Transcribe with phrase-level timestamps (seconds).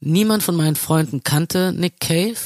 [0.00, 2.36] Niemand von meinen Freunden kannte Nick Cave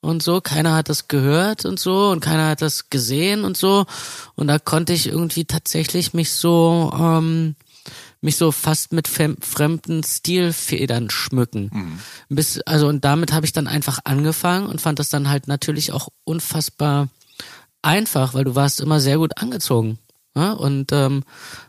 [0.00, 0.40] und so.
[0.40, 3.86] Keiner hat das gehört und so und keiner hat das gesehen und so.
[4.34, 6.92] Und da konnte ich irgendwie tatsächlich mich so...
[6.94, 7.56] Ähm,
[8.22, 11.70] mich so fast mit fremden Stilfedern schmücken.
[11.72, 11.98] Mhm.
[12.28, 15.92] Bis, also und damit habe ich dann einfach angefangen und fand das dann halt natürlich
[15.92, 17.08] auch unfassbar
[17.82, 19.98] einfach, weil du warst immer sehr gut angezogen.
[20.36, 20.52] Ja?
[20.52, 21.24] Und ähm,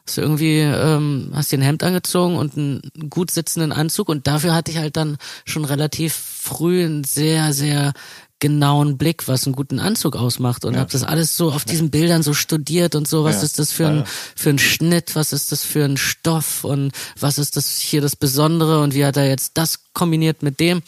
[0.05, 4.53] hast irgendwie ähm, hast dir ein Hemd angezogen und einen gut sitzenden Anzug und dafür
[4.53, 7.93] hatte ich halt dann schon relativ früh ein sehr sehr
[8.41, 10.79] genauen Blick, was einen guten Anzug ausmacht und ja.
[10.79, 13.43] habe das alles so auf diesen Bildern so studiert und so, was ja.
[13.43, 14.03] ist das für ein
[14.35, 18.15] für ein Schnitt, was ist das für ein Stoff und was ist das hier das
[18.15, 20.81] Besondere und wie hat er jetzt das kombiniert mit dem?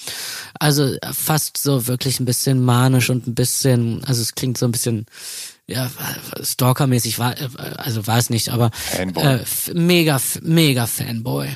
[0.60, 4.72] Also fast so wirklich ein bisschen manisch und ein bisschen, also es klingt so ein
[4.72, 5.06] bisschen
[5.68, 5.90] ja,
[6.42, 7.36] Stalker-mäßig war,
[7.78, 9.40] also war es nicht, aber äh,
[9.74, 11.56] mega, mega Fanboy.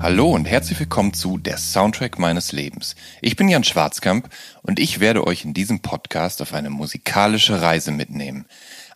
[0.00, 2.94] Hallo und herzlich willkommen zu Der Soundtrack meines Lebens.
[3.22, 4.28] Ich bin Jan Schwarzkamp
[4.62, 8.46] und ich werde euch in diesem Podcast auf eine musikalische Reise mitnehmen.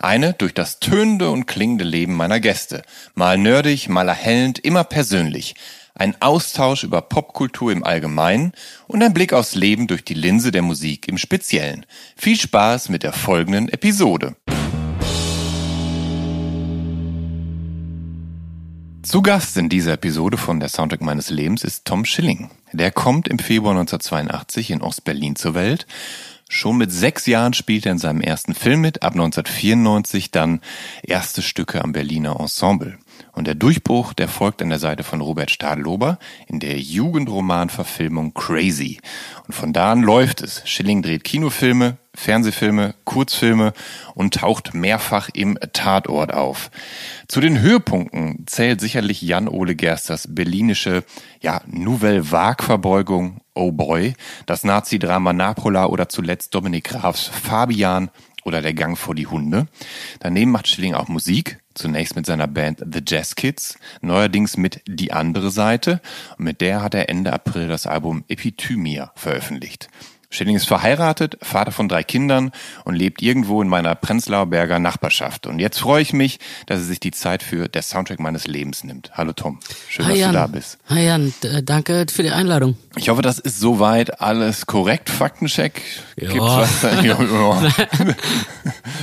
[0.03, 2.85] Eine durch das tönende und klingende Leben meiner Gäste.
[3.15, 5.55] Mal nerdig, mal erhellend, immer persönlich.
[5.95, 8.53] Ein Austausch über Popkultur im Allgemeinen
[8.87, 11.85] und ein Blick aufs Leben durch die Linse der Musik im Speziellen.
[12.17, 14.37] Viel Spaß mit der folgenden Episode.
[19.03, 22.51] Zu Gast in dieser Episode von der Soundtrack meines Lebens ist Tom Schilling.
[22.73, 25.87] Der kommt im Februar 1982 in Ostberlin zur Welt.
[26.53, 30.61] Schon mit sechs Jahren spielt er in seinem ersten Film mit, ab 1994 dann
[31.05, 32.99] erste Stücke am Berliner Ensemble.
[33.41, 39.01] Und der Durchbruch, der folgt an der Seite von Robert Stadlober in der Jugendromanverfilmung Crazy.
[39.47, 40.61] Und von da an läuft es.
[40.67, 43.73] Schilling dreht Kinofilme, Fernsehfilme, Kurzfilme
[44.15, 46.71] und taucht mehrfach im Tatort auf.
[47.29, 51.03] Zu den Höhepunkten zählt sicherlich Jan-Ole Gersters berlinische
[51.41, 54.15] ja, Nouvelle Vague-Verbeugung Oh Boy,
[54.45, 58.11] das Nazi-Drama Napola oder zuletzt Dominik Grafs Fabian
[58.45, 59.67] oder Der Gang vor die Hunde.
[60.21, 65.13] Daneben macht Schilling auch Musik, zunächst mit seiner Band The Jazz Kids, neuerdings mit Die
[65.13, 66.01] andere Seite
[66.39, 69.89] und mit der hat er Ende April das Album Epithymia veröffentlicht.
[70.33, 72.53] Schilling ist verheiratet, Vater von drei Kindern
[72.85, 75.49] und lebt irgendwo in meiner Prenzlauer Berger Nachbarschaft.
[75.49, 78.85] Und jetzt freue ich mich, dass er sich die Zeit für der Soundtrack meines Lebens
[78.85, 79.11] nimmt.
[79.15, 79.59] Hallo Tom,
[79.89, 80.33] schön, Hi dass Jan.
[80.33, 80.79] du da bist.
[80.89, 82.77] Hi Jan, danke für die Einladung.
[82.95, 85.11] Ich hoffe, das ist soweit alles korrekt.
[85.11, 85.83] Faktencheck.
[86.17, 86.87] Gibt's was.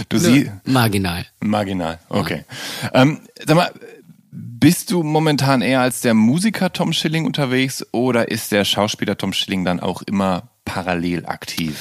[0.10, 0.52] Du siehst.
[0.64, 1.26] Marginal.
[1.42, 2.46] Marginal, okay.
[2.84, 3.02] Ja.
[3.02, 3.72] Ähm, sag mal,
[4.32, 9.34] bist du momentan eher als der Musiker Tom Schilling unterwegs oder ist der Schauspieler Tom
[9.34, 11.76] Schilling dann auch immer parallel aktiv?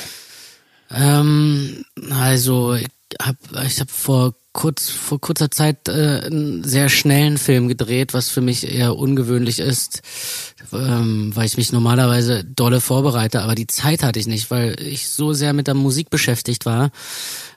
[0.91, 2.89] Ähm, also ich
[3.21, 8.31] habe ich hab vor kurz vor kurzer Zeit äh, einen sehr schnellen Film gedreht, was
[8.31, 10.01] für mich eher ungewöhnlich ist,
[10.73, 15.11] ähm, weil ich mich normalerweise dolle vorbereite, aber die Zeit hatte ich nicht, weil ich
[15.11, 16.91] so sehr mit der Musik beschäftigt war.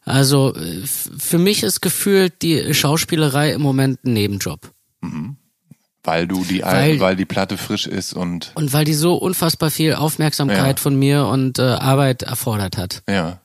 [0.03, 4.59] Also äh, für mich ist gefühlt die Schauspielerei im Moment ein Nebenjob.
[6.03, 9.69] Weil du die weil, weil die Platte frisch ist und und weil die so unfassbar
[9.69, 10.81] viel Aufmerksamkeit ja.
[10.81, 13.03] von mir und äh, Arbeit erfordert hat.
[13.09, 13.39] Ja.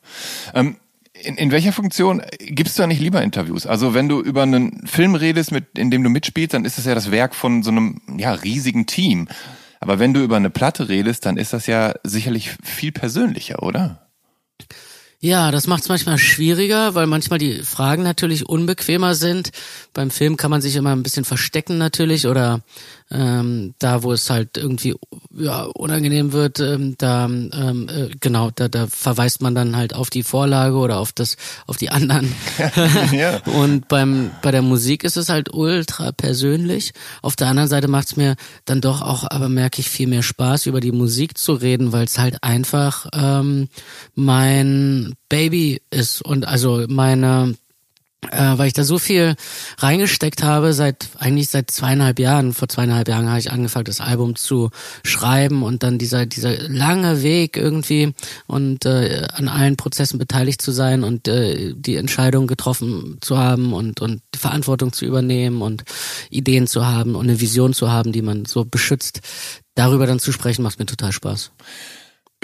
[0.54, 0.76] Ähm,
[1.14, 3.66] in, in welcher Funktion gibst du da nicht lieber Interviews?
[3.66, 6.84] Also wenn du über einen Film redest, mit in dem du mitspielst, dann ist das
[6.84, 9.28] ja das Werk von so einem ja riesigen Team.
[9.80, 14.03] Aber wenn du über eine Platte redest, dann ist das ja sicherlich viel persönlicher, oder?
[15.24, 19.52] Ja, das macht es manchmal schwieriger, weil manchmal die Fragen natürlich unbequemer sind.
[19.94, 22.60] Beim Film kann man sich immer ein bisschen verstecken natürlich oder
[23.14, 24.94] ähm, da, wo es halt irgendwie
[25.36, 30.10] ja, unangenehm wird, ähm, da ähm, äh, genau, da, da verweist man dann halt auf
[30.10, 32.34] die Vorlage oder auf das, auf die anderen.
[33.12, 33.38] ja.
[33.46, 36.92] Und beim bei der Musik ist es halt ultra persönlich.
[37.22, 40.22] Auf der anderen Seite macht es mir dann doch auch, aber merke ich viel mehr
[40.22, 43.68] Spaß, über die Musik zu reden, weil es halt einfach ähm,
[44.14, 47.54] mein Baby ist und also meine
[48.30, 49.36] äh, weil ich da so viel
[49.78, 52.52] reingesteckt habe, seit eigentlich seit zweieinhalb Jahren.
[52.52, 54.70] Vor zweieinhalb Jahren habe ich angefangen, das Album zu
[55.04, 58.12] schreiben und dann dieser dieser lange Weg irgendwie
[58.46, 63.72] und äh, an allen Prozessen beteiligt zu sein und äh, die Entscheidung getroffen zu haben
[63.72, 65.84] und und die Verantwortung zu übernehmen und
[66.30, 69.20] Ideen zu haben und eine Vision zu haben, die man so beschützt.
[69.74, 71.50] Darüber dann zu sprechen macht mir total Spaß.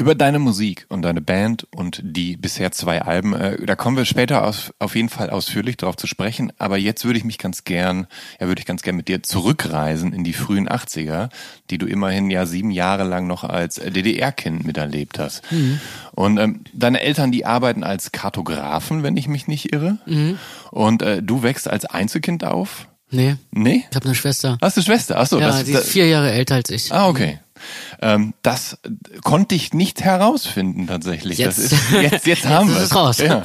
[0.00, 4.06] Über deine Musik und deine Band und die bisher zwei Alben, äh, da kommen wir
[4.06, 6.54] später aus, auf jeden Fall ausführlich darauf zu sprechen.
[6.56, 8.06] Aber jetzt würde ich mich ganz gern,
[8.40, 11.28] ja, würde ich ganz gern mit dir zurückreisen in die frühen 80er,
[11.68, 15.42] die du immerhin ja sieben Jahre lang noch als DDR-Kind miterlebt hast.
[15.52, 15.80] Mhm.
[16.12, 19.98] Und ähm, deine Eltern, die arbeiten als Kartografen, wenn ich mich nicht irre.
[20.06, 20.38] Mhm.
[20.70, 22.88] Und äh, du wächst als Einzelkind auf.
[23.10, 23.36] Nee.
[23.50, 23.84] Nee?
[23.90, 24.56] Ich habe eine Schwester.
[24.62, 25.18] Hast du Schwester?
[25.18, 26.90] Ach so, ja, das, die ist vier Jahre älter als ich.
[26.90, 27.38] Ah, okay.
[28.00, 28.78] Ähm, das
[29.22, 31.38] konnte ich nicht herausfinden tatsächlich.
[31.38, 31.58] Jetzt.
[31.58, 33.18] Das ist, jetzt, jetzt haben jetzt wir es raus.
[33.18, 33.42] Ja.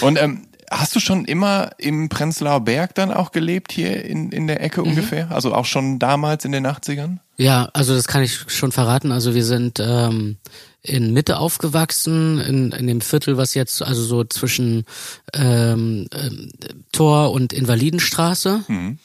[0.00, 4.46] Und ähm, hast du schon immer im Prenzlauer Berg dann auch gelebt, hier in, in
[4.46, 4.88] der Ecke mhm.
[4.88, 5.30] ungefähr?
[5.30, 7.18] Also auch schon damals in den 80ern?
[7.36, 9.12] Ja, also das kann ich schon verraten.
[9.12, 10.36] Also wir sind ähm,
[10.82, 14.84] in Mitte aufgewachsen, in, in dem Viertel, was jetzt also so zwischen
[15.32, 16.50] ähm, ähm,
[16.92, 18.64] Tor und Invalidenstraße.
[18.68, 18.98] Mhm.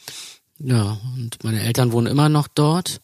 [0.59, 2.99] Ja, und meine Eltern wohnen immer noch dort.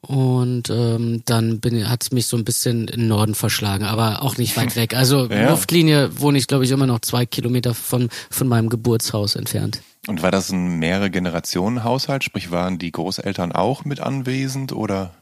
[0.00, 4.36] Und ähm, dann bin, hat's mich so ein bisschen in den Norden verschlagen, aber auch
[4.36, 4.94] nicht weit weg.
[4.94, 5.50] Also ja.
[5.50, 9.82] Luftlinie wohne ich, glaube ich, immer noch zwei Kilometer von, von meinem Geburtshaus entfernt.
[10.06, 12.22] Und war das ein mehrere Generationen Haushalt?
[12.24, 15.12] Sprich, waren die Großeltern auch mit anwesend oder?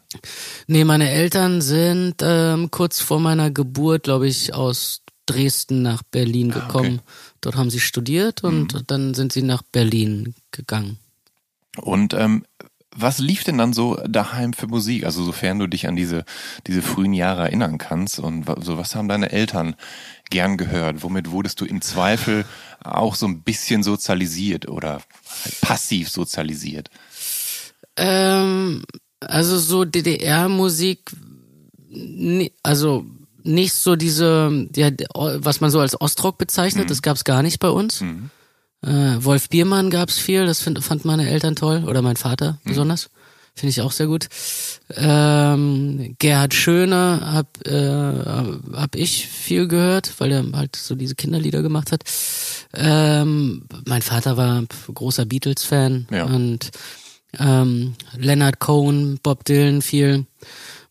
[0.67, 6.53] Nee, meine Eltern sind ähm, kurz vor meiner Geburt, glaube ich, aus Dresden nach Berlin
[6.53, 7.01] ah, gekommen.
[7.01, 7.37] okay.
[7.41, 8.83] Dort haben sie studiert und mhm.
[8.87, 10.99] dann sind sie nach Berlin gegangen.
[11.77, 12.45] Und ähm,
[12.97, 15.05] was lief denn dann so daheim für Musik?
[15.05, 16.25] Also sofern du dich an diese,
[16.67, 19.77] diese frühen Jahre erinnern kannst und so was haben deine Eltern
[20.31, 21.03] gern gehört?
[21.03, 22.45] Womit wurdest du im Zweifel
[22.83, 25.03] auch so ein bisschen sozialisiert oder
[25.61, 26.91] passiv sozialisiert?
[27.97, 28.85] Ähm,
[29.21, 31.11] also so DDR-Musik,
[32.63, 33.07] also
[33.43, 36.89] nicht so diese, ja, was man so als Ostrock bezeichnet, mhm.
[36.89, 38.01] das gab's gar nicht bei uns.
[38.01, 38.31] Mhm.
[38.87, 42.69] Äh, Wolf Biermann gab's viel, das find, fand meine Eltern toll oder mein Vater mhm.
[42.69, 43.11] besonders.
[43.55, 44.29] Finde ich auch sehr gut.
[44.95, 51.63] Ähm, Gerhard Schöne hab, äh, hab ich viel gehört, weil er halt so diese Kinderlieder
[51.63, 52.03] gemacht hat.
[52.75, 54.63] Ähm, mein Vater war
[54.93, 56.25] großer Beatles-Fan ja.
[56.25, 56.71] und
[57.39, 60.27] ähm, Leonard Cohen, Bob Dylan viel.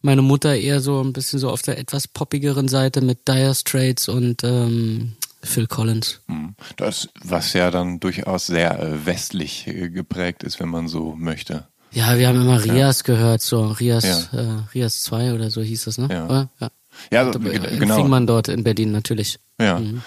[0.01, 4.09] Meine Mutter eher so ein bisschen so auf der etwas poppigeren Seite mit Dire Straits
[4.09, 5.13] und ähm,
[5.45, 6.21] Phil Collins.
[6.27, 6.56] Hm.
[6.75, 11.68] Das, was ja dann durchaus sehr äh, westlich äh, geprägt ist, wenn man so möchte.
[11.92, 13.13] Ja, wir haben immer Rias ja.
[13.13, 14.39] gehört, so Rias, ja.
[14.39, 16.09] äh, Rias 2 oder so hieß das, ne?
[16.12, 16.50] Ja.
[16.59, 16.69] Ja,
[17.12, 17.95] ja also, genau.
[17.95, 19.39] Fing man dort in Berlin natürlich.
[19.59, 19.80] Ja.
[19.80, 20.01] Mhm.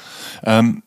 [0.44, 0.82] Ähm,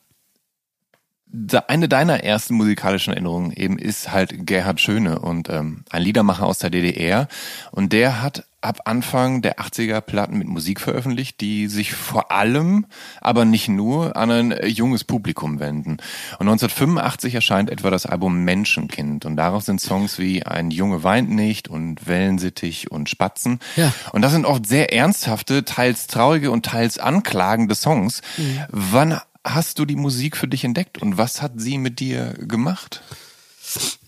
[1.66, 6.58] eine deiner ersten musikalischen Erinnerungen eben ist halt Gerhard Schöne und ähm, ein Liedermacher aus
[6.58, 7.26] der DDR.
[7.70, 12.86] Und der hat ab Anfang der 80er Platten mit Musik veröffentlicht, die sich vor allem,
[13.20, 15.98] aber nicht nur, an ein junges Publikum wenden.
[16.38, 19.24] Und 1985 erscheint etwa das Album Menschenkind.
[19.24, 23.58] Und darauf sind Songs wie Ein Junge weint nicht und Wellensittich und Spatzen.
[23.76, 23.92] Ja.
[24.12, 28.22] Und das sind oft sehr ernsthafte, teils traurige und teils anklagende Songs.
[28.36, 28.60] Mhm.
[28.70, 33.02] Wann hast du die Musik für dich entdeckt und was hat sie mit dir gemacht?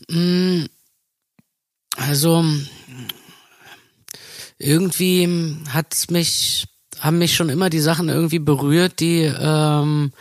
[0.08, 0.64] Mm,
[1.96, 2.44] also
[4.64, 6.66] irgendwie hat mich
[6.98, 10.12] haben mich schon immer die Sachen irgendwie berührt, die ähm,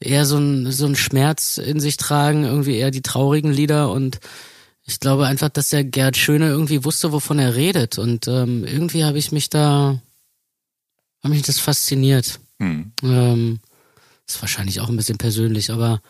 [0.00, 4.18] eher so ein so ein Schmerz in sich tragen, irgendwie eher die traurigen Lieder und
[4.84, 9.04] ich glaube einfach, dass der Gerd Schöne irgendwie wusste, wovon er redet und ähm, irgendwie
[9.04, 10.00] habe ich mich da
[11.22, 12.40] habe mich das fasziniert.
[12.58, 12.92] Hm.
[13.04, 13.60] Ähm,
[14.26, 16.00] ist wahrscheinlich auch ein bisschen persönlich, aber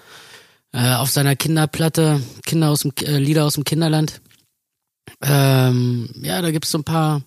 [0.72, 4.22] äh, auf seiner Kinderplatte, Kinder aus dem, äh, Lieder aus dem Kinderland,
[5.20, 7.22] ähm, ja, da gibt's so ein paar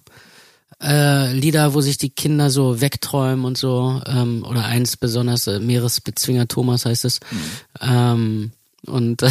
[0.86, 5.60] äh, Lieder, wo sich die Kinder so wegträumen und so, ähm, oder eins besonders, äh,
[5.60, 7.20] Meeresbezwinger Thomas heißt es.
[7.32, 7.40] Mhm.
[7.82, 8.52] Ähm,
[8.86, 9.30] und äh,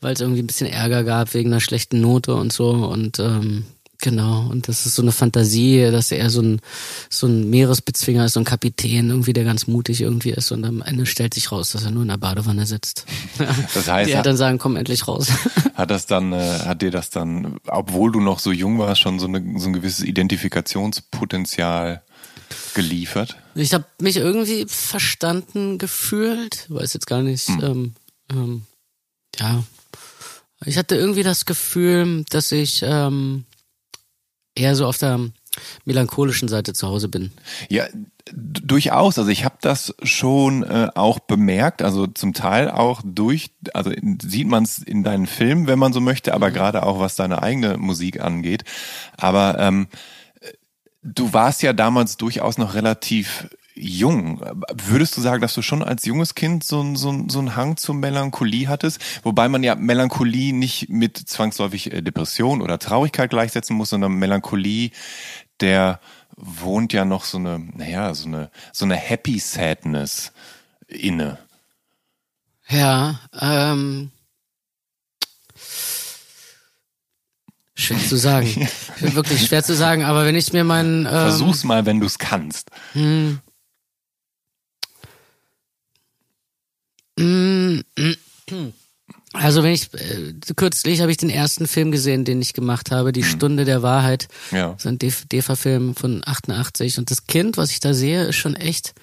[0.00, 3.64] weil es irgendwie ein bisschen Ärger gab wegen einer schlechten Note und so und ähm,
[4.06, 6.60] Genau, und das ist so eine Fantasie, dass er so ein,
[7.10, 10.80] so ein Meeresbezwinger ist, so ein Kapitän, irgendwie, der ganz mutig irgendwie ist und am
[10.80, 13.04] Ende stellt sich raus, dass er nur in der Badewanne sitzt.
[13.74, 15.26] Das heißt, die Eltern sagen, komm endlich raus.
[15.74, 19.18] Hat das dann, äh, hat dir das dann, obwohl du noch so jung warst, schon
[19.18, 22.02] so, eine, so ein gewisses Identifikationspotenzial
[22.74, 23.36] geliefert?
[23.56, 27.60] Ich habe mich irgendwie verstanden gefühlt, weiß jetzt gar nicht, hm.
[27.64, 27.94] ähm,
[28.30, 28.66] ähm,
[29.40, 29.64] ja,
[30.64, 33.44] ich hatte irgendwie das Gefühl, dass ich ähm,
[34.56, 35.20] eher so auf der
[35.84, 37.30] melancholischen Seite zu Hause bin.
[37.68, 37.86] Ja,
[38.32, 39.18] durchaus.
[39.18, 41.82] Also ich habe das schon äh, auch bemerkt.
[41.82, 46.00] Also zum Teil auch durch, also sieht man es in deinen Filmen, wenn man so
[46.00, 46.54] möchte, aber mhm.
[46.54, 48.64] gerade auch was deine eigene Musik angeht.
[49.16, 49.86] Aber ähm,
[51.02, 54.40] du warst ja damals durchaus noch relativ jung.
[54.72, 57.94] Würdest du sagen, dass du schon als junges Kind so, so, so einen Hang zur
[57.94, 59.00] Melancholie hattest?
[59.22, 64.90] Wobei man ja Melancholie nicht mit zwangsläufig äh, Depression oder Traurigkeit gleichsetzen muss, sondern Melancholie,
[65.60, 66.00] der
[66.36, 70.32] wohnt ja noch so eine, naja, so eine, so eine Happy Sadness
[70.88, 71.38] inne.
[72.68, 74.10] Ja, ähm,
[77.78, 78.68] Schwer zu sagen.
[79.00, 81.04] Wirklich schwer zu sagen, aber wenn ich mir meinen.
[81.04, 82.70] Ähm, Versuch's mal, wenn du es kannst.
[82.94, 83.40] Hm.
[89.32, 93.12] Also wenn ich äh, kürzlich habe ich den ersten Film gesehen, den ich gemacht habe,
[93.12, 93.28] die hm.
[93.28, 94.28] Stunde der Wahrheit.
[94.50, 94.74] Ja.
[94.78, 98.94] So ein DEFA-Film von 88 und das Kind, was ich da sehe, ist schon echt.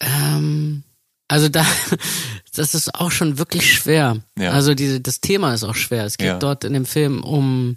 [0.00, 0.82] Ähm,
[1.28, 1.64] also da,
[2.54, 4.18] das ist auch schon wirklich schwer.
[4.38, 4.52] Ja.
[4.52, 6.04] Also diese, das Thema ist auch schwer.
[6.04, 6.38] Es geht ja.
[6.38, 7.76] dort in dem Film um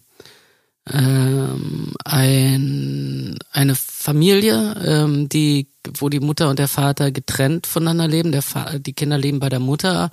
[0.92, 8.32] ähm, ein, eine Familie, ähm, die, wo die Mutter und der Vater getrennt voneinander leben.
[8.32, 10.12] Der Fa die Kinder leben bei der Mutter,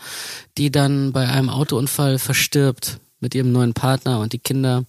[0.58, 4.84] die dann bei einem Autounfall verstirbt mit ihrem neuen Partner und die Kinder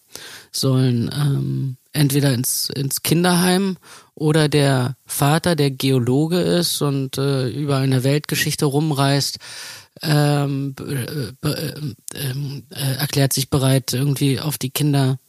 [0.51, 3.77] sollen ähm, entweder ins, ins Kinderheim
[4.15, 9.37] oder der Vater, der Geologe ist und äh, über eine Weltgeschichte rumreist,
[10.01, 15.19] ähm, äh, äh, erklärt sich bereit, irgendwie auf die Kinder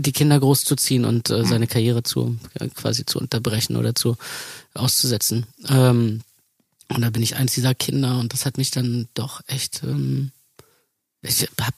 [0.00, 2.38] die Kinder großzuziehen und äh, seine Karriere zu
[2.74, 4.16] quasi zu unterbrechen oder zu
[4.74, 5.46] auszusetzen.
[5.68, 6.22] Ähm,
[6.88, 10.30] und da bin ich eins dieser Kinder und das hat mich dann doch echt, ähm,
[11.22, 11.74] ich hab,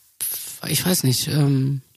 [0.66, 1.87] ich weiß nicht, ähm, äh,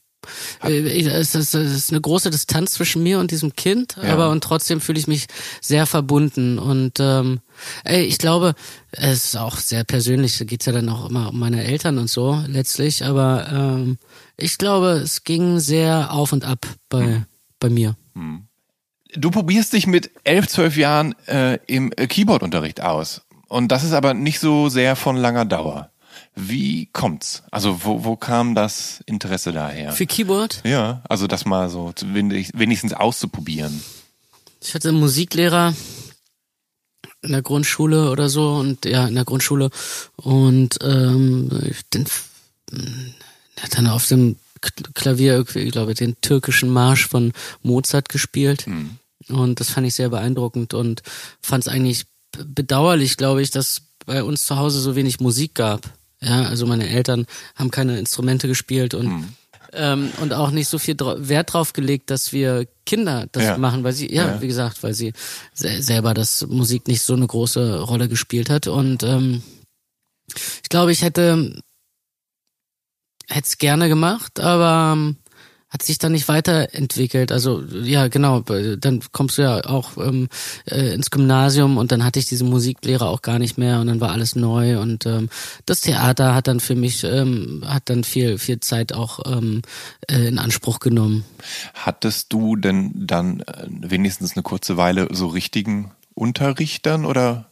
[0.60, 4.12] es ist, es ist eine große Distanz zwischen mir und diesem Kind, ja.
[4.12, 5.26] aber und trotzdem fühle ich mich
[5.60, 7.40] sehr verbunden und ähm,
[7.84, 8.54] ey, ich glaube,
[8.92, 12.08] es ist auch sehr persönlich, da geht's ja dann auch immer um meine Eltern und
[12.08, 13.98] so letztlich, aber ähm,
[14.36, 17.26] ich glaube, es ging sehr auf und ab bei, hm.
[17.58, 17.96] bei mir.
[18.14, 18.46] Hm.
[19.14, 23.22] Du probierst dich mit elf, zwölf Jahren äh, im Keyboard-Unterricht aus.
[23.48, 25.91] Und das ist aber nicht so sehr von langer Dauer.
[26.34, 27.42] Wie kommt's?
[27.50, 29.92] Also wo, wo kam das Interesse daher?
[29.92, 30.62] Für Keyboard?
[30.64, 33.82] Ja, also das mal so wenigstens auszuprobieren.
[34.60, 35.74] Ich hatte einen Musiklehrer
[37.20, 39.70] in der Grundschule oder so und ja, in der Grundschule
[40.16, 41.48] und ähm,
[41.92, 42.06] den,
[42.70, 44.36] der hat dann auf dem
[44.94, 48.66] Klavier, ich glaube, den türkischen Marsch von Mozart gespielt.
[48.66, 48.98] Mhm.
[49.28, 51.02] Und das fand ich sehr beeindruckend und
[51.40, 55.92] fand es eigentlich bedauerlich, glaube ich, dass bei uns zu Hause so wenig Musik gab.
[56.22, 57.26] Ja, also meine Eltern
[57.56, 59.28] haben keine Instrumente gespielt und hm.
[59.72, 63.58] ähm, und auch nicht so viel Wert drauf gelegt, dass wir Kinder das ja.
[63.58, 65.12] machen, weil sie ja, ja, wie gesagt, weil sie
[65.52, 69.42] se selber das Musik nicht so eine große Rolle gespielt hat und ähm,
[70.62, 71.60] ich glaube, ich hätte
[73.28, 75.16] hätte es gerne gemacht, aber ähm,
[75.72, 77.32] hat sich dann nicht weiterentwickelt.
[77.32, 80.28] Also ja, genau, dann kommst du ja auch ähm,
[80.66, 84.00] äh, ins Gymnasium und dann hatte ich diese Musiklehre auch gar nicht mehr und dann
[84.00, 85.30] war alles neu und ähm,
[85.64, 89.62] das Theater hat dann für mich ähm, hat dann viel viel Zeit auch ähm,
[90.10, 91.24] äh, in Anspruch genommen.
[91.72, 97.46] Hattest du denn dann äh, wenigstens eine kurze Weile so richtigen Unterrichtern oder?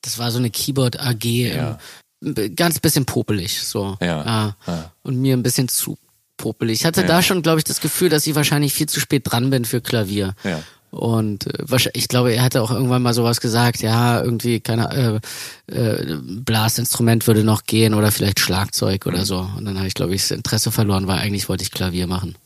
[0.00, 1.24] Das war so eine Keyboard AG.
[1.24, 1.78] Ja.
[2.24, 3.98] Ähm, ganz bisschen popelig so.
[4.00, 4.24] Ja.
[4.24, 4.56] ja.
[4.66, 4.92] ja.
[5.02, 5.98] Und mir ein bisschen zu
[6.36, 6.80] popelig.
[6.80, 7.06] Ich hatte ja.
[7.06, 9.80] da schon, glaube ich, das Gefühl, dass ich wahrscheinlich viel zu spät dran bin für
[9.80, 10.34] Klavier.
[10.44, 10.62] Ja.
[10.90, 15.20] Und äh, ich glaube, er hatte auch irgendwann mal sowas gesagt, ja, irgendwie, keine
[15.68, 19.24] äh, äh, Blasinstrument würde noch gehen oder vielleicht Schlagzeug oder mhm.
[19.24, 19.50] so.
[19.56, 22.36] Und dann habe ich, glaube ich, das Interesse verloren, weil eigentlich wollte ich Klavier machen.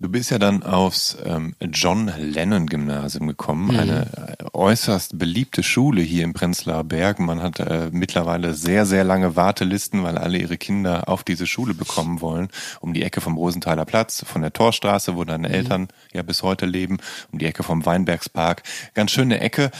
[0.00, 3.78] Du bist ja dann aufs ähm, John Lennon Gymnasium gekommen, mhm.
[3.78, 7.20] eine äh, äußerst beliebte Schule hier im Prenzlauer Berg.
[7.20, 11.74] Man hat äh, mittlerweile sehr, sehr lange Wartelisten, weil alle ihre Kinder auf diese Schule
[11.74, 12.48] bekommen wollen.
[12.80, 15.54] Um die Ecke vom Rosenthaler Platz, von der Torstraße, wo deine mhm.
[15.54, 16.98] Eltern ja bis heute leben,
[17.30, 18.64] um die Ecke vom Weinbergspark.
[18.94, 19.70] Ganz schöne Ecke.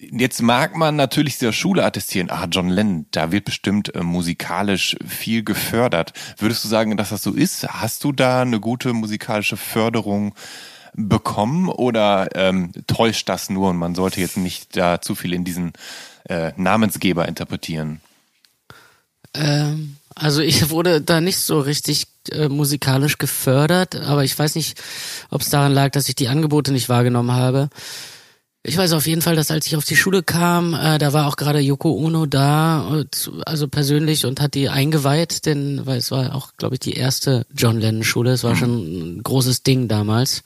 [0.00, 4.96] Jetzt mag man natürlich dieser Schule attestieren, ah, John Lennon, da wird bestimmt äh, musikalisch
[5.04, 6.12] viel gefördert.
[6.36, 7.66] Würdest du sagen, dass das so ist?
[7.66, 10.36] Hast du da eine gute musikalische Förderung
[10.94, 15.44] bekommen oder ähm, täuscht das nur und man sollte jetzt nicht da zu viel in
[15.44, 15.72] diesen
[16.28, 18.00] äh, Namensgeber interpretieren?
[19.34, 24.80] Ähm, also ich wurde da nicht so richtig äh, musikalisch gefördert, aber ich weiß nicht,
[25.30, 27.68] ob es daran lag, dass ich die Angebote nicht wahrgenommen habe.
[28.68, 31.26] Ich weiß auf jeden Fall, dass als ich auf die Schule kam, äh, da war
[31.26, 36.10] auch gerade Yoko Ono da, und, also persönlich und hat die eingeweiht, denn weil es
[36.10, 38.32] war auch, glaube ich, die erste John Lennon Schule.
[38.32, 38.58] Es war mhm.
[38.58, 40.42] schon ein großes Ding damals.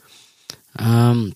[0.78, 1.32] Ähm,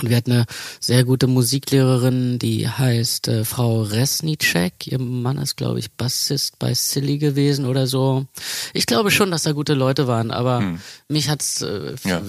[0.00, 0.46] und wir hatten eine
[0.78, 4.86] sehr gute Musiklehrerin, die heißt äh, Frau Resnicek.
[4.86, 8.26] Ihr Mann ist, glaube ich, Bassist bei Silly gewesen oder so.
[8.74, 10.80] Ich glaube schon, dass da gute Leute waren, aber hm.
[11.08, 11.62] mich hat's.
[11.62, 12.22] Äh, ja.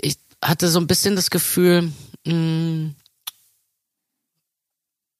[0.00, 1.92] Ich hatte so ein bisschen das Gefühl,
[2.26, 2.94] mh,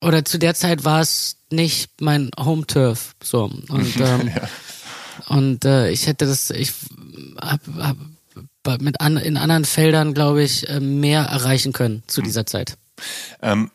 [0.00, 3.14] oder zu der Zeit war es nicht mein Home Turf.
[3.22, 4.48] So und ähm, ja.
[5.28, 6.50] und äh, ich hätte das.
[6.50, 6.72] Ich
[7.40, 7.96] hab, hab
[8.80, 12.24] mit an, in anderen Feldern, glaube ich, äh, mehr erreichen können zu hm.
[12.24, 12.76] dieser Zeit.
[13.40, 13.70] Ähm,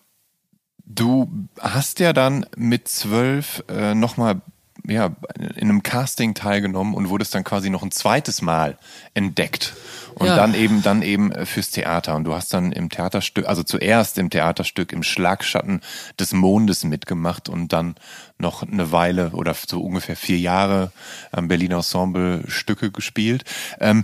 [0.86, 4.42] du hast ja dann mit zwölf äh, nochmal
[4.88, 5.16] ja,
[5.56, 8.78] in einem Casting teilgenommen und wurdest dann quasi noch ein zweites Mal
[9.14, 9.74] entdeckt.
[10.16, 10.36] Und ja.
[10.36, 12.16] dann eben, dann eben fürs Theater.
[12.16, 15.82] Und du hast dann im Theaterstück, also zuerst im Theaterstück im Schlagschatten
[16.20, 17.96] des Mondes mitgemacht und dann
[18.38, 20.92] noch eine Weile oder so ungefähr vier Jahre
[21.32, 23.46] am Berliner Ensemble Stücke gespielt.
[23.80, 24.04] Ähm,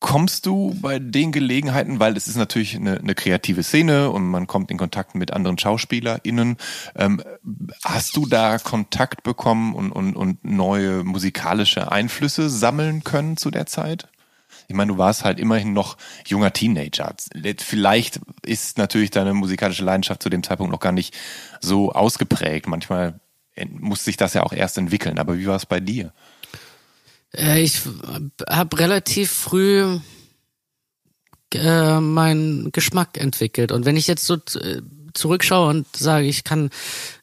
[0.00, 4.46] Kommst du bei den Gelegenheiten, weil es ist natürlich eine, eine kreative Szene und man
[4.46, 6.56] kommt in Kontakt mit anderen SchauspielerInnen,
[6.94, 7.20] ähm,
[7.84, 13.66] hast du da Kontakt bekommen und, und, und neue musikalische Einflüsse sammeln können zu der
[13.66, 14.08] Zeit?
[14.68, 17.14] Ich meine, du warst halt immerhin noch junger Teenager.
[17.58, 21.16] Vielleicht ist natürlich deine musikalische Leidenschaft zu dem Zeitpunkt noch gar nicht
[21.60, 22.68] so ausgeprägt.
[22.68, 23.18] Manchmal
[23.66, 25.18] muss sich das ja auch erst entwickeln.
[25.18, 26.12] Aber wie war es bei dir?
[27.36, 27.80] Äh, ich
[28.48, 29.98] habe relativ früh
[31.54, 33.72] äh, meinen Geschmack entwickelt.
[33.72, 34.82] Und wenn ich jetzt so äh,
[35.14, 36.70] zurückschaue und sage, ich kann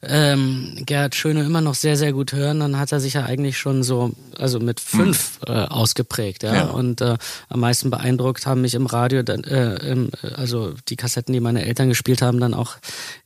[0.02, 3.58] ähm, Gerhard Schöne immer noch sehr, sehr gut hören, dann hat er sich ja eigentlich
[3.58, 5.54] schon so, also mit fünf hm.
[5.54, 6.54] äh, ausgeprägt, ja.
[6.54, 6.64] ja.
[6.66, 7.16] Und äh,
[7.48, 11.64] am meisten beeindruckt haben mich im Radio, dann, äh, im, also die Kassetten, die meine
[11.64, 12.76] Eltern gespielt haben, dann auch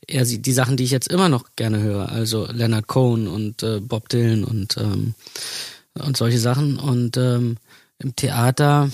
[0.07, 2.09] eher die Sachen, die ich jetzt immer noch gerne höre.
[2.09, 5.13] Also Leonard Cohen und äh, Bob Dylan und ähm,
[5.97, 6.77] und solche Sachen.
[6.77, 7.57] Und ähm,
[7.97, 8.89] im Theater,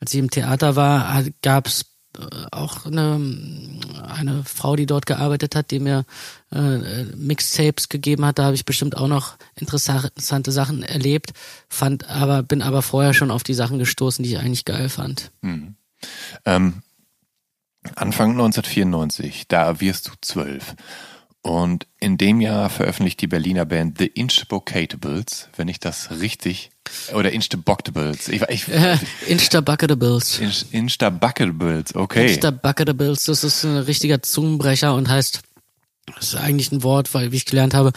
[0.00, 1.86] als ich im Theater war, gab es
[2.18, 3.20] äh, auch eine,
[4.08, 6.04] eine Frau, die dort gearbeitet hat, die mir
[6.52, 8.38] äh, Mixtapes gegeben hat.
[8.38, 11.32] Da habe ich bestimmt auch noch interessante Sachen erlebt,
[11.68, 15.30] fand aber bin aber vorher schon auf die Sachen gestoßen, die ich eigentlich geil fand.
[15.42, 15.76] Hm.
[16.44, 16.82] Ähm,
[17.94, 20.74] Anfang 1994, da wirst du zwölf.
[21.42, 26.70] Und in dem Jahr veröffentlicht die Berliner Band The Inchbocatables, wenn ich das richtig
[27.14, 28.28] oder Instaboctables.
[28.28, 30.40] Ich, ich, äh, Instabucketables.
[30.72, 32.28] Instabucketables, okay.
[32.28, 35.40] Instabucketables, das ist ein richtiger Zungenbrecher und heißt,
[36.16, 37.92] das ist eigentlich ein Wort, weil wie ich gelernt habe,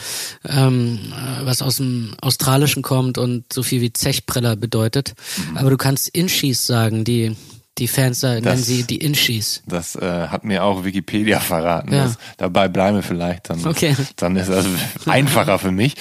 [0.48, 1.00] ähm,
[1.42, 5.16] was aus dem Australischen kommt und so viel wie Zechpreller bedeutet.
[5.50, 5.58] Mhm.
[5.58, 7.36] Aber du kannst Inchis sagen, die
[7.78, 9.64] die Fans da nennen sie die Inchis.
[9.66, 11.92] Das äh, hat mir auch Wikipedia verraten.
[11.92, 12.04] Ja.
[12.04, 13.96] Das, dabei bleibe vielleicht, dann, okay.
[14.16, 14.66] dann ist das
[15.08, 15.96] einfacher für mich.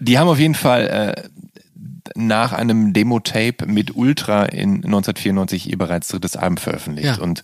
[0.00, 1.28] Die haben auf jeden Fall äh,
[2.14, 7.16] nach einem Demo-Tape mit Ultra in 1994 ihr bereits drittes Album veröffentlicht.
[7.16, 7.22] Ja.
[7.22, 7.42] Und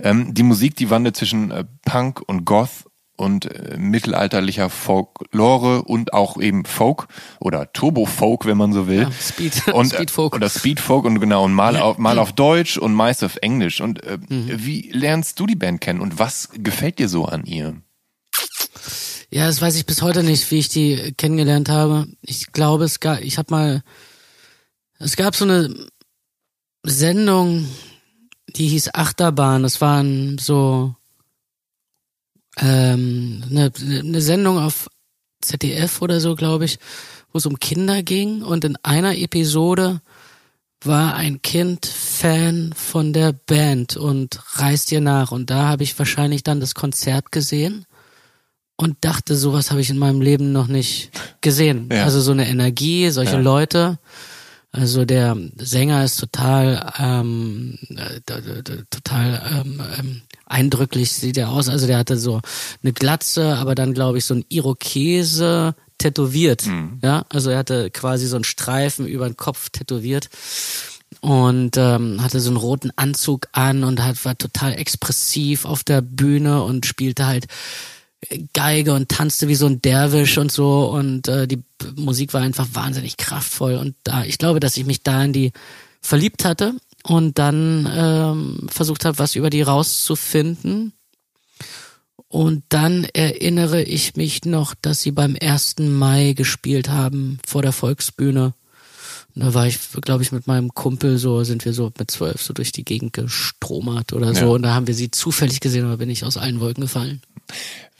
[0.00, 2.89] ähm, die Musik, die wandelt zwischen äh, Punk und Goth
[3.20, 7.06] und äh, mittelalterlicher Folklore und auch eben Folk
[7.38, 9.02] oder Turbo Folk, wenn man so will.
[9.02, 10.34] Ja, Speed, und, äh, Speed Folk.
[10.34, 13.80] Oder Speed Folk und genau, und mal auf, mal auf Deutsch und meist auf Englisch.
[13.80, 14.50] Und äh, mhm.
[14.56, 17.76] wie lernst du die Band kennen und was gefällt dir so an ihr?
[19.30, 22.08] Ja, das weiß ich bis heute nicht, wie ich die kennengelernt habe.
[22.22, 23.82] Ich glaube, es gab, ich habe mal,
[24.98, 25.88] es gab so eine
[26.82, 27.66] Sendung,
[28.48, 29.62] die hieß Achterbahn.
[29.62, 30.96] Das waren so
[32.58, 34.88] ähm, eine, eine Sendung auf
[35.40, 36.78] ZDF oder so, glaube ich,
[37.32, 40.00] wo es um Kinder ging und in einer Episode
[40.82, 45.98] war ein Kind Fan von der Band und reist ihr nach und da habe ich
[45.98, 47.86] wahrscheinlich dann das Konzert gesehen
[48.76, 51.10] und dachte, sowas habe ich in meinem Leben noch nicht
[51.42, 51.90] gesehen.
[51.92, 52.04] Ja.
[52.04, 53.40] Also so eine Energie, solche ja.
[53.40, 53.98] Leute.
[54.72, 58.20] Also der Sänger ist total, ähm, äh,
[58.88, 61.68] total ähm, ähm, eindrücklich sieht er aus.
[61.68, 62.40] Also der hatte so
[62.82, 66.66] eine Glatze, aber dann glaube ich so ein Irokese tätowiert.
[66.66, 66.98] Mhm.
[67.02, 70.28] Ja, also er hatte quasi so einen Streifen über den Kopf tätowiert
[71.20, 76.00] und ähm, hatte so einen roten Anzug an und hat, war total expressiv auf der
[76.00, 77.46] Bühne und spielte halt
[78.52, 81.62] Geige und tanzte wie so ein Derwisch und so und äh, die
[81.96, 85.52] Musik war einfach wahnsinnig kraftvoll und da ich glaube, dass ich mich da in die
[86.02, 90.92] verliebt hatte und dann ähm, versucht habe, was über die rauszufinden.
[92.28, 95.80] Und dann erinnere ich mich noch, dass sie beim 1.
[95.80, 98.54] Mai gespielt haben vor der Volksbühne.
[99.34, 102.42] Und da war ich, glaube ich, mit meinem Kumpel so, sind wir so mit zwölf
[102.42, 104.46] so durch die Gegend gestromert oder so.
[104.46, 104.48] Ja.
[104.48, 107.20] Und da haben wir sie zufällig gesehen, aber bin ich aus allen Wolken gefallen.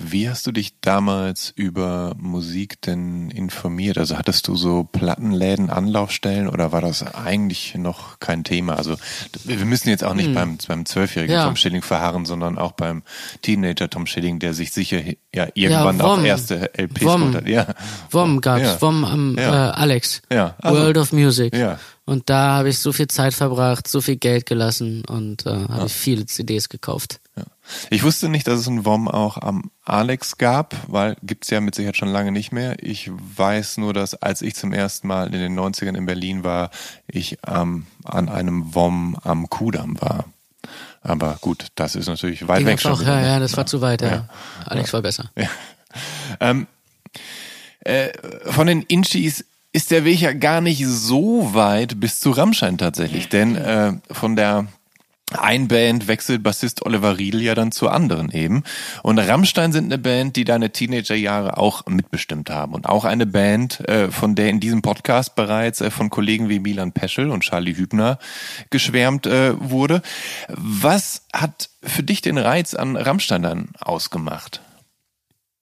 [0.02, 3.98] Wie hast du dich damals über Musik denn informiert?
[3.98, 8.76] Also hattest du so Plattenläden, Anlaufstellen oder war das eigentlich noch kein Thema?
[8.76, 8.96] Also
[9.44, 10.34] wir müssen jetzt auch nicht hm.
[10.34, 11.44] beim, beim zwölfjährigen ja.
[11.44, 13.02] Tom Schilling verharren, sondern auch beim
[13.42, 15.02] Teenager Tom Schilling, der sich sicher
[15.34, 17.34] ja irgendwann ja, auch erste LPs Wom.
[17.34, 17.46] hat.
[17.46, 17.66] Ja.
[18.10, 18.80] Wom gab's, ja.
[18.80, 20.22] Wom am äh, Alex.
[20.32, 20.54] Ja.
[20.62, 21.19] Also, World of Music.
[21.54, 21.78] Ja.
[22.04, 25.86] Und da habe ich so viel Zeit verbracht, so viel Geld gelassen und äh, habe
[25.86, 27.20] ich viele CDs gekauft.
[27.36, 27.44] Ja.
[27.90, 31.74] Ich wusste nicht, dass es ein WOM auch am Alex gab, weil gibt's ja mit
[31.74, 32.76] Sicherheit schon lange nicht mehr.
[32.82, 36.70] Ich weiß nur, dass als ich zum ersten Mal in den 90ern in Berlin war,
[37.06, 40.24] ich ähm, an einem WOM am Kudamm war.
[41.02, 42.92] Aber gut, das ist natürlich weit weg schon.
[42.92, 44.08] Auch, ja, ja, das war zu weit, ja.
[44.08, 44.28] ja.
[44.66, 44.92] Alex ja.
[44.94, 45.30] war besser.
[45.36, 45.48] Ja.
[46.40, 46.66] Ähm,
[47.80, 48.10] äh,
[48.50, 53.28] von den Inchis ist der Weg ja gar nicht so weit bis zu Rammstein tatsächlich,
[53.28, 54.66] denn äh, von der
[55.38, 58.64] ein Band wechselt Bassist Oliver Riedel ja dann zur anderen eben.
[59.02, 62.74] Und Rammstein sind eine Band, die deine Teenagerjahre auch mitbestimmt haben.
[62.74, 66.58] Und auch eine Band, äh, von der in diesem Podcast bereits äh, von Kollegen wie
[66.58, 68.18] Milan Peschel und Charlie Hübner
[68.70, 70.02] geschwärmt äh, wurde.
[70.48, 74.62] Was hat für dich den Reiz an Rammstein dann ausgemacht?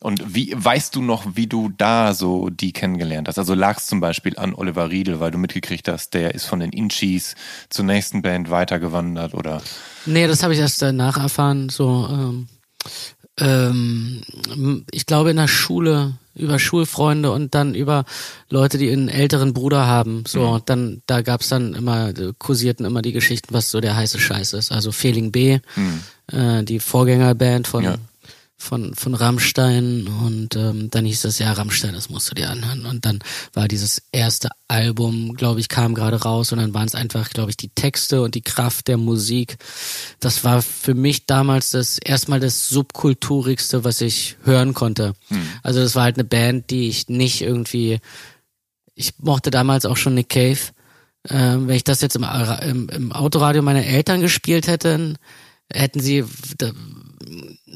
[0.00, 3.38] Und wie weißt du noch, wie du da so die kennengelernt hast?
[3.38, 6.60] Also lag es zum Beispiel an Oliver Riedel, weil du mitgekriegt hast, der ist von
[6.60, 7.34] den Inchis
[7.68, 9.60] zur nächsten Band weitergewandert oder?
[10.06, 11.68] Nee, das habe ich erst danach erfahren.
[11.68, 12.48] So, ähm,
[13.38, 18.04] ähm, ich glaube in der Schule über Schulfreunde und dann über
[18.48, 20.22] Leute, die einen älteren Bruder haben.
[20.28, 20.62] So, mhm.
[20.64, 24.70] dann da gab's dann immer kursierten immer die Geschichten, was so der heiße Scheiß ist.
[24.70, 26.02] Also Feeling B, mhm.
[26.30, 27.96] äh, die Vorgängerband von ja
[28.60, 32.86] von, von Rammstein und ähm, dann hieß das ja Rammstein, das musst du dir anhören.
[32.86, 33.20] Und dann
[33.54, 37.50] war dieses erste Album, glaube ich, kam gerade raus und dann waren es einfach, glaube
[37.50, 39.58] ich, die Texte und die Kraft der Musik.
[40.18, 45.14] Das war für mich damals das erstmal das subkulturigste, was ich hören konnte.
[45.28, 45.40] Hm.
[45.62, 48.00] Also das war halt eine Band, die ich nicht irgendwie,
[48.96, 50.58] ich mochte damals auch schon Nick Cave.
[51.30, 52.24] Ähm, wenn ich das jetzt im,
[52.62, 55.14] im, im Autoradio meiner Eltern gespielt hätte,
[55.72, 56.24] hätten sie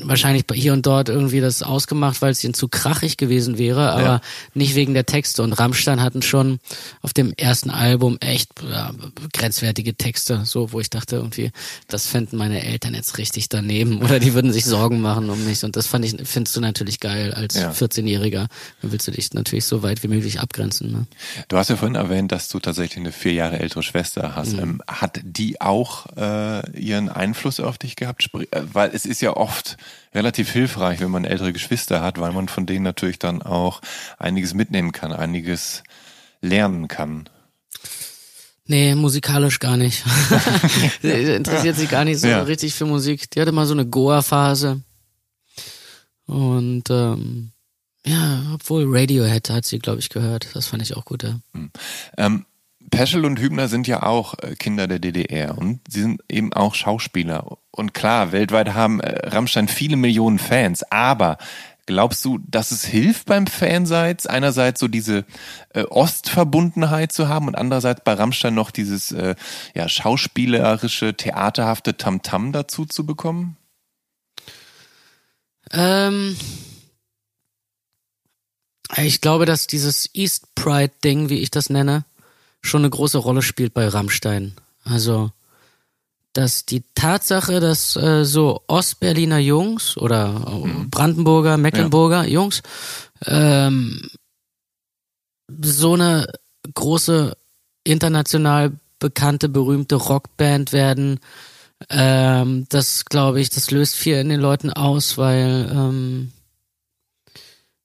[0.01, 4.03] wahrscheinlich hier und dort irgendwie das ausgemacht, weil es ihnen zu krachig gewesen wäre, aber
[4.03, 4.21] ja.
[4.55, 5.43] nicht wegen der Texte.
[5.43, 6.61] Und Rammstein hatten schon
[7.03, 8.93] auf dem ersten Album echt ja,
[9.33, 11.51] grenzwertige Texte, so wo ich dachte irgendwie,
[11.89, 15.65] das fänden meine Eltern jetzt richtig daneben oder die würden sich Sorgen machen um mich.
[15.65, 17.71] Und das fand ich, findest du natürlich geil als ja.
[17.71, 18.47] 14-Jähriger.
[18.83, 20.93] Dann willst du dich natürlich so weit wie möglich abgrenzen.
[20.93, 21.07] Ne?
[21.49, 24.55] Du hast ja vorhin erwähnt, dass du tatsächlich eine vier Jahre ältere Schwester hast.
[24.55, 24.59] Mhm.
[24.59, 28.29] Ähm, hat die auch äh, ihren Einfluss auf dich gehabt?
[28.33, 29.77] Äh, weil es ist ja oft
[30.15, 33.81] relativ hilfreich, wenn man ältere Geschwister hat, weil man von denen natürlich dann auch
[34.19, 35.83] einiges mitnehmen kann, einiges
[36.41, 37.29] lernen kann.
[38.67, 40.05] Nee, musikalisch gar nicht.
[41.03, 42.43] interessiert sich gar nicht so ja.
[42.43, 43.31] richtig für Musik.
[43.31, 44.81] Die hatte mal so eine Goa-Phase.
[46.27, 47.53] Und ähm,
[48.07, 50.49] ja, obwohl Radiohead hat sie, glaube ich, gehört.
[50.55, 51.41] Das fand ich auch gut, ja.
[51.55, 51.71] Hm.
[52.17, 52.47] Ähm,
[52.93, 56.75] Peschel und Hübner sind ja auch äh, Kinder der DDR und sie sind eben auch
[56.75, 57.59] Schauspieler.
[57.71, 61.39] Und klar, weltweit haben äh, Rammstein viele Millionen Fans, aber
[61.87, 65.25] glaubst du, dass es hilft beim Fanseits, einerseits so diese
[65.71, 69.11] äh, Ostverbundenheit zu haben und andererseits bei Rammstein noch dieses
[69.75, 73.57] ja, schauspielerische, theaterhafte Tamtam -Tam dazu zu bekommen?
[75.71, 76.37] Ähm,
[78.99, 82.05] ich glaube, dass dieses East Pride Ding, wie ich das nenne,
[82.63, 84.55] schon eine große Rolle spielt bei Rammstein.
[84.85, 85.31] Also,
[86.33, 90.91] dass die Tatsache, dass äh, so Ostberliner Jungs oder mhm.
[90.91, 92.31] Brandenburger, Mecklenburger ja.
[92.31, 92.63] Jungs
[93.27, 94.09] ähm,
[95.61, 96.27] so eine
[96.75, 97.37] große
[97.85, 101.21] international bekannte, berühmte Rockband werden,
[101.91, 106.33] ähm, das glaube ich, das löst viel in den Leuten aus, weil ähm,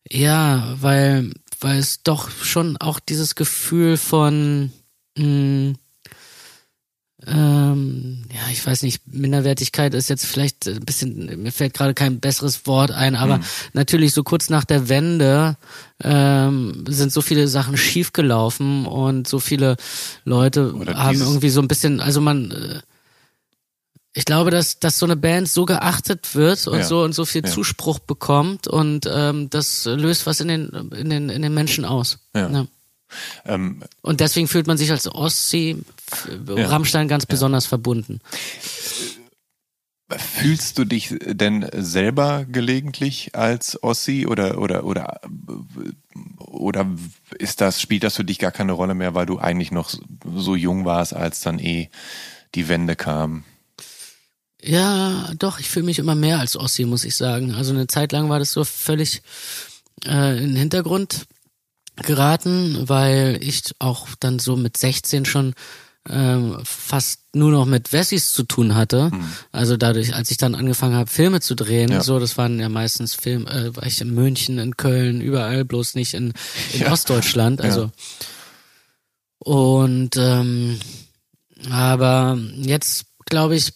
[0.09, 4.72] ja, weil weil es doch schon auch dieses Gefühl von
[5.17, 5.76] mh, hm,
[7.26, 12.20] ähm, ja, ich weiß nicht, Minderwertigkeit ist jetzt vielleicht ein bisschen, mir fällt gerade kein
[12.20, 13.43] besseres Wort ein, aber mhm.
[13.74, 15.58] natürlich so kurz nach der Wende
[16.04, 19.78] ähm, sind so viele Sachen schiefgelaufen und so viele
[20.26, 22.80] Leute haben irgendwie so ein bisschen, also man äh,
[24.17, 26.84] ich glaube, dass, dass so eine Band so geachtet wird und ja.
[26.84, 27.51] so und so viel ja.
[27.51, 32.17] Zuspruch bekommt und ähm, das löst was in den, in den, in den Menschen aus.
[32.36, 32.49] Ja.
[32.49, 32.65] ja.
[33.45, 35.77] Ähm, und deswegen fühlt man sich als Ostsee
[36.47, 38.19] Rammstein ganz besonders verbunden.
[40.10, 45.21] Fühlst du dich denn selber gelegentlich als Ossi oder oder oder
[46.39, 46.88] oder
[47.38, 49.91] ist das spielt das für dich gar keine Rolle mehr, weil du eigentlich noch
[50.36, 51.91] so jung warst, als dann eh
[52.56, 53.43] die Wende kam?
[54.63, 57.54] Ja, doch, ich fühle mich immer mehr als Ossi, muss ich sagen.
[57.54, 59.22] Also eine Zeit lang war das so völlig
[60.06, 61.28] äh, in den Hintergrund
[61.98, 65.54] geraten, weil ich auch dann so mit 16 schon
[66.10, 69.10] ähm, fast nur noch mit Wessis zu tun hatte.
[69.12, 69.30] Mhm.
[69.52, 72.02] Also dadurch, als ich dann angefangen habe, Filme zu drehen, ja.
[72.02, 75.96] so, das waren ja meistens Film, äh, war ich in München, in Köln, überall, bloß
[75.96, 76.34] nicht in,
[76.74, 76.91] in ja.
[76.91, 77.62] Ostdeutschland.
[77.62, 77.91] Also ja.
[79.39, 80.80] und ähm,
[81.70, 83.74] aber jetzt glaube ich,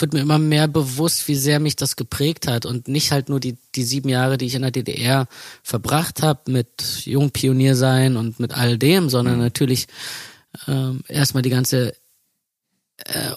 [0.00, 3.40] wird mir immer mehr bewusst, wie sehr mich das geprägt hat und nicht halt nur
[3.40, 5.26] die, die sieben Jahre, die ich in der DDR
[5.62, 9.42] verbracht habe mit Jungpionier sein und mit all dem, sondern mhm.
[9.42, 9.86] natürlich
[10.66, 11.94] ähm, erstmal die ganze
[12.98, 13.32] äh,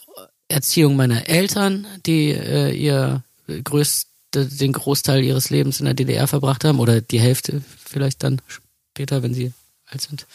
[0.48, 3.24] Erziehung meiner Eltern, die äh, ihr
[3.64, 8.42] größte, den Großteil ihres Lebens in der DDR verbracht haben oder die Hälfte vielleicht dann
[8.48, 9.54] später, wenn sie
[9.86, 10.26] alt sind.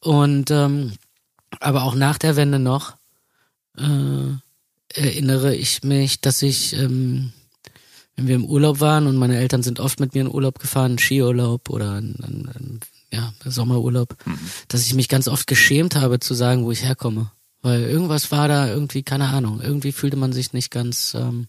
[0.00, 0.92] Und ähm,
[1.60, 2.94] aber auch nach der Wende noch
[3.78, 4.36] äh,
[4.94, 7.32] erinnere ich mich, dass ich, ähm,
[8.16, 10.98] wenn wir im Urlaub waren und meine Eltern sind oft mit mir in Urlaub gefahren,
[10.98, 12.80] Skiurlaub oder ein, ein, ein
[13.12, 14.38] ja, Sommerurlaub, mhm.
[14.68, 17.30] dass ich mich ganz oft geschämt habe zu sagen, wo ich herkomme.
[17.60, 21.48] Weil irgendwas war da irgendwie, keine Ahnung, irgendwie fühlte man sich nicht ganz, ähm,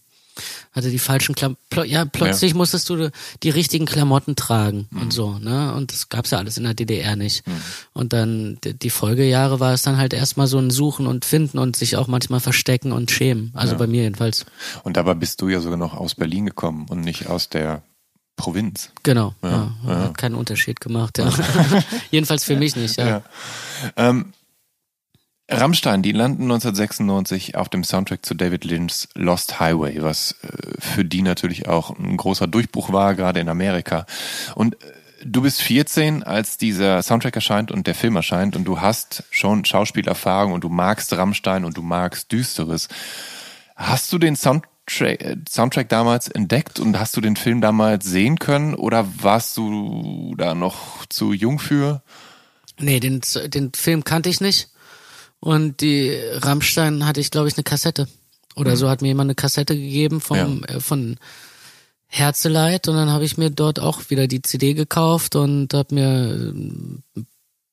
[0.72, 1.60] hatte die falschen Klamotten.
[1.86, 2.58] Ja, plötzlich ja.
[2.58, 3.10] musstest du
[3.44, 5.02] die richtigen Klamotten tragen mhm.
[5.02, 5.74] und so, ne?
[5.74, 7.48] Und das gab's ja alles in der DDR nicht.
[7.48, 7.62] Mhm.
[7.94, 11.76] Und dann die Folgejahre war es dann halt erstmal so ein Suchen und Finden und
[11.76, 13.52] sich auch manchmal verstecken und schämen.
[13.54, 13.80] Also ja.
[13.80, 14.46] bei mir jedenfalls.
[14.84, 17.84] Und dabei bist du ja sogar noch aus Berlin gekommen und nicht aus der
[18.40, 18.92] Provinz.
[19.04, 21.30] Genau, ja, ja, hat keinen Unterschied gemacht, ja.
[22.12, 23.08] Jedenfalls für mich nicht, ja.
[23.08, 23.22] ja.
[23.98, 24.34] Ähm,
[25.50, 31.04] Rammstein, die landen 1996 auf dem Soundtrack zu David Lynch's Lost Highway, was äh, für
[31.04, 34.06] die natürlich auch ein großer Durchbruch war, gerade in Amerika.
[34.54, 34.94] Und äh,
[35.26, 39.66] du bist 14, als dieser Soundtrack erscheint und der Film erscheint und du hast schon
[39.66, 42.88] Schauspielerfahrung und du magst Rammstein und du magst Düsteres.
[43.76, 44.70] Hast du den Soundtrack
[45.48, 50.56] Soundtrack damals entdeckt und hast du den Film damals sehen können oder warst du da
[50.56, 52.02] noch zu jung für?
[52.80, 54.70] Nee, den, den Film kannte ich nicht.
[55.40, 58.08] Und die Rammstein hatte ich, glaube ich, eine Kassette.
[58.56, 58.76] Oder mhm.
[58.76, 60.76] so hat mir jemand eine Kassette gegeben vom, ja.
[60.76, 61.18] äh, von
[62.08, 66.54] Herzeleid und dann habe ich mir dort auch wieder die CD gekauft und habe mir
[67.16, 67.22] äh,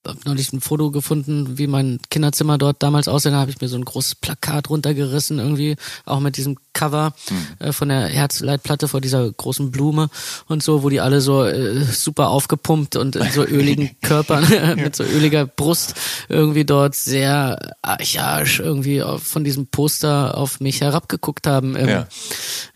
[0.06, 3.30] habe neulich ein Foto gefunden, wie mein Kinderzimmer dort damals aussah.
[3.30, 7.66] Da habe ich mir so ein großes Plakat runtergerissen, irgendwie, auch mit diesem Cover mhm.
[7.66, 10.08] äh, von der Herzleitplatte vor dieser großen Blume
[10.46, 14.44] und so, wo die alle so äh, super aufgepumpt und in so öligen Körpern,
[14.76, 15.94] mit so öliger Brust
[16.28, 22.06] irgendwie dort sehr archaisch irgendwie von diesem Poster auf mich herabgeguckt haben im, ja.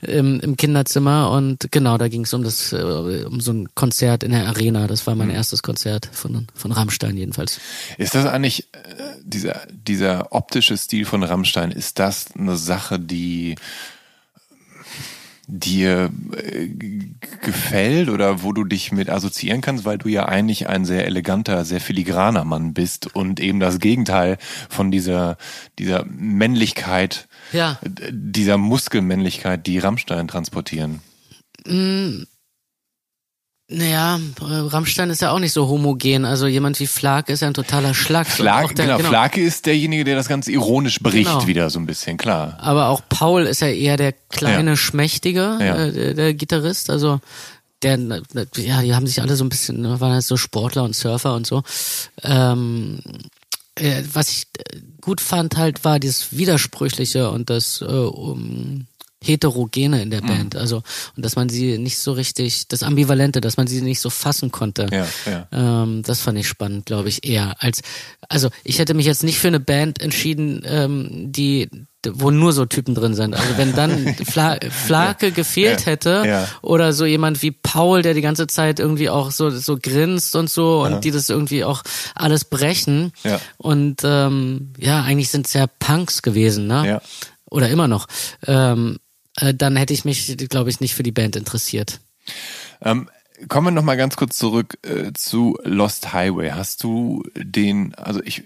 [0.00, 1.30] im, im, Kinderzimmer.
[1.30, 4.86] Und genau, da ging es um das, äh, um so ein Konzert in der Arena.
[4.86, 5.34] Das war mein mhm.
[5.34, 7.61] erstes Konzert von, von Rammstein jedenfalls.
[7.96, 8.78] Ist das eigentlich, äh,
[9.22, 13.54] dieser, dieser optische Stil von Rammstein, ist das eine Sache, die
[15.50, 16.68] dir äh,
[17.42, 21.64] gefällt oder wo du dich mit assoziieren kannst, weil du ja eigentlich ein sehr eleganter,
[21.64, 25.37] sehr filigraner Mann bist und eben das Gegenteil von dieser,
[25.78, 27.78] dieser Männlichkeit, ja.
[28.11, 31.00] dieser Muskelmännlichkeit, die Rammstein transportieren.
[31.66, 32.22] Mm,
[33.72, 36.24] naja, Rammstein ist ja auch nicht so homogen.
[36.24, 38.26] Also jemand wie Flake ist ja ein totaler Schlag.
[38.26, 41.46] Flake, der, genau, genau, Flake ist derjenige, der das ganz ironisch bricht genau.
[41.46, 42.59] wieder so ein bisschen, klar.
[42.61, 44.76] Aber auch Paul ist ja eher der kleine, ja.
[44.76, 45.76] schmächtige, ja.
[45.76, 46.90] Äh, der, der, Gitarrist.
[46.90, 47.20] Also
[47.83, 47.96] der,
[48.56, 51.35] ja, die haben sich alle so ein bisschen, ne, waren halt so Sportler und Surfer
[51.35, 51.62] und so.
[52.24, 52.98] Ähm,
[53.76, 54.46] äh, was ich
[55.00, 58.87] gut fand halt war dieses Widersprüchliche und das äh, um,
[59.22, 60.26] Heterogene in der mhm.
[60.26, 60.56] Band.
[60.56, 60.83] Also,
[61.16, 64.50] und dass man sie nicht so richtig, das Ambivalente, dass man sie nicht so fassen
[64.50, 64.87] konnte.
[64.90, 65.83] Ja, ja.
[65.83, 67.54] Ähm, das fand ich spannend, glaube ich, eher.
[67.59, 67.83] Als,
[68.28, 71.68] also ich hätte mich jetzt nicht für eine Band entschieden, ähm, die
[72.09, 73.35] wo nur so Typen drin sind.
[73.35, 76.48] Also wenn dann Fla Flake ja, gefehlt hätte ja.
[76.62, 80.48] oder so jemand wie Paul, der die ganze Zeit irgendwie auch so so grinst und
[80.48, 81.83] so und die das irgendwie auch
[82.14, 83.12] alles brechen.
[83.22, 83.38] Ja.
[83.59, 86.87] Und ähm, ja, eigentlich sind es ja Punks gewesen, ne?
[86.87, 87.02] Ja.
[87.50, 88.06] Oder immer noch.
[88.46, 88.98] Ähm,
[89.40, 92.00] äh, dann hätte ich mich, glaube ich, nicht für die Band interessiert.
[92.83, 93.09] Ähm,
[93.48, 96.50] kommen wir noch mal ganz kurz zurück äh, zu Lost Highway.
[96.50, 98.44] Hast du den, also ich,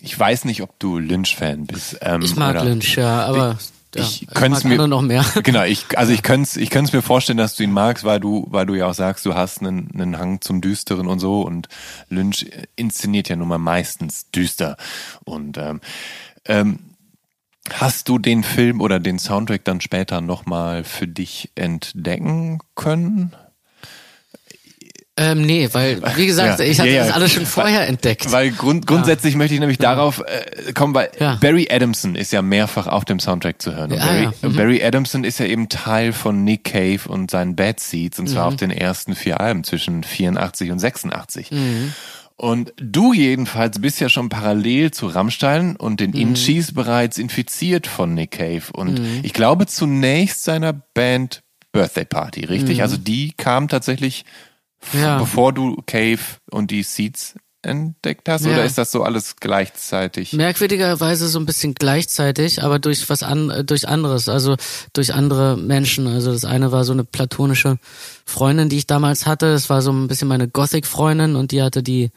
[0.00, 1.98] ich weiß nicht, ob du Lynch-Fan bist.
[2.00, 3.58] Ähm, ich mag Lynch, ja, aber
[3.94, 5.24] ich, ja, ich könnte es mir noch mehr.
[5.42, 8.46] Genau, ich also ich könnte ich könnte mir vorstellen, dass du ihn magst, weil du
[8.50, 11.68] weil du ja auch sagst, du hast einen, einen Hang zum düsteren und so und
[12.08, 14.76] Lynch inszeniert ja nun mal meistens düster
[15.24, 15.80] und ähm,
[16.46, 16.78] ähm,
[17.72, 23.32] Hast du den Film oder den Soundtrack dann später nochmal für dich entdecken können?
[25.16, 27.04] Ähm, nee, weil, wie gesagt, Ja, ich hatte ja, ja.
[27.06, 28.32] das alles schon vorher entdeckt.
[28.32, 31.08] Weil grund, grundsätzlich möchte ich nämlich darauf äh, kommen, weil.
[31.40, 33.90] Barry Adamson ist ja mehrfach auf dem Soundtrack zu hören.
[33.90, 34.28] Barry.
[34.42, 34.56] Mhm.
[34.56, 38.32] Barry Adamson ist ja eben Teil von Nick Cave und seinen Bad Seeds und Mhm.
[38.32, 41.52] zwar auf den ersten vier Alben zwischen 84 und 86.
[41.52, 41.94] Mhm.
[42.36, 46.16] Und du jedenfalls bist ja schon parallel zu Rammstein und den Mhm.
[46.20, 48.64] Inchis bereits infiziert von Nick Cave.
[48.72, 51.42] Und ich glaube zunächst seiner Band
[51.72, 52.82] Birthday Party, richtig?
[52.82, 54.24] Also die kam tatsächlich
[54.92, 55.00] Mhm.
[55.00, 55.18] Ja.
[55.18, 56.18] bevor du Cave
[56.50, 58.44] und die Seeds entdeckt hast?
[58.44, 58.52] Ja.
[58.52, 60.32] Oder ist das so alles gleichzeitig?
[60.32, 64.56] Merkwürdigerweise so ein bisschen gleichzeitig, aber durch was an, äh, durch anderes, also
[64.92, 66.06] durch andere Menschen.
[66.06, 67.78] Also das eine war so eine platonische
[68.24, 69.52] Freundin, die ich damals hatte.
[69.52, 72.10] Das war so ein bisschen meine Gothic-Freundin und die hatte die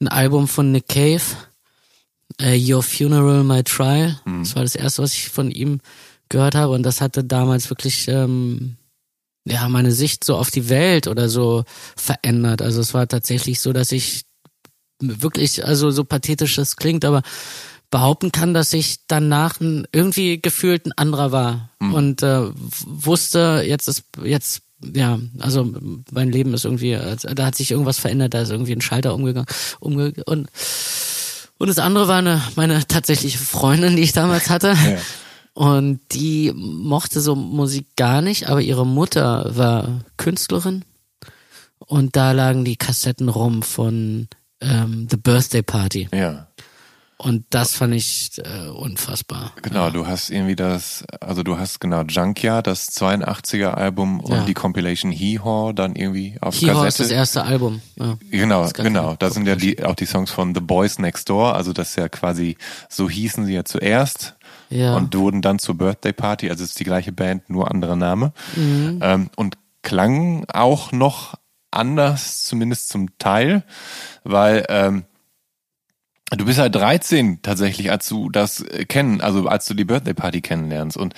[0.00, 1.22] ein Album von Nick Cave,
[2.40, 4.20] äh, Your Funeral, My Trial.
[4.40, 5.80] Das war das erste, was ich von ihm
[6.28, 8.76] gehört habe und das hatte damals wirklich ähm,
[9.46, 11.64] ja meine Sicht so auf die Welt oder so
[11.96, 12.62] verändert.
[12.62, 14.27] Also es war tatsächlich so, dass ich
[15.00, 17.22] wirklich, also so pathetisch es klingt, aber
[17.90, 22.50] behaupten kann, dass ich danach ein, irgendwie gefühlt ein anderer war und äh,
[22.86, 24.62] wusste, jetzt ist jetzt
[24.94, 25.74] ja, also
[26.12, 29.48] mein Leben ist irgendwie, da hat sich irgendwas verändert, da ist irgendwie ein Schalter umgegangen,
[29.80, 30.48] umge und
[31.60, 34.76] und das andere war eine meine tatsächliche Freundin, die ich damals hatte.
[35.54, 40.84] Und die mochte so Musik gar nicht, aber ihre Mutter war Künstlerin.
[41.78, 44.28] Und da lagen die Kassetten rum von
[44.60, 46.08] ähm, The Birthday Party.
[46.12, 46.46] Ja.
[47.20, 49.50] Und das fand ich äh, unfassbar.
[49.62, 54.44] Genau, du hast irgendwie das, also du hast genau Junkyard, das 82er Album und Ja.
[54.44, 57.14] die Compilation Hee Haw dann irgendwie auf Hee Haw ist das Kassette.
[57.14, 57.80] erste Album.
[57.96, 58.16] Ja.
[58.30, 59.16] Genau, genau.
[59.18, 61.96] Da sind ja die, auch die Songs von The Boys Next Door, also das ist
[61.96, 62.56] ja quasi,
[62.88, 64.36] so hießen sie ja zuerst
[64.70, 64.94] Ja.
[64.96, 68.32] und wurden dann zur Birthday Party, also es ist die gleiche Band, nur anderer Name.
[68.54, 69.00] Mhm.
[69.02, 71.34] Ähm, und klangen auch noch
[71.70, 73.62] anders, zumindest zum Teil,
[74.24, 75.04] weil ähm,
[76.30, 80.14] du bist halt 13 tatsächlich, als du das äh, kennen, also als du die Birthday
[80.14, 80.96] Party kennenlernst.
[80.96, 81.14] Und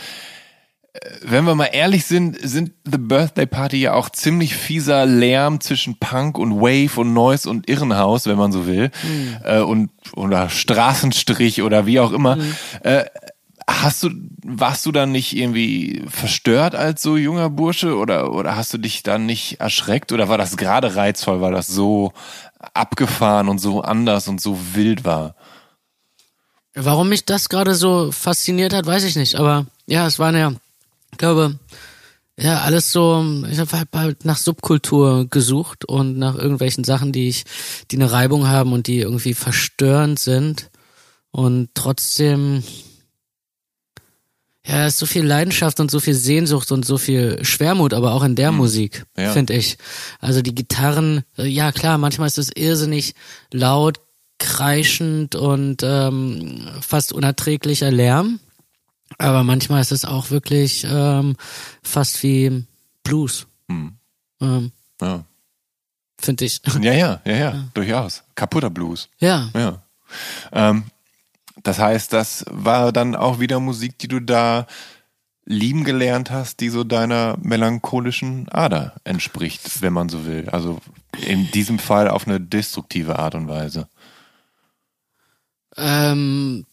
[0.93, 5.61] äh, wenn wir mal ehrlich sind, sind The Birthday Party ja auch ziemlich fieser Lärm
[5.61, 8.91] zwischen Punk und Wave und Noise und Irrenhaus, wenn man so will,
[9.45, 12.39] äh, und oder Straßenstrich oder wie auch immer.
[12.83, 13.05] Äh,
[13.73, 14.11] Hast du,
[14.45, 19.05] warst du dann nicht irgendwie verstört als so junger Bursche oder, oder hast du dich
[19.05, 22.13] dann nicht erschreckt oder war das gerade reizvoll, weil das so
[22.75, 25.37] abgefahren und so anders und so wild war?
[26.75, 29.37] Warum mich das gerade so fasziniert hat, weiß ich nicht.
[29.37, 30.53] Aber ja, es waren ja,
[31.13, 31.59] ich glaube,
[32.37, 37.29] ja, alles so, ich habe halt, halt nach Subkultur gesucht und nach irgendwelchen Sachen, die
[37.29, 37.45] ich,
[37.91, 40.71] die eine Reibung haben und die irgendwie verstörend sind.
[41.31, 42.65] Und trotzdem,
[44.67, 48.23] ja, ist so viel Leidenschaft und so viel Sehnsucht und so viel Schwermut, aber auch
[48.23, 49.33] in der Musik, Ja.
[49.33, 49.79] finde ich.
[50.21, 53.15] Also die Gitarren, äh, ja klar, manchmal ist es irrsinnig
[53.53, 54.01] laut,
[54.39, 58.41] kreischend und ähm, fast unerträglicher Lärm.
[59.19, 61.37] Aber manchmal ist es auch wirklich ähm,
[61.83, 62.65] fast wie
[63.03, 63.47] Blues.
[63.69, 63.97] Hm.
[64.41, 65.25] Ähm, Ja.
[66.21, 66.61] Finde ich.
[66.83, 68.23] Ja, ja, ja, ja, durchaus.
[68.35, 69.09] Kaputter Blues.
[69.21, 69.49] Ja.
[69.55, 69.83] Ja.
[70.53, 70.85] Ähm,
[71.63, 74.67] das heißt, das war dann auch wieder Musik, die du da
[75.45, 80.49] lieben gelernt hast, die so deiner melancholischen Ader entspricht, wenn man so will.
[80.51, 80.79] Also
[81.27, 83.89] in diesem Fall auf eine destruktive Art und Weise.
[85.77, 86.67] Ähm,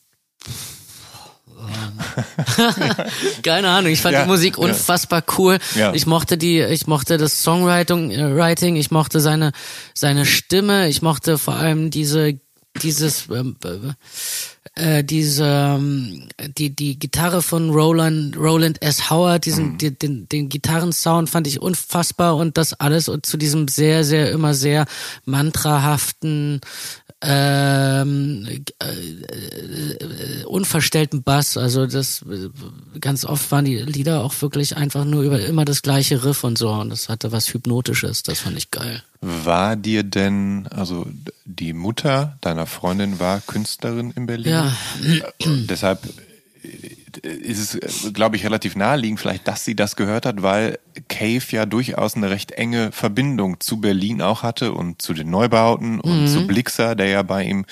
[3.44, 4.64] keine Ahnung, ich fand Ja, die Musik ja.
[4.64, 5.60] unfassbar cool.
[5.76, 5.94] Ja.
[5.94, 9.52] Ich mochte die, ich mochte das Songwriting, äh, Writing, ich mochte seine
[9.94, 12.40] seine Stimme, ich mochte vor allem diese
[12.82, 13.58] dieses ähm,
[14.78, 15.46] äh, diese
[15.80, 19.78] ähm, die die Gitarre von Roland Roland S Howard, diesen Mhm.
[19.78, 24.32] die, den den Gitarrensound fand ich unfassbar und das alles und zu diesem sehr sehr
[24.32, 24.86] immer sehr
[25.26, 26.62] mantrahaften
[27.22, 28.48] ähm,
[28.80, 31.58] äh, unverstellten Bass.
[31.58, 32.24] Also das
[33.00, 36.58] ganz oft waren die Lieder auch wirklich einfach nur über immer das gleiche Riff und
[36.58, 38.24] so und das hatte was Hypnotisches.
[38.24, 39.02] Das fand ich geil.
[39.22, 41.08] War dir denn, also
[41.46, 44.52] die Mutter deiner Freundin war Künstlerin in Berlin?
[44.52, 44.78] Ja.
[45.04, 45.22] Äh,
[45.68, 46.08] deshalb
[47.28, 51.66] ist es, glaube ich, relativ naheliegend vielleicht, dass sie das gehört hat, weil Cave ja
[51.66, 56.48] durchaus eine recht enge Verbindung zu Berlin auch hatte und zu den Neubauten und zu
[56.48, 57.66] Blixer, der ja bei ihm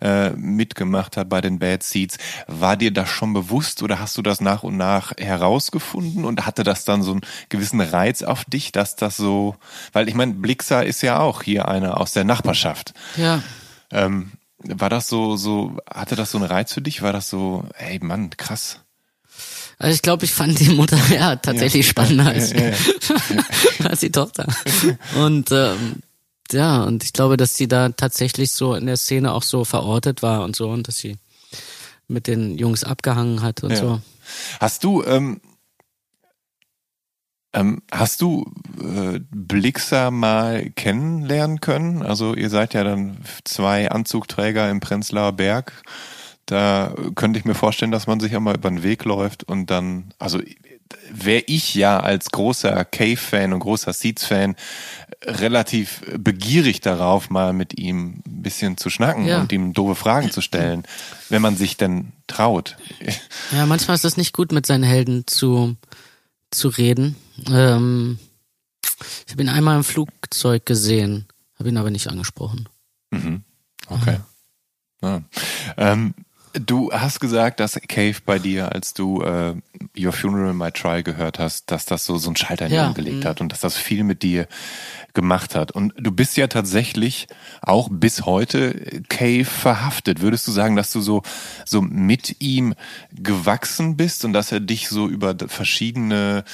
[0.00, 2.18] äh, mitgemacht hat bei den Bad Seeds.
[2.46, 6.64] War dir das schon bewusst oder hast du das nach und nach herausgefunden und hatte
[6.64, 9.56] das dann so einen gewissen Reiz auf dich, dass das so,
[9.92, 12.94] weil ich meine, Blixer ist ja auch hier einer aus der Nachbarschaft.
[13.16, 13.42] Ja.
[13.90, 14.32] Ähm,
[14.64, 17.02] war das so, so, hatte das so einen Reiz für dich?
[17.02, 18.81] War das so, ey Mann, krass.
[19.78, 21.90] Also ich glaube, ich fand die Mutter ja tatsächlich Ja.
[21.90, 22.72] spannender als, ja,
[23.88, 24.46] als die Tochter.
[25.16, 25.96] Und ähm,
[26.52, 30.22] ja, und ich glaube, dass sie da tatsächlich so in der Szene auch so verortet
[30.22, 31.16] war und so und dass sie
[32.08, 34.00] mit den Jungs abgehangen hat und so.
[34.60, 35.40] Hast du, ähm,
[37.54, 38.50] ähm, hast du
[38.80, 42.02] äh, Blixer mal kennenlernen können?
[42.02, 45.82] Also ihr seid ja dann zwei Anzugträger im Prenzlauer Berg.
[46.46, 49.70] Da könnte ich mir vorstellen, dass man sich ja mal über den Weg läuft und
[49.70, 50.40] dann, also
[51.10, 54.56] wäre ich ja als großer Cave-Fan und großer Seeds-Fan
[55.24, 59.40] relativ begierig darauf, mal mit ihm ein bisschen zu schnacken ja.
[59.40, 60.84] und ihm doofe Fragen zu stellen,
[61.28, 62.76] wenn man sich denn traut.
[63.52, 65.76] Ja, manchmal ist es nicht gut, mit seinen Helden zu,
[66.50, 67.16] zu reden.
[67.48, 68.18] Ähm,
[69.26, 71.26] ich habe ihn einmal im Flugzeug gesehen,
[71.58, 72.68] habe ihn aber nicht angesprochen.
[73.10, 73.44] Mhm.
[73.88, 74.18] Okay.
[75.02, 75.22] Ja.
[75.76, 76.14] Ähm,
[76.54, 79.54] Du hast gesagt, dass Cave bei dir, als du äh,
[79.96, 82.92] Your Funeral My Trial gehört hast, dass das so so ein Schalter ja.
[82.92, 83.28] gelegt mhm.
[83.28, 84.46] hat und dass das viel mit dir
[85.14, 85.72] gemacht hat.
[85.72, 87.26] Und du bist ja tatsächlich
[87.62, 90.20] auch bis heute Cave verhaftet.
[90.20, 91.22] Würdest du sagen, dass du so
[91.64, 92.74] so mit ihm
[93.12, 96.44] gewachsen bist und dass er dich so über verschiedene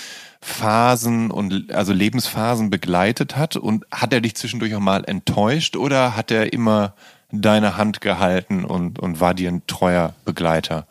[0.40, 6.16] Phasen und also Lebensphasen begleitet hat und hat er dich zwischendurch auch mal enttäuscht oder
[6.16, 6.94] hat er immer
[7.30, 10.86] deine Hand gehalten und, und war dir ein treuer Begleiter?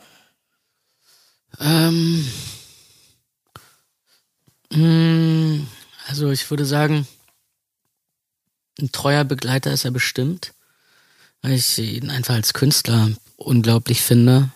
[1.59, 2.27] Ähm,
[4.71, 5.67] hm,
[6.07, 7.07] also ich würde sagen,
[8.79, 10.53] ein treuer Begleiter ist er bestimmt,
[11.41, 14.51] weil ich ihn einfach als Künstler unglaublich finde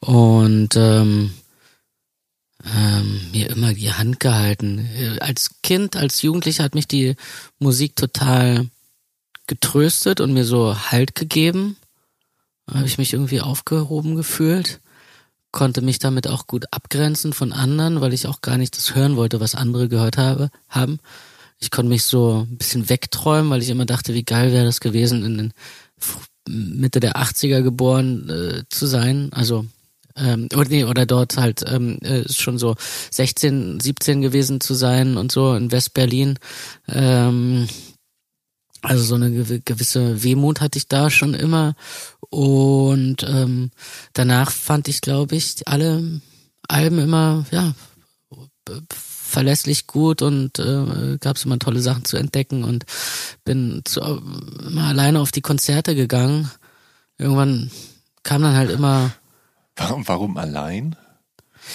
[0.00, 1.32] und ähm,
[2.64, 5.18] ähm, mir immer die Hand gehalten.
[5.20, 7.16] Als Kind, als Jugendlicher hat mich die
[7.58, 8.68] Musik total
[9.48, 11.76] getröstet und mir so Halt gegeben.
[12.70, 14.80] Habe ich mich irgendwie aufgehoben gefühlt,
[15.52, 19.16] konnte mich damit auch gut abgrenzen von anderen, weil ich auch gar nicht das hören
[19.16, 20.98] wollte, was andere gehört habe, haben.
[21.58, 24.80] Ich konnte mich so ein bisschen wegträumen, weil ich immer dachte, wie geil wäre das
[24.80, 25.52] gewesen, in den
[26.48, 29.30] Mitte der 80er geboren äh, zu sein.
[29.32, 29.64] Also
[30.16, 32.76] ähm, oder, nee, oder dort halt ähm, äh, schon so
[33.10, 36.38] 16, 17 gewesen zu sein und so in West-Berlin.
[36.88, 37.68] Ähm,
[38.82, 41.74] also so eine gewisse Wehmut hatte ich da schon immer.
[42.30, 43.70] Und ähm,
[44.12, 46.20] danach fand ich, glaube ich, alle
[46.68, 47.74] Alben immer, ja,
[48.88, 52.84] verlässlich gut und äh, gab es immer tolle Sachen zu entdecken und
[53.44, 56.50] bin zu, immer alleine auf die Konzerte gegangen.
[57.18, 57.70] Irgendwann
[58.22, 59.12] kam dann halt immer.
[59.76, 60.96] Warum, warum allein?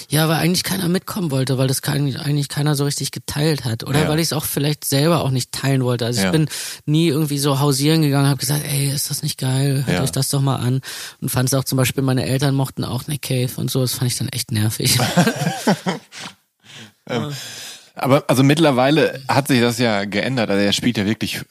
[0.10, 3.84] Ja, weil eigentlich keiner mitkommen wollte, weil das eigentlich keiner so richtig geteilt hat.
[3.84, 4.08] Oder ja.
[4.10, 6.06] weil ich es auch vielleicht selber auch nicht teilen wollte.
[6.06, 6.28] Also ja.
[6.28, 6.50] ich bin
[6.86, 9.84] nie irgendwie so hausieren gegangen, habe gesagt, ey, ist das nicht geil?
[9.86, 10.04] Hört ja.
[10.04, 10.82] euch das doch mal an.
[11.22, 13.82] Und fand es auch zum Beispiel, meine Eltern mochten auch Nick Cave und so.
[13.82, 15.00] Das fand ich dann echt nervig.
[17.10, 17.34] ähm,
[17.96, 20.50] aber also mittlerweile hat sich das ja geändert.
[20.50, 21.42] Also er spielt ja wirklich,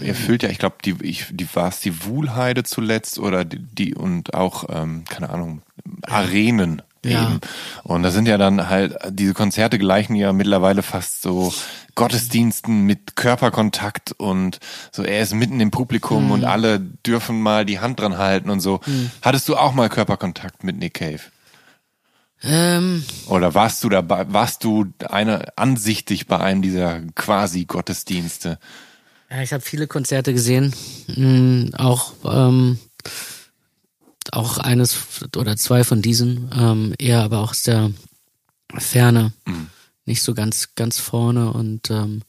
[0.00, 3.58] er, füllt ja, ich glaube, die, ich, die war es die Wuhlheide zuletzt oder die,
[3.58, 5.62] die und auch, ähm, keine Ahnung,
[6.02, 7.28] Arenen ja.
[7.28, 7.40] Eben.
[7.82, 11.52] Und das sind ja dann halt, diese Konzerte gleichen ja mittlerweile fast so
[11.94, 14.58] Gottesdiensten mit Körperkontakt und
[14.92, 16.30] so, er ist mitten im Publikum mhm.
[16.32, 18.80] und alle dürfen mal die Hand dran halten und so.
[18.86, 19.10] Mhm.
[19.22, 21.20] Hattest du auch mal Körperkontakt mit Nick Cave?
[22.42, 28.58] Ähm, Oder warst du dabei, warst du eine ansichtig bei einem dieser quasi Gottesdienste?
[29.30, 30.74] Ja, ich habe viele Konzerte gesehen,
[31.08, 32.78] mhm, auch ähm,
[34.32, 34.96] auch eines
[35.36, 37.92] oder zwei von diesen, ähm, eher aber auch aus der
[38.76, 39.68] Ferne, mhm.
[40.04, 42.22] nicht so ganz, ganz vorne und ähm,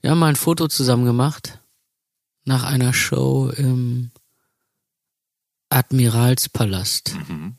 [0.00, 1.58] wir haben mal ein Foto zusammen gemacht
[2.44, 4.10] nach einer Show im
[5.70, 7.54] Admiralspalast mhm.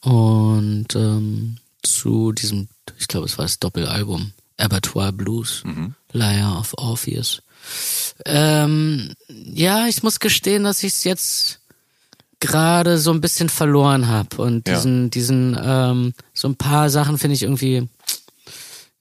[0.00, 2.68] und ähm, zu diesem,
[2.98, 5.94] ich glaube, es war das Doppelalbum Abattoir Blues, mhm.
[6.12, 7.42] Liar of Orpheus.
[8.24, 11.60] Ähm, ja, ich muss gestehen, dass ich es jetzt
[12.40, 15.08] gerade so ein bisschen verloren habe und diesen ja.
[15.08, 17.88] diesen ähm, so ein paar Sachen finde ich irgendwie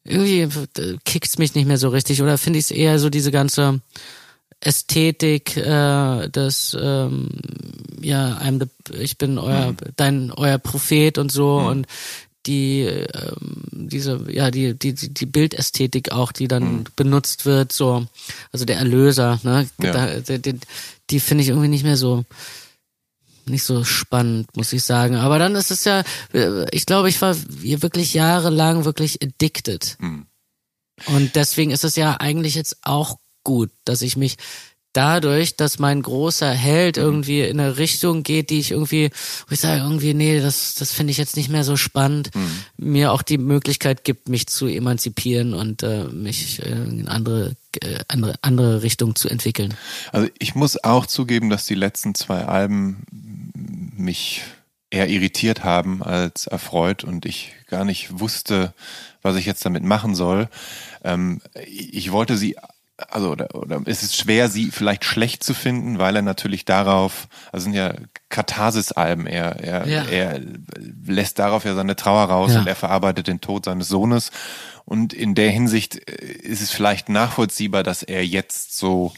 [0.04, 0.48] irgendwie
[1.06, 3.82] kickt's mich nicht mehr so richtig oder finde ich es eher so diese ganze
[4.60, 7.30] Ästhetik äh, des ähm,
[8.02, 9.78] ja I'm the, ich bin euer mhm.
[9.96, 11.68] dein euer Prophet und so mhm.
[11.68, 11.88] und
[12.48, 16.84] die ähm, diese ja die die die Bildästhetik auch die dann mhm.
[16.96, 18.08] benutzt wird so
[18.52, 19.92] also der Erlöser ne ja.
[19.92, 20.60] da, die, die,
[21.10, 22.26] die finde ich irgendwie nicht mehr so
[23.50, 25.16] nicht so spannend, muss ich sagen.
[25.16, 26.04] Aber dann ist es ja,
[26.72, 29.98] ich glaube, ich war hier wirklich jahrelang wirklich addicted.
[30.00, 30.26] Mhm.
[31.06, 34.38] Und deswegen ist es ja eigentlich jetzt auch gut, dass ich mich
[34.98, 39.12] dadurch, dass mein großer Held irgendwie in eine Richtung geht, die ich irgendwie,
[39.48, 42.50] wo ich sage, irgendwie, nee, das, das finde ich jetzt nicht mehr so spannend, mhm.
[42.78, 48.00] mir auch die Möglichkeit gibt, mich zu emanzipieren und äh, mich äh, in andere, äh,
[48.08, 49.76] andere, andere Richtung zu entwickeln.
[50.12, 53.04] Also ich muss auch zugeben, dass die letzten zwei Alben
[54.00, 54.44] mich
[54.90, 58.74] eher irritiert haben als erfreut und ich gar nicht wusste,
[59.22, 60.48] was ich jetzt damit machen soll.
[61.04, 62.56] Ähm, ich wollte sie
[63.10, 67.28] also oder, oder es ist schwer, sie vielleicht schlecht zu finden, weil er natürlich darauf,
[67.52, 67.94] also sind ja
[68.30, 70.04] Katharsis-Alben, er, er, ja.
[70.06, 70.42] er
[71.06, 72.60] lässt darauf ja seine Trauer raus ja.
[72.60, 74.32] und er verarbeitet den Tod seines Sohnes.
[74.84, 79.14] Und in der Hinsicht äh, ist es vielleicht nachvollziehbar, dass er jetzt so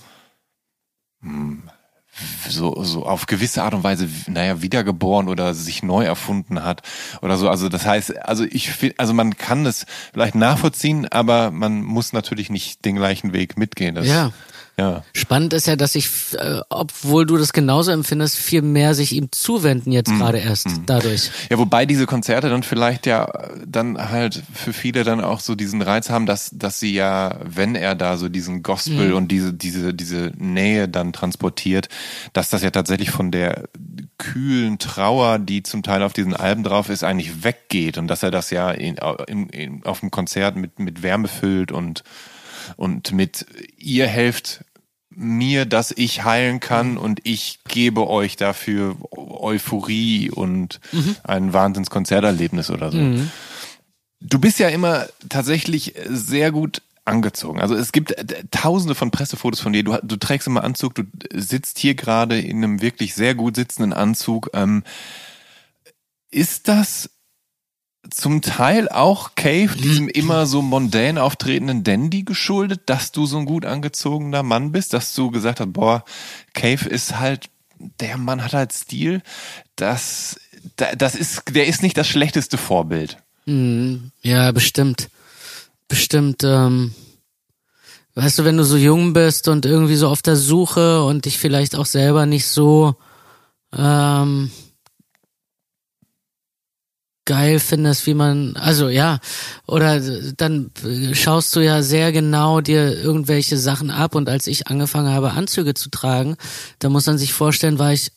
[1.22, 1.70] hm,
[2.50, 6.82] so, so auf gewisse Art und Weise, naja, wiedergeboren oder sich neu erfunden hat
[7.22, 7.50] oder so.
[7.50, 12.50] Also das heißt, also ich also man kann es vielleicht nachvollziehen, aber man muss natürlich
[12.50, 13.96] nicht den gleichen Weg mitgehen.
[13.96, 14.32] Das, ja.
[14.80, 15.04] Ja.
[15.14, 19.28] Spannend ist ja, dass ich, äh, obwohl du das genauso empfindest, viel mehr sich ihm
[19.30, 20.18] zuwenden jetzt mm.
[20.18, 20.86] gerade erst mm.
[20.86, 21.32] dadurch.
[21.50, 23.30] Ja, wobei diese Konzerte dann vielleicht ja
[23.68, 27.76] dann halt für viele dann auch so diesen Reiz haben, dass, dass sie ja, wenn
[27.76, 29.16] er da so diesen Gospel mm.
[29.16, 31.90] und diese, diese, diese Nähe dann transportiert,
[32.32, 33.66] dass das ja tatsächlich von der
[34.18, 38.32] kühlen Trauer, die zum Teil auf diesen Alben drauf ist, eigentlich weggeht und dass er
[38.32, 38.96] das ja in,
[39.28, 42.04] in, in, auf dem Konzert mit, mit Wärme füllt und
[42.78, 43.46] und mit
[43.78, 44.64] ihr helft
[45.20, 46.98] mir, dass ich heilen kann mhm.
[46.98, 51.16] und ich gebe euch dafür Euphorie und mhm.
[51.24, 52.98] ein Wahnsinnskonzerterlebnis oder so.
[52.98, 53.30] Mhm.
[54.22, 57.60] Du bist ja immer tatsächlich sehr gut angezogen.
[57.60, 58.16] Also es gibt
[58.52, 59.84] tausende von Pressefotos von dir.
[59.84, 61.04] Du, du trägst immer Anzug, du
[61.34, 64.50] sitzt hier gerade in einem wirklich sehr gut sitzenden Anzug.
[64.54, 64.84] Ähm,
[66.32, 67.10] ist das
[68.10, 73.46] zum Teil auch Cave, diesem immer so mondän auftretenden Dandy geschuldet, dass du so ein
[73.46, 76.04] gut angezogener Mann bist, dass du gesagt hast, boah,
[76.54, 77.50] Cave ist halt,
[78.00, 79.22] der Mann hat halt Stil,
[79.76, 80.40] das,
[80.76, 83.18] das ist, der ist nicht das schlechteste Vorbild.
[83.46, 84.12] Mhm.
[84.22, 85.10] Ja, bestimmt.
[85.88, 86.94] Bestimmt, ähm,
[88.16, 91.38] weißt du, wenn du so jung bist und irgendwie so auf der Suche und dich
[91.38, 92.96] vielleicht auch selber nicht so,
[93.76, 94.52] ähm,
[97.30, 99.20] geil findest, wie man, also ja,
[99.68, 100.02] oder
[100.36, 100.72] dann
[101.14, 105.76] schaust du ja sehr genau dir irgendwelche Sachen ab und als ich angefangen habe, Anzüge
[105.76, 106.38] zu tragen,
[106.80, 108.12] da muss man sich vorstellen, war ich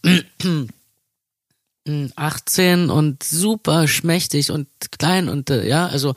[1.87, 4.69] 18 und super schmächtig und
[4.99, 6.15] klein und äh, ja, also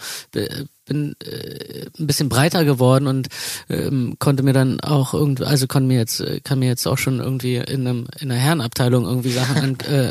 [0.85, 3.27] bin äh, ein bisschen breiter geworden und
[3.69, 6.97] ähm, konnte mir dann auch irgendwie, also konnte mir jetzt, äh, kann mir jetzt auch
[6.97, 10.09] schon irgendwie in einem in einer Herrenabteilung irgendwie Sachen äh,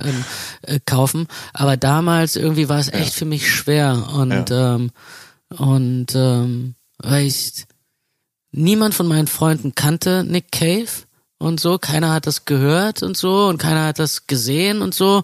[0.63, 1.29] äh, kaufen.
[1.53, 3.19] Aber damals irgendwie war es echt ja.
[3.19, 4.75] für mich schwer und ja.
[4.75, 4.91] ähm,
[5.57, 7.65] und ähm, weil ich
[8.51, 10.89] niemand von meinen Freunden kannte Nick Cave
[11.39, 15.23] und so, keiner hat das gehört und so und keiner hat das gesehen und so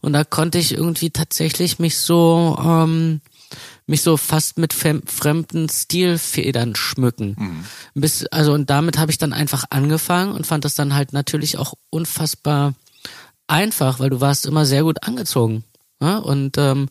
[0.00, 3.20] und da konnte ich irgendwie tatsächlich mich so ähm,
[3.86, 7.36] mich so fast mit fremden Stilfedern schmücken.
[7.38, 7.64] Mhm.
[8.00, 11.58] Bis, also und damit habe ich dann einfach angefangen und fand das dann halt natürlich
[11.58, 12.74] auch unfassbar
[13.46, 15.64] einfach, weil du warst immer sehr gut angezogen.
[16.02, 16.18] Ja?
[16.18, 16.88] Und ähm,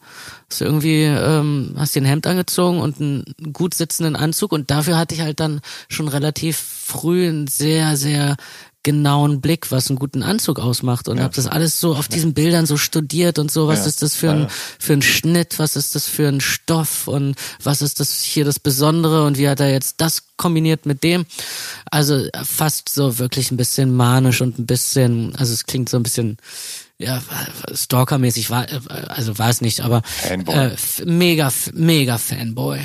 [0.49, 4.97] hast irgendwie ähm, hast dir ein Hemd angezogen und einen gut sitzenden Anzug und dafür
[4.97, 8.37] hatte ich halt dann schon relativ früh ein sehr sehr
[8.83, 11.23] genauen Blick, was einen guten Anzug ausmacht und ja.
[11.23, 13.85] habe das alles so auf diesen Bildern so studiert und so, was ja.
[13.85, 14.47] ist das für ein
[14.79, 18.59] für ein Schnitt, was ist das für ein Stoff und was ist das hier das
[18.59, 21.25] Besondere und wie hat er jetzt das kombiniert mit dem?
[21.91, 26.03] Also fast so wirklich ein bisschen manisch und ein bisschen, also es klingt so ein
[26.03, 26.37] bisschen
[27.01, 27.21] ja,
[27.73, 28.65] Stalker-mäßig war,
[29.07, 30.69] also war es nicht, aber äh,
[31.05, 32.79] mega, mega Fanboy.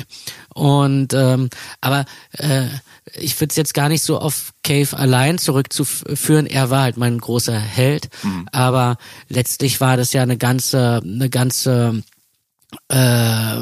[0.53, 1.49] Und ähm,
[1.81, 2.65] aber äh,
[3.13, 6.47] ich würde es jetzt gar nicht so auf Cave allein zurückzuführen.
[6.47, 8.47] Er war halt mein großer Held, mhm.
[8.51, 8.97] aber
[9.29, 12.03] letztlich war das ja eine ganze, eine ganze
[12.89, 13.61] äh,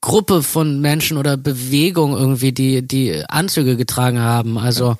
[0.00, 4.58] Gruppe von Menschen oder Bewegung irgendwie, die die Anzüge getragen haben.
[4.58, 4.96] Also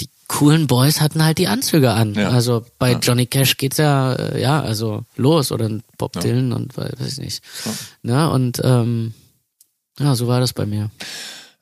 [0.00, 2.14] die coolen Boys hatten halt die Anzüge an.
[2.14, 2.30] Ja.
[2.30, 2.98] Also bei ja.
[2.98, 6.22] Johnny Cash geht's ja, äh, ja, also los oder Bob ja.
[6.22, 7.44] Dylan und weiß ich nicht.
[7.64, 7.72] Ja.
[8.02, 8.30] Ne?
[8.30, 9.14] Und ähm,
[10.00, 10.90] ja, so war das bei mir.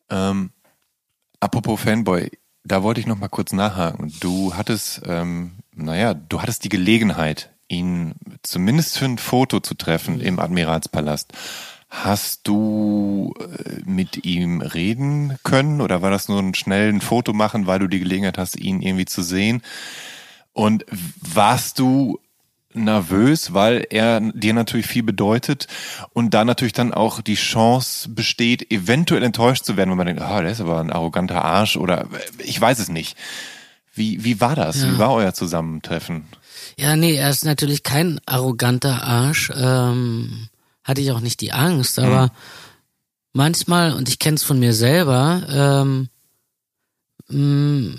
[0.08, 0.52] Ähm,
[1.38, 2.30] apropos Fanboy,
[2.64, 4.10] da wollte ich noch mal kurz nachhaken.
[4.20, 10.18] Du hattest, ähm, naja, du hattest die Gelegenheit, ihn zumindest für ein Foto zu treffen
[10.22, 11.34] im Admiralspalast.
[11.94, 17.66] Hast du äh, mit ihm reden können oder war das nur ein schnelles Foto machen,
[17.66, 19.60] weil du die Gelegenheit hast, ihn irgendwie zu sehen?
[20.54, 20.86] Und
[21.20, 22.18] warst du
[22.72, 25.66] nervös, weil er dir natürlich viel bedeutet
[26.14, 30.22] und da natürlich dann auch die Chance besteht, eventuell enttäuscht zu werden, wenn man denkt,
[30.22, 33.18] ah, oh, der ist aber ein arroganter Arsch oder ich weiß es nicht.
[33.94, 34.80] Wie, wie war das?
[34.80, 34.90] Ja.
[34.90, 36.24] Wie war euer Zusammentreffen?
[36.78, 39.52] Ja, nee, er ist natürlich kein arroganter Arsch.
[39.54, 40.48] Ähm,
[40.84, 42.30] hatte ich auch nicht die Angst, aber
[43.32, 46.08] manchmal, und ich kenne es von mir selber, ähm,
[47.28, 47.96] mh,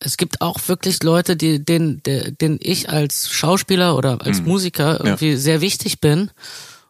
[0.00, 5.36] es gibt auch wirklich Leute, die, denen, denen ich als Schauspieler oder als Musiker irgendwie
[5.36, 6.30] sehr wichtig bin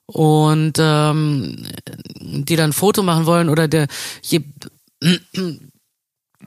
[0.04, 1.66] und ähm,
[2.20, 3.86] die dann ein Foto machen wollen oder der
[4.22, 4.42] je,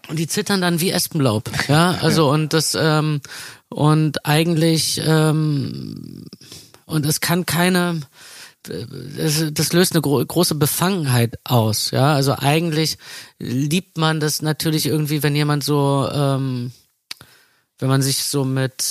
[0.07, 3.21] und die zittern dann wie Espenlaub, ja, also und das ähm,
[3.69, 6.25] und eigentlich ähm,
[6.85, 8.01] und es kann keine
[8.63, 12.13] das, das löst eine gro große Befangenheit aus, ja.
[12.13, 12.97] Also eigentlich
[13.39, 16.71] liebt man das natürlich irgendwie, wenn jemand so, ähm,
[17.79, 18.83] wenn man sich so mit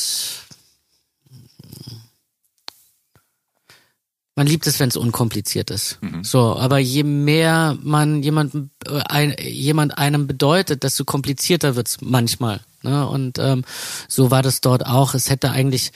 [4.41, 5.99] man liebt es, wenn es unkompliziert ist.
[6.23, 12.61] So, aber je mehr man jemanden, äh, ein, jemand einem bedeutet, desto komplizierter wird's manchmal.
[12.83, 13.07] Ne?
[13.07, 13.65] Und ähm,
[14.09, 15.13] so war das dort auch.
[15.13, 15.93] Es hätte eigentlich,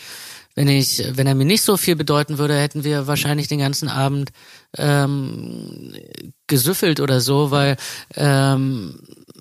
[0.55, 3.89] wenn ich, wenn er mir nicht so viel bedeuten würde, hätten wir wahrscheinlich den ganzen
[3.89, 4.31] Abend
[4.77, 5.95] ähm,
[6.47, 7.77] gesüffelt oder so, weil
[8.15, 9.01] ähm,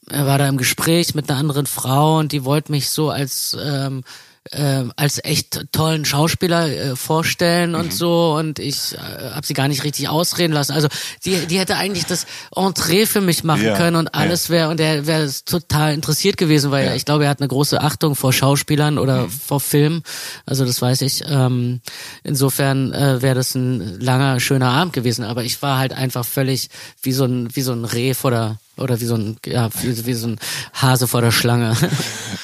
[0.10, 3.56] er war da im Gespräch mit einer anderen Frau und die wollte mich so als
[3.62, 4.04] ähm,
[4.52, 9.68] äh, als echt tollen Schauspieler äh, vorstellen und so und ich äh, habe sie gar
[9.68, 10.74] nicht richtig ausreden lassen.
[10.74, 10.90] Also
[11.26, 12.26] die, die hätte eigentlich das
[12.56, 16.72] Entree für mich machen Ja, können und alles wäre und er wäre total interessiert gewesen,
[16.72, 20.04] weil ich glaube, er hat eine große Achtung vor Schauspielern oder vor Filmen.
[20.46, 21.24] Also das weiß ich.
[21.28, 21.82] Ähm,
[22.24, 25.24] insofern äh, wäre das ein langer, schöner Abend gewesen.
[25.24, 26.70] Aber ich war halt einfach völlig
[27.02, 30.06] wie so ein wie so ein Reh vor der oder wie so ein ja wie,
[30.06, 30.40] wie so ein
[30.74, 31.76] Hase vor der Schlange.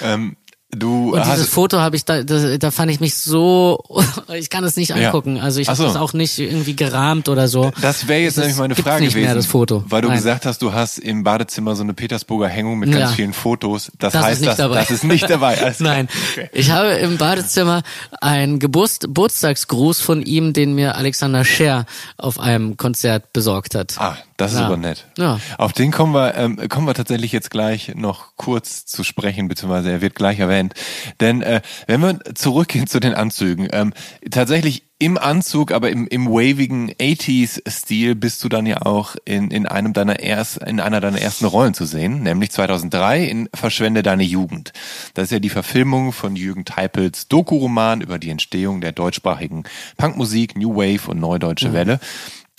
[0.01, 0.37] Ähm,
[0.71, 3.83] du Und dieses Foto habe ich da, da, da fand ich mich so,
[4.33, 5.07] ich kann es nicht Ja.
[5.07, 5.39] angucken.
[5.39, 5.83] Also ich habe so.
[5.85, 7.71] das auch nicht irgendwie gerahmt oder so.
[7.81, 9.25] das wäre jetzt Das nämlich meine Frage nicht gewesen.
[9.25, 9.83] mehr, das Foto.
[9.87, 10.17] Weil du Nein.
[10.17, 13.15] gesagt hast, du hast im Badezimmer so eine Petersburger Hängung mit ganz Ja.
[13.15, 13.91] vielen Fotos.
[13.99, 14.75] Das, Das ist heißt, nicht das, dabei.
[14.79, 15.57] das ist nicht dabei.
[15.63, 15.79] Alles.
[15.79, 16.49] Nein, Okay.
[16.53, 17.83] ich habe im Badezimmer
[18.21, 21.85] einen Geburts Geburtstagsgruß von ihm, den mir Alexander Scher
[22.17, 23.95] auf einem Konzert besorgt hat.
[23.97, 24.65] Ah, das ist Ja.
[24.65, 25.05] aber nett.
[25.17, 25.39] Ja.
[25.57, 29.91] Auf den kommen wir, ähm, kommen wir tatsächlich jetzt gleich noch kurz zu sprechen, beziehungsweise
[29.91, 30.73] er wird gleich erwähnt.
[31.19, 33.93] Denn äh, wenn wir zurückgehen zu den Anzügen, ähm,
[34.31, 39.65] tatsächlich im Anzug, aber im, im wavigen 80s-Stil bist du dann ja auch in, in
[39.65, 44.23] einem deiner erst, in einer deiner ersten Rollen zu sehen, nämlich 2003 in Verschwende deine
[44.23, 44.73] Jugend.
[45.13, 49.63] Das ist ja die Verfilmung von Jürgen Teipels Doku-Roman über die Entstehung der deutschsprachigen
[49.95, 51.99] Punkmusik, New Wave und Neudeutsche Welle.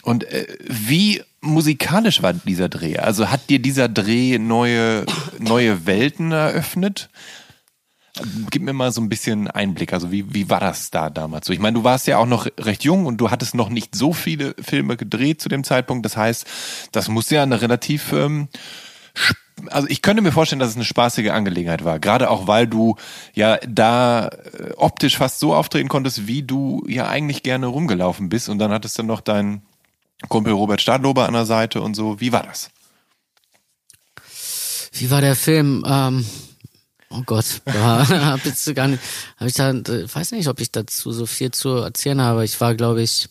[0.02, 2.98] Und äh, wie musikalisch war dieser Dreh?
[2.98, 5.06] Also hat dir dieser Dreh neue,
[5.38, 7.10] neue Welten eröffnet?
[8.50, 9.92] Gib mir mal so ein bisschen Einblick.
[9.92, 11.52] Also wie, wie war das da damals so?
[11.52, 14.12] Ich meine, du warst ja auch noch recht jung und du hattest noch nicht so
[14.12, 16.04] viele Filme gedreht zu dem Zeitpunkt.
[16.04, 16.46] Das heißt,
[16.92, 18.48] das muss ja eine relativ ähm,
[19.68, 21.98] also ich könnte mir vorstellen, dass es eine spaßige Angelegenheit war.
[21.98, 22.96] Gerade auch, weil du
[23.34, 28.48] ja da äh, optisch fast so auftreten konntest, wie du ja eigentlich gerne rumgelaufen bist.
[28.48, 29.62] Und dann hattest du noch deinen
[30.28, 32.20] Kumpel Robert Stadlober an der Seite und so.
[32.20, 32.70] Wie war das?
[34.92, 35.84] Wie war der Film?
[35.86, 36.26] Ähm,
[37.10, 39.02] oh Gott, ja, hab jetzt gar nicht,
[39.38, 42.44] hab ich da, weiß nicht, ob ich dazu so viel zu erzählen habe.
[42.44, 43.28] Ich war, glaube ich,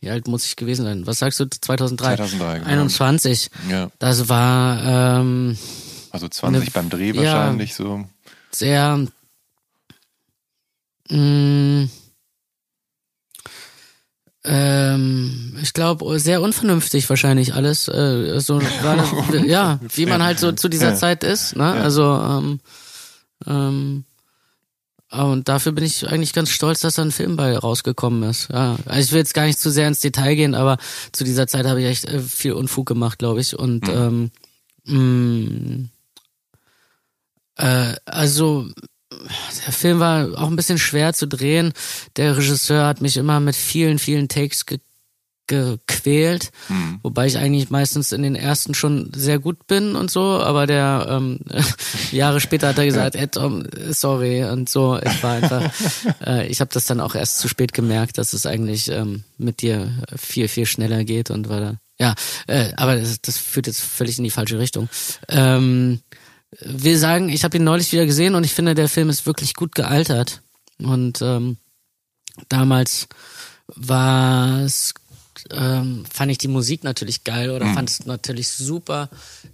[0.00, 1.06] wie alt muss ich gewesen sein?
[1.06, 1.48] Was sagst du?
[1.48, 2.16] 2003?
[2.16, 2.70] 2003, genau.
[2.70, 3.50] 21.
[3.70, 3.90] Ja.
[3.98, 5.56] Das war ähm,
[6.10, 7.22] Also 20 Eine- beim Dreh ja.
[7.22, 8.04] wahrscheinlich so.
[8.50, 9.06] sehr
[11.08, 11.88] mh,
[14.44, 19.12] ähm, ich glaube sehr unvernünftig wahrscheinlich alles äh, so das,
[19.46, 20.94] ja wie man halt so zu dieser Ja.
[20.96, 22.60] Zeit ist ne also ähm,
[23.46, 24.04] ähm,
[25.10, 28.48] und dafür bin ich eigentlich ganz stolz, dass da ein Film bei rausgekommen ist.
[28.50, 30.78] Ja, also ich will jetzt gar nicht zu sehr ins Detail gehen, aber
[31.12, 33.58] zu dieser Zeit habe ich echt äh, viel Unfug gemacht, glaube ich.
[33.58, 34.30] Und ähm,
[34.84, 35.88] mh,
[37.56, 38.66] äh, also
[39.66, 41.72] der Film war auch ein bisschen schwer zu drehen.
[42.16, 44.78] Der Regisseur hat mich immer mit vielen, vielen Takes ge
[45.48, 46.50] gequält,
[47.02, 51.06] wobei ich eigentlich meistens in den ersten schon sehr gut bin und so, aber der
[51.10, 51.40] ähm,
[52.12, 54.98] Jahre später hat er gesagt, ey Tom, sorry und so.
[55.04, 55.70] Ich war einfach,
[56.26, 59.62] äh, ich habe das dann auch erst zu spät gemerkt, dass es eigentlich ähm, mit
[59.62, 62.14] dir viel, viel schneller geht und war da, ja,
[62.46, 64.88] äh, aber das, das führt jetzt völlig in die falsche Richtung.
[65.28, 66.00] Ähm,
[66.60, 69.54] will sagen, ich habe ihn neulich wieder gesehen und ich finde, der Film ist wirklich
[69.54, 70.42] gut gealtert.
[70.78, 71.56] Und ähm,
[72.48, 73.08] damals
[73.68, 74.94] war es,
[75.50, 79.08] ähm, fand ich die Musik natürlich geil oder fand es natürlich super,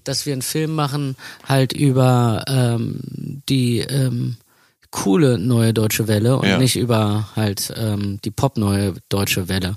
[0.04, 3.00] dass wir einen Film machen, halt über ähm,
[3.48, 4.36] die ähm,
[4.90, 6.58] coole neue deutsche Welle und Ja.
[6.58, 9.76] nicht über halt ähm, die pop neue deutsche Welle.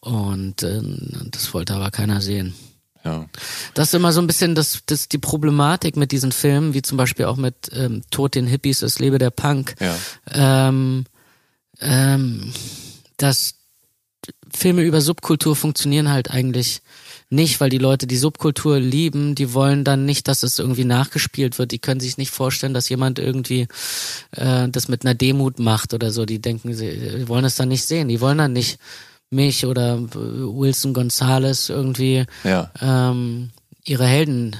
[0.00, 2.54] Und ähm, das wollte aber keiner sehen.
[3.04, 3.26] Ja.
[3.74, 6.98] Das ist immer so ein bisschen das, das die Problematik mit diesen Filmen, wie zum
[6.98, 9.74] Beispiel auch mit ähm, Tod den Hippies, es lebe der Punk.
[9.80, 9.96] Ja.
[10.68, 11.04] Ähm,
[11.80, 12.52] ähm,
[13.16, 13.54] dass
[14.52, 16.82] Filme über Subkultur funktionieren halt eigentlich
[17.30, 21.58] nicht, weil die Leute die Subkultur lieben, die wollen dann nicht, dass es irgendwie nachgespielt
[21.58, 21.70] wird.
[21.70, 23.68] Die können sich nicht vorstellen, dass jemand irgendwie
[24.32, 26.26] äh, das mit einer Demut macht oder so.
[26.26, 28.08] Die denken, sie, wollen es dann nicht sehen.
[28.08, 28.80] Die wollen dann nicht
[29.30, 32.70] mich oder äh, Wilson Gonzalez irgendwie Ja.
[32.80, 33.50] ähm,
[33.84, 34.56] ihre Helden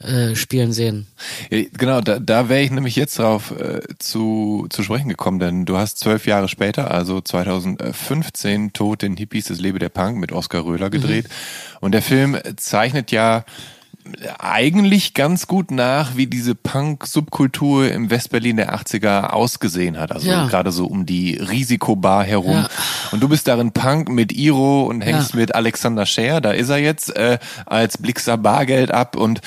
[0.00, 1.08] äh, spielen sehen.
[1.50, 5.64] Ja, Genau, da, da wäre ich nämlich jetzt drauf äh, zu, zu sprechen gekommen, denn
[5.64, 10.30] du hast zwölf Jahre später, also 2015, Tod den Hippies, das Lebe der Punk mit
[10.32, 11.26] Oskar Röhler gedreht.
[11.80, 13.44] Und der Film zeichnet ja
[14.38, 20.12] eigentlich ganz gut nach, wie diese Punk-Subkultur im Westberlin der 80er ausgesehen hat.
[20.12, 20.46] Also Ja.
[20.46, 22.52] gerade so um die Risikobar herum.
[22.56, 22.68] Ja.
[23.12, 25.40] Und du bist darin Punk mit Iro und hängst Ja.
[25.40, 29.40] mit Alexander Scher, da ist er jetzt, äh, als Blixer Bargeld ab und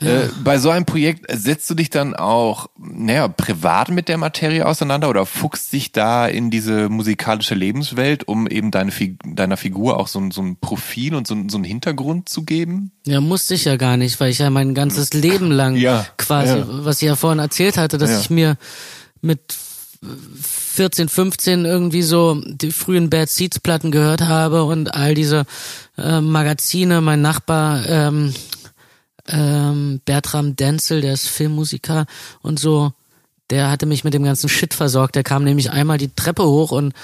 [0.00, 4.66] äh, bei so einem Projekt setzt du dich dann auch, naja, privat mit der Materie
[4.66, 8.90] auseinander oder fuchst dich da in diese musikalische Lebenswelt, um eben deine,
[9.24, 12.42] deiner Figur auch so, ein- so ein Profil und so, ein- so einen Hintergrund zu
[12.42, 12.90] geben?
[13.06, 16.58] Ja, musste ich ja gar nicht, weil ich ja mein ganzes Leben lang Ja, quasi,
[16.58, 16.66] ja.
[16.68, 18.20] was ich ja vorhin erzählt hatte, dass Ja.
[18.20, 18.56] ich mir
[19.20, 19.40] mit
[20.42, 25.44] 14, 15 irgendwie so die frühen Bad Seeds Platten gehört habe und all diese
[25.96, 28.34] äh, Magazine, mein Nachbar ähm,
[29.28, 32.06] ähm, Bertram Denzel, der ist Filmmusiker
[32.40, 32.92] und so,
[33.50, 35.14] der hatte mich mit dem ganzen Shit versorgt.
[35.14, 36.94] Der kam nämlich einmal die Treppe hoch und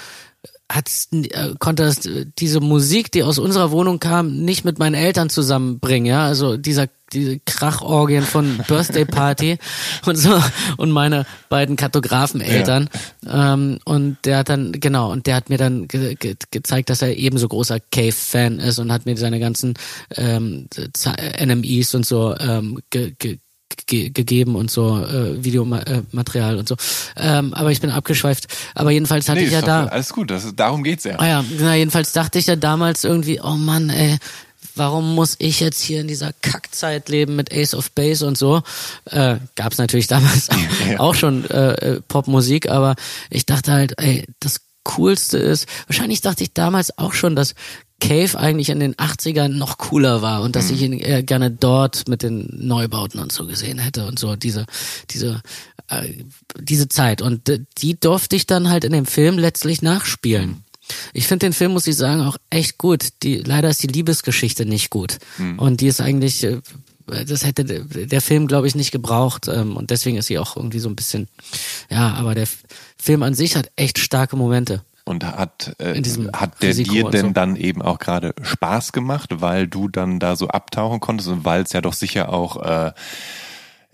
[0.71, 2.01] hat äh, konnte das,
[2.37, 6.87] diese Musik, die aus unserer Wohnung kam, nicht mit meinen Eltern zusammenbringen, ja, also dieser
[7.11, 9.57] diese Krachorgien von Birthday Party
[10.05, 10.39] und so
[10.77, 12.87] und meine beiden Kartografeneltern.
[13.27, 17.01] Ähm, und der hat dann genau und der hat mir dann ge ge gezeigt, dass
[17.01, 19.73] er ebenso großer Cave-Fan ist und hat mir seine ganzen
[20.15, 20.67] ähm,
[21.43, 23.15] NMEs und so ähm, ge
[23.85, 26.75] ge ge gegeben und so äh, Videomaterial und so.
[27.15, 28.47] Ähm, aber ich bin abgeschweift.
[28.75, 29.85] Aber jedenfalls hatte ich ist ja da.
[29.85, 31.17] Alles gut, das, darum geht's ja.
[31.19, 34.17] Ah ja, na, jedenfalls dachte ich ja damals irgendwie, oh Mann, ey,
[34.75, 38.61] warum muss ich jetzt hier in dieser Kackzeit leben mit Ace of Base und so?
[39.05, 40.47] Äh, gab's natürlich damals
[40.89, 40.99] Ja.
[40.99, 42.95] auch schon äh, äh, Popmusik, aber
[43.29, 47.53] ich dachte halt, ey, das Coolste ist, wahrscheinlich dachte ich damals auch schon, dass
[47.99, 52.07] Cave eigentlich in den 80ern noch cooler war und dass ich ihn eher gerne dort
[52.07, 54.65] mit den Neubauten und so gesehen hätte und so diese
[55.11, 55.41] diese
[55.89, 56.09] äh,
[56.59, 60.63] diese Zeit und äh, die durfte ich dann halt in dem Film letztlich nachspielen.
[61.13, 63.09] Ich finde den Film, muss ich sagen, auch echt gut.
[63.21, 65.19] Die, leider ist die Liebesgeschichte nicht gut.
[65.57, 66.61] Und die ist eigentlich, äh,
[67.27, 69.47] das hätte der- Film, glaube ich, nicht gebraucht.
[69.47, 71.27] ähm, Und deswegen ist sie auch irgendwie so ein bisschen,
[71.91, 72.47] ja, aber der
[72.97, 74.81] Film an sich hat echt starke Momente.
[75.09, 76.01] Und hat, äh,
[76.33, 77.31] hat der Risiko dir denn so.
[77.31, 81.63] dann eben auch gerade Spaß gemacht, weil du dann da so abtauchen konntest und weil
[81.63, 82.91] es ja doch sicher auch äh,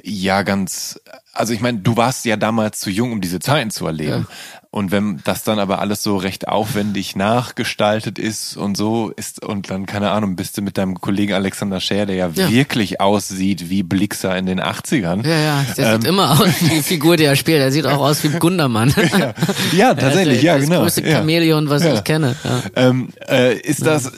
[0.04, 1.00] ja ganz,
[1.36, 4.28] also ich meine, du warst ja damals zu jung, um diese Zeiten zu erleben.
[4.72, 9.70] Und wenn das dann aber alles so recht aufwendig nachgestaltet ist und so ist und
[9.70, 12.50] dann, keine Ahnung, bist du mit deinem Kollegen Alexander Scher, der ja, Ja.
[12.52, 15.26] wirklich aussieht wie Blixer in den 80ern.
[15.26, 16.02] Ja, ja, der Ähm.
[16.02, 17.60] sieht immer aus wie die Figur, die er spielt.
[17.62, 18.94] Er sieht auch aus wie Gundermann.
[19.18, 19.34] Ja,
[19.72, 20.82] ja tatsächlich, ja, das genau.
[20.82, 21.20] größte ja.
[21.20, 21.94] Chamäleon, was Ja.
[21.94, 22.36] ich kenne.
[22.44, 22.62] Ja.
[22.76, 24.12] Ähm, äh, ist das,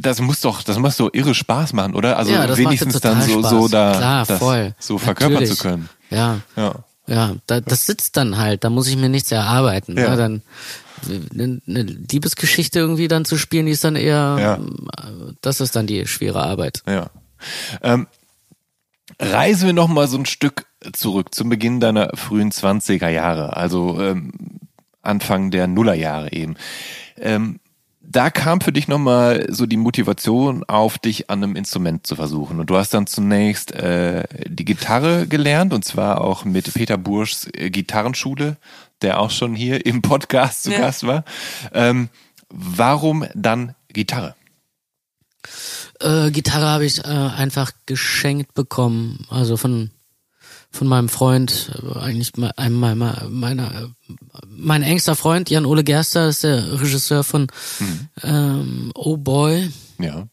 [0.00, 2.16] das muss doch, das muss so irre Spaß machen, oder?
[2.16, 3.50] Also ja, das wenigstens dann so, Spaß.
[3.50, 4.74] so da, Klar, das voll.
[4.78, 5.58] so verkörpern Natürlich.
[5.58, 5.90] zu können.
[6.10, 6.74] Ja, Ja.
[7.06, 8.64] ja, da, das sitzt dann halt.
[8.64, 9.96] Da muss ich mir nichts erarbeiten.
[9.98, 10.10] Ja.
[10.10, 10.16] Ne?
[10.16, 10.42] Dann
[11.34, 14.54] eine, eine Liebesgeschichte irgendwie dann zu spielen, die ist dann eher, Ja.
[14.54, 16.82] äh, das ist dann die schwere Arbeit.
[16.86, 17.10] Ja.
[17.82, 18.06] Ähm,
[19.20, 24.00] reisen wir noch mal so ein Stück zurück zum Beginn deiner frühen 20er Jahre, also
[24.00, 24.32] ähm,
[25.02, 26.56] Anfang der Nullerjahre eben.
[27.18, 27.60] Ähm,
[28.08, 32.60] da kam für dich nochmal so die Motivation auf, dich an einem Instrument zu versuchen.
[32.60, 37.48] Und du hast dann zunächst äh, die Gitarre gelernt, und zwar auch mit Peter Burschs
[37.52, 38.56] äh, Gitarrenschule,
[39.02, 40.78] der auch schon hier im Podcast zu Ja.
[40.78, 41.24] Gast war.
[41.72, 42.08] Ähm,
[42.48, 44.34] warum dann Gitarre?
[46.00, 49.90] Äh, Gitarre habe ich äh, einfach geschenkt bekommen, also von
[50.76, 53.90] von meinem Freund, äh, eigentlich einem meiner, meiner
[54.46, 57.46] mein engster Freund Jan Ole Gerster ist der Regisseur von
[58.22, 60.28] ähm, Oh Boy, Ja.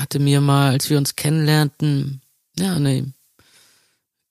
[0.00, 2.22] hatte mir mal, als wir uns kennenlernten,
[2.58, 3.12] ja eine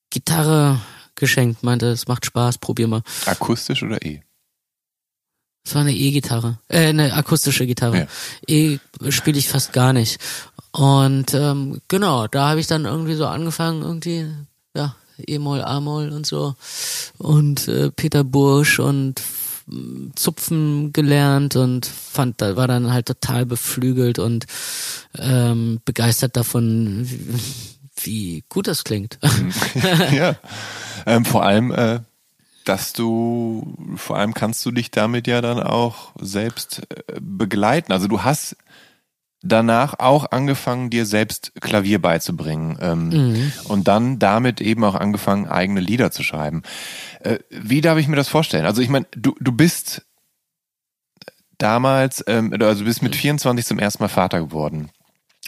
[0.10, 0.80] Gitarre
[1.16, 3.04] geschenkt, meinte, es macht Spaß, probier mal.
[3.26, 4.22] Akustisch oder E?
[5.66, 7.98] Es war eine E-Gitarre, äh, eine akustische Gitarre.
[8.00, 8.08] Ja.
[8.48, 8.80] E
[9.10, 10.20] spiele ich fast gar nicht.
[10.72, 14.28] Und ähm, genau, da habe ich dann irgendwie so angefangen, irgendwie,
[14.76, 16.56] ja, E-Moll, A-Moll und so.
[17.18, 19.22] Und äh, Peter Bursch und
[20.16, 24.46] Zupfen gelernt und fand, da war dann halt total beflügelt und
[25.18, 27.40] ähm, begeistert davon, wie,
[28.04, 29.18] wie gut das klingt.
[30.12, 30.36] ja,
[31.08, 32.02] ähm, vor allem, äh,
[32.64, 37.92] dass du, vor allem kannst du dich damit ja dann auch selbst äh, begleiten.
[37.92, 38.56] Also du hast
[39.46, 43.54] danach auch angefangen, dir selbst Klavier beizubringen ähm, mhm.
[43.66, 46.64] und dann damit eben auch angefangen, eigene Lieder zu schreiben.
[47.22, 48.66] Äh, wie darf ich mir das vorstellen?
[48.66, 50.06] Also ich meine, du, du bist
[51.58, 54.90] damals, ähm, also du bist mit 24 zum ersten Mal Vater geworden.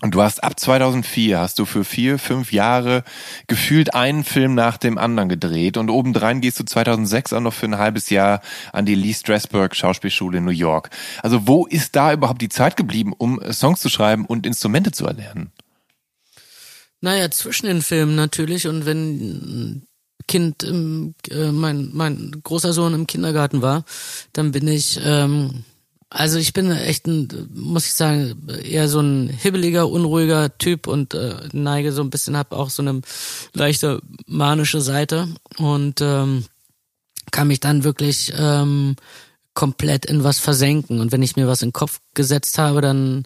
[0.02, 3.04] Und du hast ab 2004 hast du für vier, fünf Jahre
[3.48, 7.66] gefühlt einen Film nach dem anderen gedreht und obendrein gehst du 2006 auch noch für
[7.66, 8.42] ein halbes Jahr
[8.72, 10.92] an die Lee Strasberg Schauspielschule in New York.
[11.24, 15.08] Also wo ist da überhaupt die Zeit geblieben, um Songs zu schreiben und Instrumente zu
[15.08, 15.52] erlernen?
[17.02, 19.88] Naja, zwischen den Filmen natürlich und wenn
[20.28, 23.84] Kind, im, äh, mein, mein großer Sohn im Kindergarten war,
[24.34, 25.64] dann bin ich ähm,
[26.10, 31.14] also ich bin echt ein, muss ich sagen, eher so ein hibbeliger, unruhiger Typ und
[31.14, 33.02] äh, neige so ein bisschen, hab auch so eine
[33.54, 35.28] leichte manische Seite
[35.58, 36.46] und ähm,
[37.32, 38.96] kann mich dann wirklich ähm,
[39.54, 41.02] komplett in was versenken.
[41.02, 43.26] Und wenn ich mir was in den Kopf gesetzt habe, dann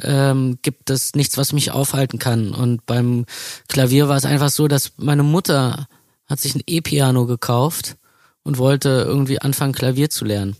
[0.00, 2.54] ähm, gibt es nichts, was mich aufhalten kann.
[2.54, 3.26] Und beim
[3.68, 5.86] Klavier war es einfach so, dass meine Mutter
[6.26, 7.96] hat sich ein E-Piano gekauft
[8.42, 10.56] und wollte irgendwie anfangen, Klavier zu lernen.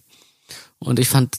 [0.79, 1.37] Und ich fand,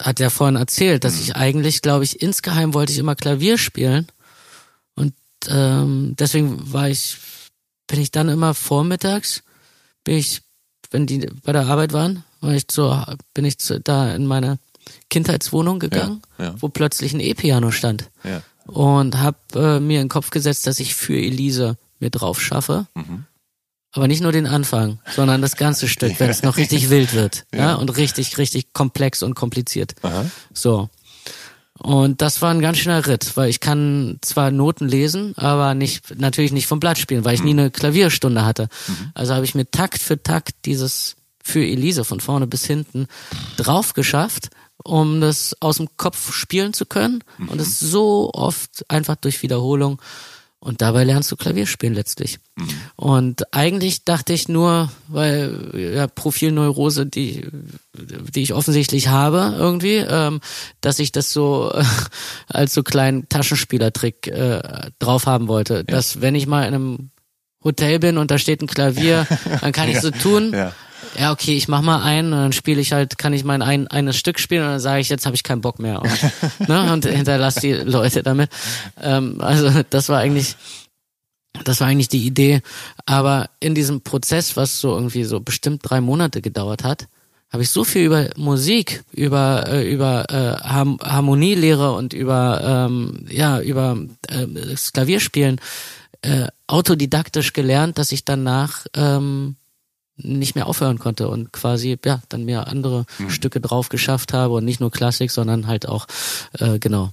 [0.00, 1.22] hat ja vorhin erzählt, dass mhm.
[1.22, 4.08] ich eigentlich, glaube ich, insgeheim wollte ich immer Klavier spielen.
[4.94, 5.14] Und
[5.48, 7.16] ähm, deswegen war ich,
[7.86, 9.42] bin ich dann immer vormittags,
[10.04, 10.42] bin ich,
[10.90, 13.02] wenn die bei der Arbeit waren, war ich so,
[13.34, 14.58] bin ich zu, da in meine
[15.10, 16.54] Kindheitswohnung gegangen, ja, ja.
[16.58, 18.10] wo plötzlich ein E-Piano stand.
[18.24, 18.42] Ja.
[18.66, 22.86] Und habe äh, mir in den Kopf gesetzt, dass ich für Elise mir drauf schaffe.
[22.94, 23.24] Mhm.
[23.92, 27.44] Aber nicht nur den Anfang, sondern das ganze Stück, wenn es noch richtig wild wird.
[27.52, 27.60] Ja.
[27.60, 27.74] ja.
[27.74, 29.94] Und richtig, richtig komplex und kompliziert.
[30.02, 30.24] Aha.
[30.54, 30.88] So.
[31.78, 36.18] Und das war ein ganz schöner Ritt, weil ich kann zwar Noten lesen, aber nicht,
[36.18, 37.58] natürlich nicht vom Blatt spielen, weil ich nie mhm.
[37.58, 38.68] eine Klavierstunde hatte.
[38.86, 39.10] Mhm.
[39.14, 43.08] Also habe ich mir Takt für Takt dieses für Elise von vorne bis hinten
[43.56, 44.50] drauf geschafft,
[44.84, 47.24] um das aus dem Kopf spielen zu können.
[47.38, 47.48] Mhm.
[47.48, 50.00] Und es so oft einfach durch Wiederholung
[50.64, 52.38] und dabei lernst du Klavier spielen letztlich.
[52.54, 52.68] Mhm.
[52.94, 57.48] Und eigentlich dachte ich nur, weil ja, Profilneurose, die,
[57.92, 60.40] die ich offensichtlich habe irgendwie, ähm,
[60.80, 61.82] dass ich das so äh,
[62.46, 65.78] als so kleinen Taschenspielertrick äh, drauf haben wollte.
[65.78, 65.82] Ja.
[65.82, 67.10] Dass wenn ich mal in einem
[67.64, 69.26] Hotel bin und da steht ein Klavier,
[69.62, 70.52] dann kann ich so tun.
[70.52, 70.72] Ja
[71.18, 73.88] ja, okay, ich mach mal einen und dann spiele ich halt, kann ich mein ein,
[73.88, 76.92] eines Stück spielen und dann sage ich, jetzt habe ich keinen Bock mehr und, ne,
[76.92, 78.50] und hinterlasse die Leute damit.
[79.00, 80.56] Ähm, also das war eigentlich,
[81.64, 82.62] das war eigentlich die Idee.
[83.06, 87.08] Aber in diesem Prozess, was so irgendwie so bestimmt drei Monate gedauert hat,
[87.52, 93.60] habe ich so viel über Musik, über äh, über äh, Harmonielehre und über ähm, ja
[93.60, 93.98] über
[94.28, 95.60] äh, das Klavierspielen
[96.22, 99.56] äh, autodidaktisch gelernt, dass ich danach ähm,
[100.16, 103.30] nicht mehr aufhören konnte und quasi ja dann mir andere mhm.
[103.30, 106.06] Stücke drauf geschafft habe und nicht nur Klassik, sondern halt auch
[106.58, 107.12] äh, genau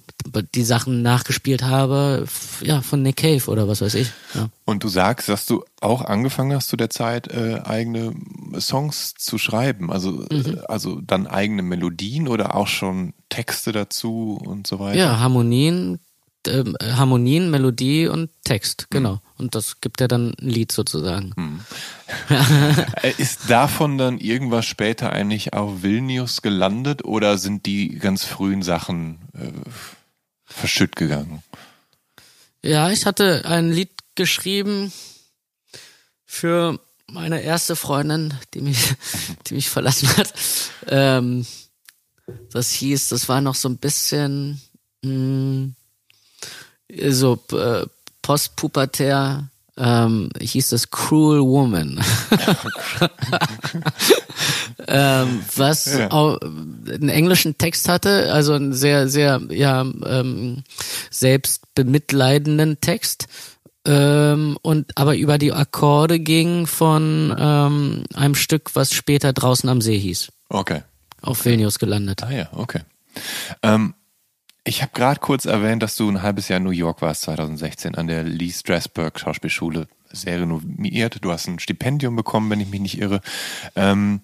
[0.54, 2.26] die Sachen nachgespielt habe,
[2.62, 4.12] ja von Nick Cave oder was weiß ich.
[4.36, 4.50] Ja.
[4.66, 8.14] Und du sagst, dass du auch angefangen hast zu der Zeit äh, eigene
[8.60, 10.28] Songs zu schreiben, also mhm.
[10.30, 15.00] äh, also dann eigene Melodien oder auch schon Texte dazu und so weiter.
[15.00, 16.00] Ja, Harmonien,
[16.46, 19.14] äh, Harmonien, Melodie und Text, genau.
[19.14, 19.20] Mhm.
[19.38, 21.34] Und das gibt ja dann ein Lied sozusagen.
[22.28, 22.86] Hm.
[23.18, 29.20] Ist davon dann irgendwas später eigentlich auf Vilnius gelandet oder sind die ganz frühen Sachen
[29.34, 29.52] äh,
[30.46, 31.44] verschütt gegangen?
[32.62, 34.92] Ja, ich hatte ein Lied geschrieben
[36.26, 38.96] für meine erste Freundin, die mich,
[39.48, 40.34] die mich verlassen hat.
[40.88, 41.46] Ähm,
[42.52, 44.62] das hieß, das war noch so ein bisschen
[45.04, 45.76] mh, hm,
[47.10, 47.86] so äh,
[48.22, 49.50] postpubertär
[49.80, 52.00] ähm, hieß es Cruel Woman.
[54.88, 56.12] ähm, was ja.
[56.12, 60.64] auch einen englischen Text hatte, also einen sehr, sehr, ja, ähm,
[61.10, 63.28] selbstbemitleidenden Text.
[63.86, 69.82] Ähm, und aber über die Akkorde ging von ähm, einem Stück, was später draußen am
[69.82, 70.30] See hieß.
[70.50, 70.84] Okay.
[71.22, 72.24] Auf Vilnius gelandet.
[72.24, 72.82] Ah ja, okay.
[73.64, 73.94] Ähm,
[74.64, 77.96] ich habe gerade kurz erwähnt, dass du ein halbes Jahr in New York warst, 2016,
[77.96, 79.88] an der Lee Strasberg Schauspielschule.
[80.12, 81.24] Sehr renommiert.
[81.24, 83.22] Du hast ein Stipendium bekommen, wenn ich mich nicht irre.
[83.76, 84.22] Ähm,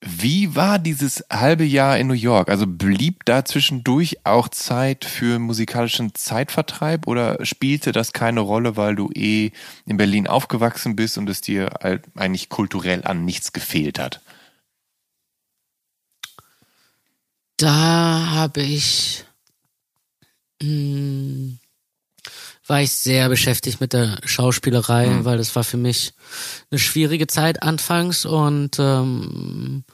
[0.00, 2.50] Wie war dieses halbe Jahr in New York?
[2.50, 8.96] Also blieb da zwischendurch auch Zeit für musikalischen Zeitvertreib oder spielte das keine Rolle, weil
[8.96, 9.52] du eh
[9.86, 11.70] in Berlin aufgewachsen bist und es dir
[12.16, 14.20] eigentlich kulturell an nichts gefehlt hat?
[17.62, 19.24] Da habe ich
[20.60, 21.58] mh, hm,
[22.66, 25.24] war ich sehr beschäftigt mit der Schauspielerei, mhm.
[25.24, 26.12] weil das war für mich
[26.72, 29.84] eine schwierige Zeit anfangs und ähm,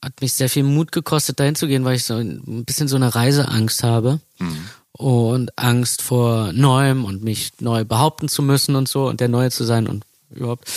[0.00, 2.94] hat mich sehr viel Mut gekostet, dahin zu gehen, weil ich so ein bisschen so
[2.94, 4.20] eine Reiseangst habe.
[4.38, 4.68] Mhm.
[4.92, 9.50] Und Angst vor Neuem und mich neu behaupten zu müssen und so und der Neue
[9.50, 10.70] zu sein und überhaupt.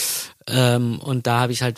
[0.47, 1.77] Ähm, und da habe ich halt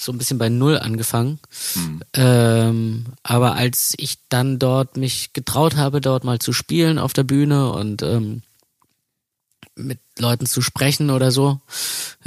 [0.00, 1.38] so ein bisschen bei Null angefangen.
[1.74, 2.00] Mhm.
[2.14, 7.24] Ähm, aber als ich dann dort mich getraut habe, dort mal zu spielen auf der
[7.24, 8.42] Bühne und ähm,
[9.78, 11.60] mit Leuten zu sprechen oder so,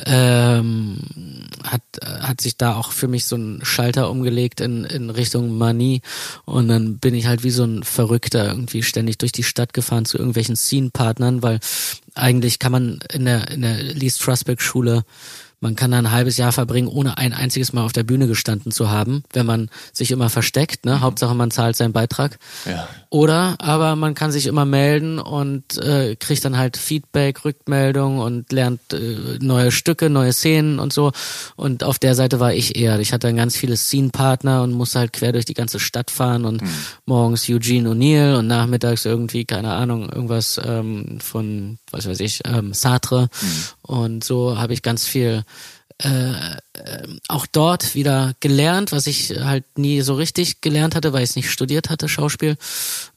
[0.06, 1.00] ähm,
[1.64, 6.02] hat, hat sich da auch für mich so ein Schalter umgelegt in, in Richtung Manie
[6.46, 10.06] und dann bin ich halt wie so ein Verrückter irgendwie ständig durch die Stadt gefahren
[10.06, 11.60] zu irgendwelchen Scene-Partnern, weil
[12.16, 15.04] eigentlich kann man in der, in der Lee Strasberg Schule
[15.62, 18.72] man kann da ein halbes Jahr verbringen, ohne ein einziges Mal auf der Bühne gestanden
[18.72, 20.86] zu haben, wenn man sich immer versteckt.
[20.86, 20.96] Ne?
[20.96, 21.02] Mhm.
[21.02, 22.40] Hauptsache, man zahlt seinen Beitrag.
[22.66, 22.88] Ja.
[23.10, 28.52] Oder aber man kann sich immer melden und äh, kriegt dann halt Feedback, Rückmeldung und
[28.52, 31.12] lernt äh, neue Stücke, neue Szenen und so.
[31.56, 33.00] Und auf der Seite war ich eher.
[33.00, 36.44] Ich hatte dann ganz viele Scene-Partner und musste halt quer durch die ganze Stadt fahren
[36.46, 36.70] und mhm.
[37.06, 42.74] morgens Eugene O'Neill und nachmittags irgendwie, keine Ahnung, irgendwas ähm, von, was weiß ich, ähm,
[42.74, 43.30] Sartre.
[43.42, 43.48] Mhm.
[43.92, 45.44] Und so habe ich ganz viel
[45.98, 46.34] äh,
[47.28, 51.36] auch dort wieder gelernt, was ich halt nie so richtig gelernt hatte, weil ich es
[51.36, 52.56] nicht studiert hatte, Schauspiel,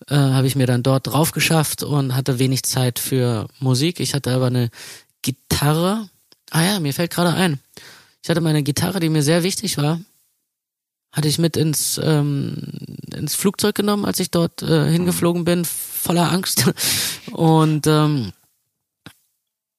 [0.09, 4.01] äh, habe ich mir dann dort drauf geschafft und hatte wenig Zeit für Musik.
[4.01, 4.70] Ich hatte aber eine
[5.22, 6.09] Gitarre.
[6.51, 7.61] Ah ja, mir fällt gerade ein.
[8.25, 10.01] Ich hatte meine Gitarre, die mir sehr wichtig war,
[11.12, 12.57] hatte ich mit ins ähm,
[13.14, 16.64] ins Flugzeug genommen, als ich dort äh, hingeflogen bin, voller Angst
[17.31, 18.33] und ähm,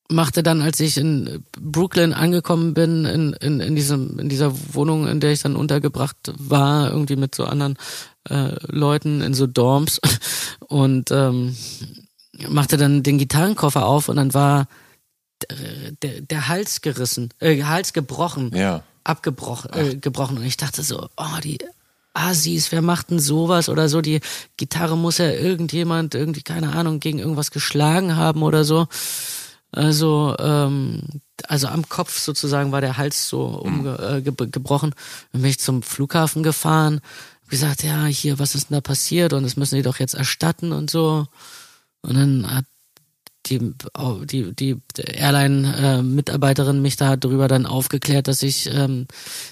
[0.09, 5.07] machte dann, als ich in Brooklyn angekommen bin, in, in, in, diesem, in dieser Wohnung,
[5.07, 7.77] in der ich dann untergebracht war, irgendwie mit so anderen
[8.29, 9.99] äh, Leuten in so Dorms
[10.67, 11.55] und ähm,
[12.49, 14.67] machte dann den Gitarrenkoffer auf und dann war
[16.01, 18.83] der, der, Hals gerissen, äh, Hals gebrochen, ja.
[19.03, 21.57] abgebrochen, äh, gebrochen und ich dachte so, oh, die
[22.13, 24.01] Assis, wer macht denn sowas oder so?
[24.01, 24.21] Die
[24.55, 28.87] Gitarre muss ja irgendjemand irgendwie, keine Ahnung, gegen irgendwas geschlagen haben oder so.
[29.76, 31.01] Also, ähm,
[31.47, 34.95] also am Kopf sozusagen war der Hals so umge äh, ge gebrochen.
[35.32, 37.01] Dann bin ich zum Flughafen gefahren,
[37.41, 39.34] hab gesagt, ja, hier, was ist denn da passiert?
[39.34, 41.28] Und das müssen die doch jetzt erstatten und so.
[42.01, 42.65] Und dann hat
[43.47, 43.73] die,
[44.26, 49.07] die, die Airline-Mitarbeiterin mich da darüber dann aufgeklärt, dass ich ähm,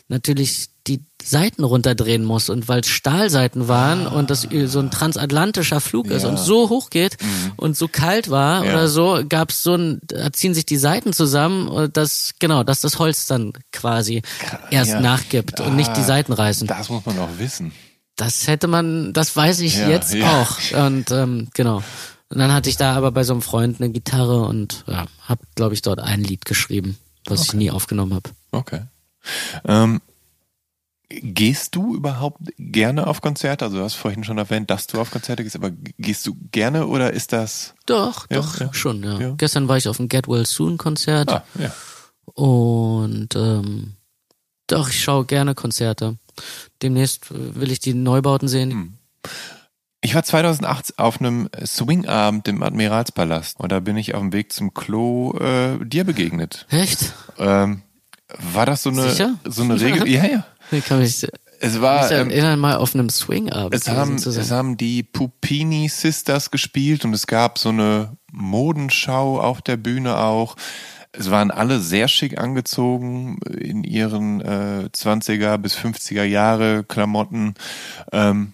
[0.08, 4.12] natürlich die Seiten runterdrehen muss und weil es Stahlseiten waren ah.
[4.12, 7.54] und das so ein transatlantischer Flug ist und so hoch geht mhm.
[7.56, 8.72] und so kalt war ja.
[8.72, 12.64] oder so, gab es so ein, da ziehen sich die Seiten zusammen und das, genau,
[12.64, 14.22] dass das Holz dann quasi
[14.72, 15.00] erst ja.
[15.00, 16.68] nachgibt ah, und nicht die ah, Seiten reißen.
[16.68, 17.72] Das muss man auch wissen.
[18.18, 20.58] Das hätte man, das weiß ich ja, jetzt auch.
[20.86, 21.82] Und ähm, genau.
[22.30, 25.40] Und dann hatte ich da aber bei so einem Freund eine Gitarre und ja, hab,
[25.56, 27.48] glaube ich, dort ein Lied geschrieben, was okay.
[27.48, 28.30] ich nie aufgenommen habe.
[28.52, 28.82] Okay.
[29.66, 30.02] Ähm,
[31.10, 33.66] Gehst du überhaupt gerne auf Konzerte?
[33.66, 36.88] Also du hast vorhin schon erwähnt, dass du auf Konzerte gehst, aber gehst du gerne
[36.88, 37.76] oder ist das?
[37.86, 38.74] Doch, ja, doch, ja.
[38.74, 39.20] schon, ja.
[39.20, 39.36] ja.
[39.38, 41.32] Gestern war ich auf dem Get Well Soon Konzert.
[41.32, 41.72] Ah, ja.
[42.26, 43.94] Und ähm,
[44.68, 46.18] doch, ich schaue gerne Konzerte.
[46.82, 48.72] Demnächst will ich die Neubauten sehen.
[48.72, 48.94] Hm.
[50.02, 54.52] Ich war 2008 auf einem Swingabend im Admiralspalast und da bin ich auf dem Weg
[54.52, 56.66] zum Klo äh, dir begegnet.
[56.70, 57.14] Echt?
[57.38, 57.84] Ähm,
[58.38, 59.36] war das so eine Sicher?
[59.46, 60.08] so eine Regel?
[60.10, 60.46] Ja, ja.
[60.72, 61.28] Ich kann mich,
[61.60, 63.74] es war, mich erinnern, ähm, mal auf einem Swing-Abend.
[63.74, 69.62] Es haben, es haben die Pupini Sisters gespielt und es gab so eine Modenschau auf
[69.62, 70.56] der Bühne auch.
[71.14, 77.54] Es waren alle sehr schick angezogen in ihren äh, 20er bis 50er Jahre Klamotten.
[78.12, 78.54] Ähm,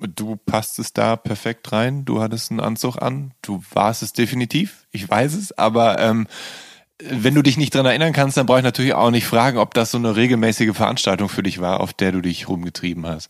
[0.00, 2.04] du passtest da perfekt rein.
[2.04, 3.32] Du hattest einen Anzug an.
[3.42, 4.86] Du warst es definitiv.
[4.90, 6.26] Ich weiß es, aber ähm,
[7.02, 9.74] wenn du dich nicht dran erinnern kannst, dann brauche ich natürlich auch nicht fragen, ob
[9.74, 13.28] das so eine regelmäßige Veranstaltung für dich war, auf der du dich rumgetrieben hast.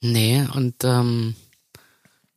[0.00, 1.34] Nee, und ähm,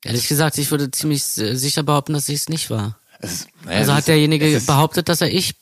[0.03, 2.99] ehrlich gesagt, ich würde ziemlich sicher behaupten, dass ich es nicht war.
[3.19, 5.55] Es, naja, also hat ist, derjenige behauptet, dass er ich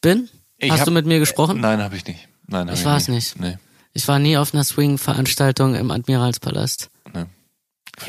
[0.00, 0.28] bin?
[0.58, 1.60] Ich Hast hab, du mit mir gesprochen?
[1.60, 2.28] Nein, habe ich nicht.
[2.46, 3.38] Nein, hab ich, ich war es nicht.
[3.40, 3.58] Nee.
[3.92, 6.90] Ich war nie auf einer Swing-Veranstaltung im Admiralspalast.
[7.14, 7.24] Nee.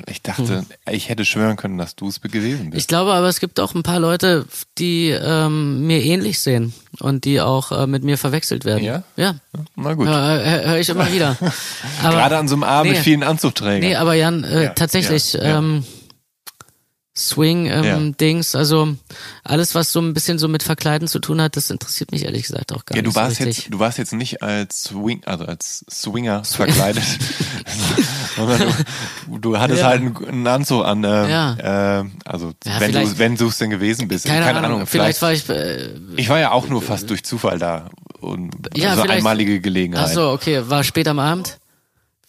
[0.07, 2.81] Ich dachte, ich hätte schwören können, dass du es gewesen bist.
[2.81, 4.45] Ich glaube aber, es gibt auch ein paar Leute,
[4.77, 8.83] die ähm, mir ähnlich sehen und die auch äh, mit mir verwechselt werden.
[8.83, 9.03] Ja?
[9.15, 9.35] Ja.
[9.75, 10.07] Na gut.
[10.07, 11.37] Höre hör ich immer wieder.
[12.03, 13.89] Aber, Gerade an so einem Abend nee, mit vielen Anzugträgern.
[13.89, 15.83] Nee, aber Jan, äh, Ja, tatsächlich, ja, ähm,
[17.17, 18.15] Swing, ähm,
[18.53, 18.95] also
[19.43, 22.43] alles, was so ein bisschen so mit Verkleiden zu tun hat, das interessiert mich ehrlich
[22.43, 25.23] gesagt auch gar ja, du nicht so warst jetzt, du warst jetzt nicht als Swing,
[25.25, 27.03] also als Swinger verkleidet,
[28.37, 29.87] du, du hattest Ja.
[29.87, 31.03] halt einen, Anzug an.
[31.03, 31.99] Äh, Ja.
[32.01, 34.25] äh, also Ja, wenn du, vielleicht- wenn du es denn gewesen bist.
[34.25, 37.89] Keine, Ahnung, vielleicht, war ich, äh, Ich war ja auch nur fast durch Zufall da
[38.21, 40.05] und Ja, so vielleicht- einmalige Gelegenheit.
[40.07, 41.57] ach so, okay, war spät am Abend?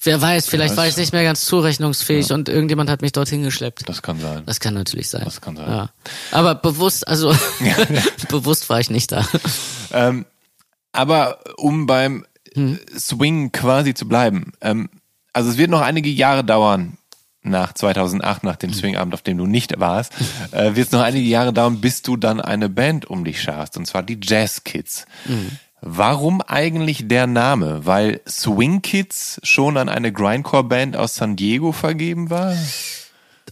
[0.00, 3.88] Wer weiß, vielleicht war ich nicht mehr ganz zurechnungsfähig und irgendjemand hat mich dorthin geschleppt.
[3.88, 4.44] Das kann sein.
[4.46, 5.22] Das kann natürlich sein.
[5.24, 5.68] Das kann sein.
[5.68, 5.90] Ja.
[6.30, 7.34] Aber bewusst, also
[8.28, 9.26] bewusst war ich nicht da.
[9.92, 10.24] Ähm,
[10.92, 12.78] aber um beim Hm.
[12.98, 14.88] Swing quasi zu bleiben, ähm,
[15.38, 16.98] also es wird noch einige Jahre dauern,
[17.42, 18.58] nach 2008, nach Hm.
[18.58, 20.12] dem Swingabend, auf dem du nicht warst,
[20.50, 23.76] äh, wird es noch einige Jahre dauern, bis du dann eine Band um dich scharst,
[23.76, 25.06] und zwar die Jazz Kids.
[25.26, 25.52] Hm.
[25.80, 27.86] Warum eigentlich der Name?
[27.86, 32.56] Weil Swing Kids schon an eine Grindcore-Band aus San Diego vergeben war?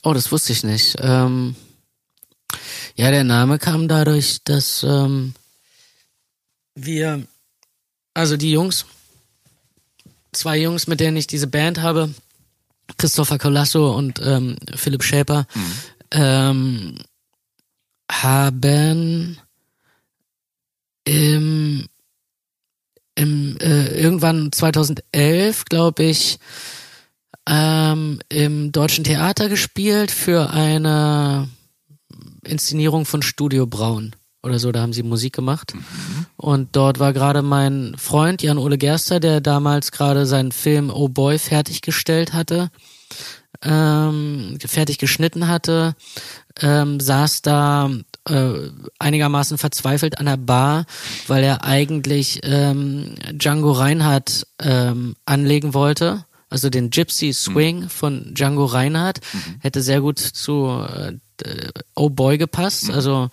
[0.03, 0.97] Oh, das wusste ich nicht.
[0.99, 1.55] Ähm,
[2.97, 5.34] ja, der Name kam dadurch, dass ähm,
[6.74, 7.22] wir,
[8.12, 8.87] also die Jungs,
[10.37, 12.14] zwei Jungs, mit denen ich diese Band habe,
[12.99, 15.47] Christopher Colasso und ähm, Philipp Schäper,
[16.12, 16.99] ähm,
[18.11, 19.39] haben
[21.05, 21.87] im,
[23.14, 26.39] im äh, irgendwann 2011, glaube ich,
[27.49, 31.49] ähm, im Deutschen Theater gespielt für eine
[32.45, 34.14] Inszenierung von Studio Braun
[34.47, 34.72] oder so.
[34.72, 35.74] Da haben sie Musik gemacht.
[36.38, 41.38] Und dort war gerade mein Freund Jan-Ole Gerster, der damals gerade seinen Film Oh Boy
[41.38, 42.70] fertiggestellt hatte,
[43.62, 45.94] ähm, fertig geschnitten hatte,
[46.61, 47.90] ähm, saß da
[48.28, 48.53] äh,
[48.99, 50.84] einigermaßen verzweifelt an der Bar,
[51.26, 56.24] weil er eigentlich ähm, Django Reinhardt ähm, anlegen wollte.
[56.49, 59.20] Also den Gypsy Swing von Django Reinhardt
[59.61, 62.88] hätte sehr gut zu äh, d- Oh Boy gepasst.
[62.90, 63.30] Also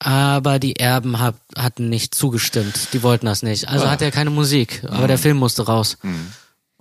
[0.00, 2.88] aber die Erben hab, hatten nicht zugestimmt.
[2.94, 3.68] Die wollten das nicht.
[3.68, 4.82] Also hatte er keine Musik.
[4.88, 5.98] Aber der Film musste raus.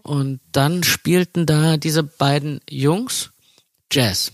[0.01, 3.29] Und dann spielten da diese beiden Jungs
[3.91, 4.31] Jazz.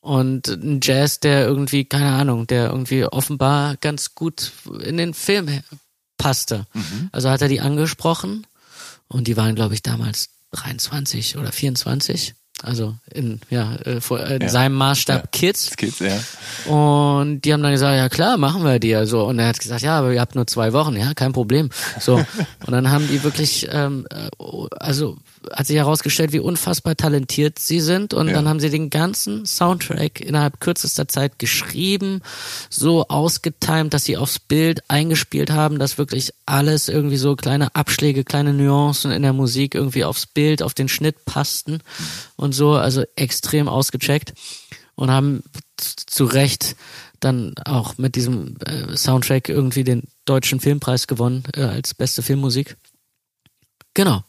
[0.00, 4.52] Und ein Jazz, der irgendwie, keine Ahnung, der irgendwie offenbar ganz gut
[4.82, 5.60] in den Film
[6.16, 6.66] passte.
[7.12, 8.46] Also hat er die angesprochen
[9.06, 12.34] und die waren, glaube ich, damals 23 oder 24.
[12.62, 14.48] Also in, ja, äh, vor- in Ja.
[14.48, 15.28] seinem Maßstab Ja.
[15.30, 15.76] Kids.
[15.76, 16.18] Kids, ja.
[16.72, 19.24] Und die haben dann gesagt, ja klar, machen wir dir so.
[19.26, 21.70] Und er hat gesagt, ja, aber ihr habt nur zwei Wochen, ja, kein Problem.
[22.00, 22.16] So.
[22.66, 24.28] Und dann haben die wirklich, ähm, äh,
[24.80, 25.16] also
[25.52, 28.14] hat sich herausgestellt, wie unfassbar talentiert sie sind.
[28.14, 28.34] Und Ja.
[28.34, 32.20] dann haben sie den ganzen Soundtrack innerhalb kürzester Zeit geschrieben,
[32.70, 38.24] so ausgetimt, dass sie aufs Bild eingespielt haben, dass wirklich alles irgendwie so kleine Abschläge,
[38.24, 41.80] kleine Nuancen in der Musik irgendwie aufs Bild, auf den Schnitt passten
[42.36, 44.34] und so, also extrem ausgecheckt
[44.94, 45.42] und haben
[46.06, 46.76] zu Recht
[47.20, 52.76] dann auch mit diesem äh, Soundtrack irgendwie den deutschen Filmpreis gewonnen äh, als beste Filmmusik.
[53.94, 54.22] Genau.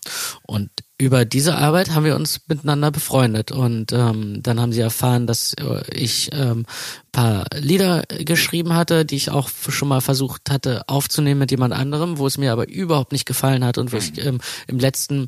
[0.44, 5.28] Und über diese Arbeit haben wir uns miteinander befreundet und ähm, dann haben sie erfahren,
[5.28, 6.66] dass äh, ich ähm,
[7.14, 12.18] paar Lieder geschrieben hatte, die ich auch schon mal versucht hatte aufzunehmen mit jemand anderem,
[12.18, 15.28] wo es mir aber überhaupt nicht gefallen hat und wo ich ähm, im letzten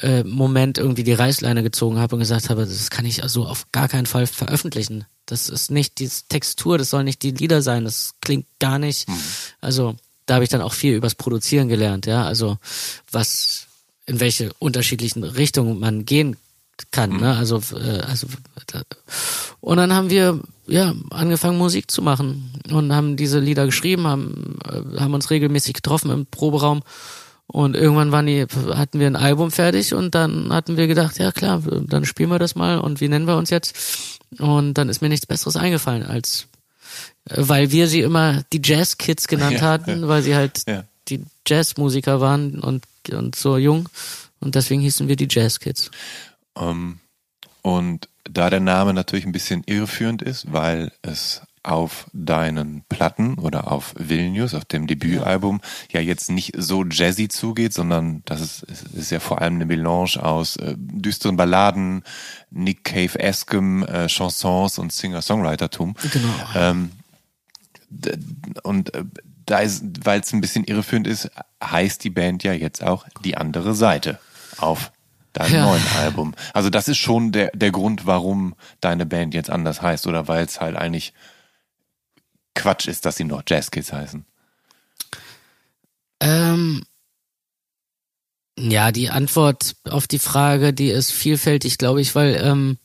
[0.00, 3.66] äh, Moment irgendwie die Reißleine gezogen habe und gesagt habe, das kann ich also auf
[3.72, 5.04] gar keinen Fall veröffentlichen.
[5.26, 9.06] Das ist nicht die Textur, das soll nicht die Lieder sein, das klingt gar nicht.
[9.60, 12.56] Also da habe ich dann auch viel übers Produzieren gelernt, ja, also
[13.12, 13.66] was
[14.10, 16.36] in welche unterschiedlichen Richtungen man gehen
[16.90, 17.36] kann, ne?
[17.36, 18.26] Also äh, also
[19.60, 24.58] und dann haben wir ja angefangen Musik zu machen und haben diese Lieder geschrieben, haben
[24.64, 26.82] äh, haben uns regelmäßig getroffen im Proberaum
[27.46, 31.30] und irgendwann waren die, hatten wir ein Album fertig und dann hatten wir gedacht, ja
[31.32, 33.74] klar, dann spielen wir das mal und wie nennen wir uns jetzt?
[34.38, 36.46] Und dann ist mir nichts Besseres eingefallen als
[37.26, 40.84] äh, weil wir sie immer die Jazz Kids genannt Ja, hatten, weil sie halt Ja.
[41.08, 42.84] die Jazzmusiker waren und,
[43.14, 43.88] und so jung.
[44.40, 45.90] Und deswegen hießen wir die Jazz Kids.
[46.56, 47.00] Ähm,
[47.62, 53.70] und da der Name natürlich ein bisschen irreführend ist, weil es auf deinen Platten oder
[53.70, 58.62] auf Vilnius, auf dem Debütalbum, ja jetzt nicht so jazzy zugeht, sondern das ist,
[58.94, 62.02] ist ja vor allem eine Melange aus äh, düsteren Balladen,
[62.50, 65.96] Nick Cave-eskem äh, Chansons und Singer-Songwritertum.
[66.12, 66.34] Genau.
[66.54, 66.92] Ähm,
[68.62, 69.04] und äh,
[69.50, 71.30] weil es ein bisschen irreführend ist,
[71.62, 74.18] heißt die Band ja jetzt auch die andere Seite
[74.58, 74.92] auf
[75.32, 75.66] deinem ja.
[75.66, 76.34] neuen Album.
[76.52, 80.44] Also das ist schon der, der Grund, warum deine Band jetzt anders heißt oder weil
[80.44, 81.12] es halt eigentlich
[82.54, 84.24] Quatsch ist, dass sie noch Jazz Kids heißen.
[86.20, 86.84] Ähm,
[88.58, 92.78] ja, die Antwort auf die Frage, die ist vielfältig, glaube ich, weil ähm,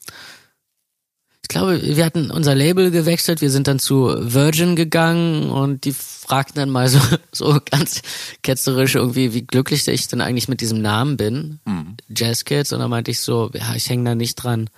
[1.45, 5.93] ich glaube, wir hatten unser Label gewechselt, wir sind dann zu Virgin gegangen und die
[5.93, 6.99] fragten dann mal so,
[7.31, 8.01] so ganz
[8.41, 11.97] ketzerisch irgendwie, wie glücklich ich denn eigentlich mit diesem Namen bin, mhm.
[12.09, 14.71] Jazz Kids, und da meinte ich so, ja, ich hänge da nicht dran.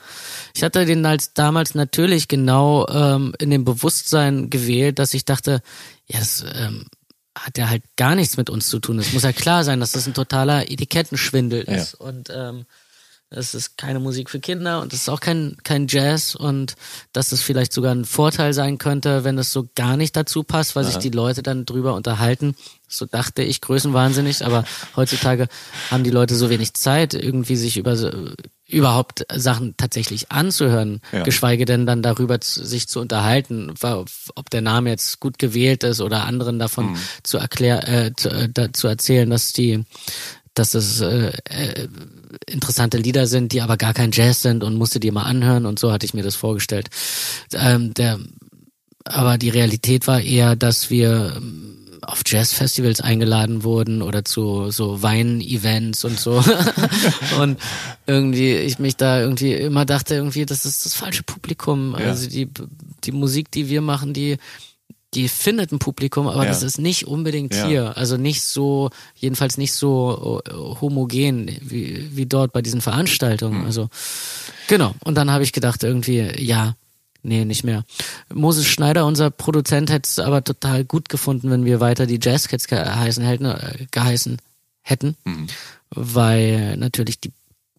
[0.54, 5.62] Ich hatte den als damals natürlich genau ähm, in dem Bewusstsein gewählt, dass ich dachte,
[6.08, 6.88] ja, das ähm,
[7.34, 9.00] hat ja halt gar nichts mit uns zu tun.
[9.00, 12.06] Es muss ja klar sein, dass das ein totaler Etikettenschwindel ist ja.
[12.06, 12.66] und ähm,
[13.30, 16.76] es ist keine Musik für Kinder und es ist auch kein, kein Jazz und
[17.12, 20.76] dass es vielleicht sogar ein Vorteil sein könnte, wenn es so gar nicht dazu passt,
[20.76, 20.92] weil Aha.
[20.92, 22.56] sich die Leute dann drüber unterhalten.
[22.88, 24.64] So dachte ich, größenwahnsinnig, aber
[24.96, 25.50] heutzutage
[25.92, 27.98] haben die Leute so wenig Zeit, irgendwie sich über
[28.66, 31.24] überhaupt Sachen tatsächlich anzuhören, ja.
[31.24, 36.02] geschweige denn dann darüber zu, sich zu unterhalten, ob der Name jetzt gut gewählt ist
[36.02, 36.98] oder anderen davon mhm.
[37.24, 39.86] zu erklären, äh, zu, äh, zu erzählen, dass die
[40.58, 41.88] dass es äh, äh,
[42.46, 45.80] interessante Lieder sind, die aber gar kein Jazz sind und musste die mal anhören und
[45.80, 46.90] so hatte ich mir das vorgestellt.
[47.54, 48.20] Ähm, der,
[49.04, 55.02] aber die Realität war eher, dass wir ähm, auf Jazzfestivals eingeladen wurden oder zu so
[55.02, 56.44] Wein-Events und so.
[57.42, 57.58] und
[58.06, 61.96] irgendwie ich mich da irgendwie immer dachte, irgendwie, das ist das falsche Publikum.
[62.00, 62.08] Ja.
[62.08, 62.50] Also die,
[63.04, 64.38] die Musik, die wir machen, die
[65.14, 66.50] die findet ein Publikum, aber ja.
[66.50, 67.68] das ist nicht unbedingt ja.
[67.68, 67.98] hier.
[67.98, 70.52] Also nicht so, jedenfalls nicht so äh,
[70.82, 73.60] homogen wie, wie dort bei diesen Veranstaltungen.
[73.60, 73.66] Mhm.
[73.66, 73.90] Also
[74.68, 74.94] genau.
[75.04, 76.76] Und dann habe ich gedacht, irgendwie, ja,
[77.24, 77.84] nee, nicht mehr.
[78.34, 82.68] Moses Schneider, unser Produzent, hätte es aber total gut gefunden, wenn wir weiter die Jazzcats
[82.68, 84.38] geheißen hätten, äh, geheißen
[84.82, 85.16] hätten.
[85.24, 85.48] Mhm.
[85.90, 87.32] Weil natürlich die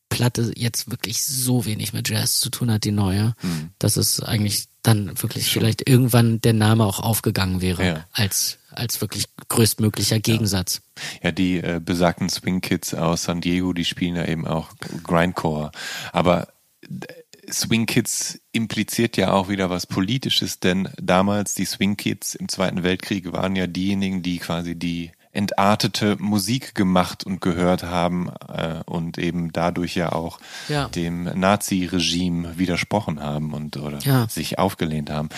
[0.09, 3.71] Platte jetzt wirklich so wenig mit Jazz zu tun hat, die neue, mhm.
[3.79, 8.07] dass es eigentlich dann wirklich vielleicht irgendwann der Name auch aufgegangen wäre ja.
[8.13, 10.83] als als wirklich größtmöglicher Gegensatz.
[10.97, 14.69] Ja, ja die äh, besagten Swing Kids aus San Diego, die spielen ja eben auch
[15.03, 15.73] Grindcore,
[16.13, 16.49] aber
[16.83, 22.49] äh, Swing Kids impliziert ja auch wieder was Politisches, denn damals die Swing Kids im
[22.49, 28.81] Zweiten Weltkrieg waren ja diejenigen, die quasi die entartete Musik gemacht und gehört haben äh,
[28.87, 30.39] und eben dadurch ja auch
[30.69, 30.89] ja.
[30.89, 34.29] dem Nazi-Regime widersprochen haben und oder ja.
[34.29, 35.29] sich aufgelehnt haben.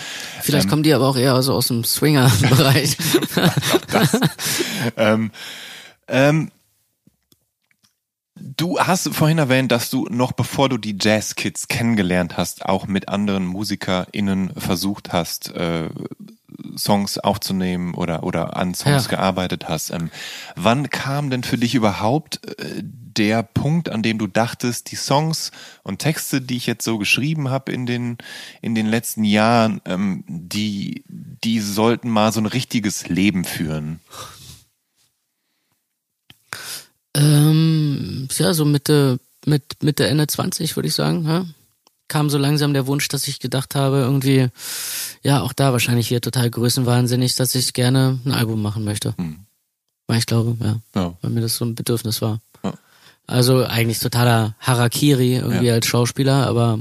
[0.41, 2.97] Vielleicht ähm, kommen die aber auch eher so aus dem Swinger-Bereich.
[4.97, 5.31] ähm,
[6.07, 6.51] ähm,
[8.43, 12.87] Du hast vorhin erwähnt, dass du noch bevor du die Jazz Kids kennengelernt hast, auch
[12.87, 15.89] mit anderen MusikerInnen versucht hast, äh,
[16.77, 19.11] Songs aufzunehmen oder, oder an Songs ja.
[19.11, 19.91] gearbeitet hast.
[19.91, 20.09] Ähm,
[20.55, 25.51] wann kam denn für dich überhaupt äh, der Punkt, an dem du dachtest, die Songs
[25.83, 28.17] und Texte, die ich jetzt so geschrieben habe in den,
[28.61, 33.99] in den letzten Jahren, ähm, die, die sollten mal so ein richtiges Leben führen?
[37.15, 41.25] Ähm, ja, so Mitte, mit Mitte, Ende 20, würde ich sagen.
[41.25, 41.45] Ja?
[42.11, 44.49] kam so langsam der Wunsch, dass ich gedacht habe, irgendwie,
[45.23, 49.15] ja, auch da wahrscheinlich hier total größenwahnsinnig, dass ich gerne ein Album machen möchte.
[49.17, 49.39] Hm.
[50.07, 52.41] Weil ich glaube, ja, ja, weil mir das so ein Bedürfnis war.
[52.65, 52.73] Ja.
[53.27, 55.75] Also eigentlich totaler Harakiri irgendwie ja.
[55.75, 56.79] als Schauspieler, aber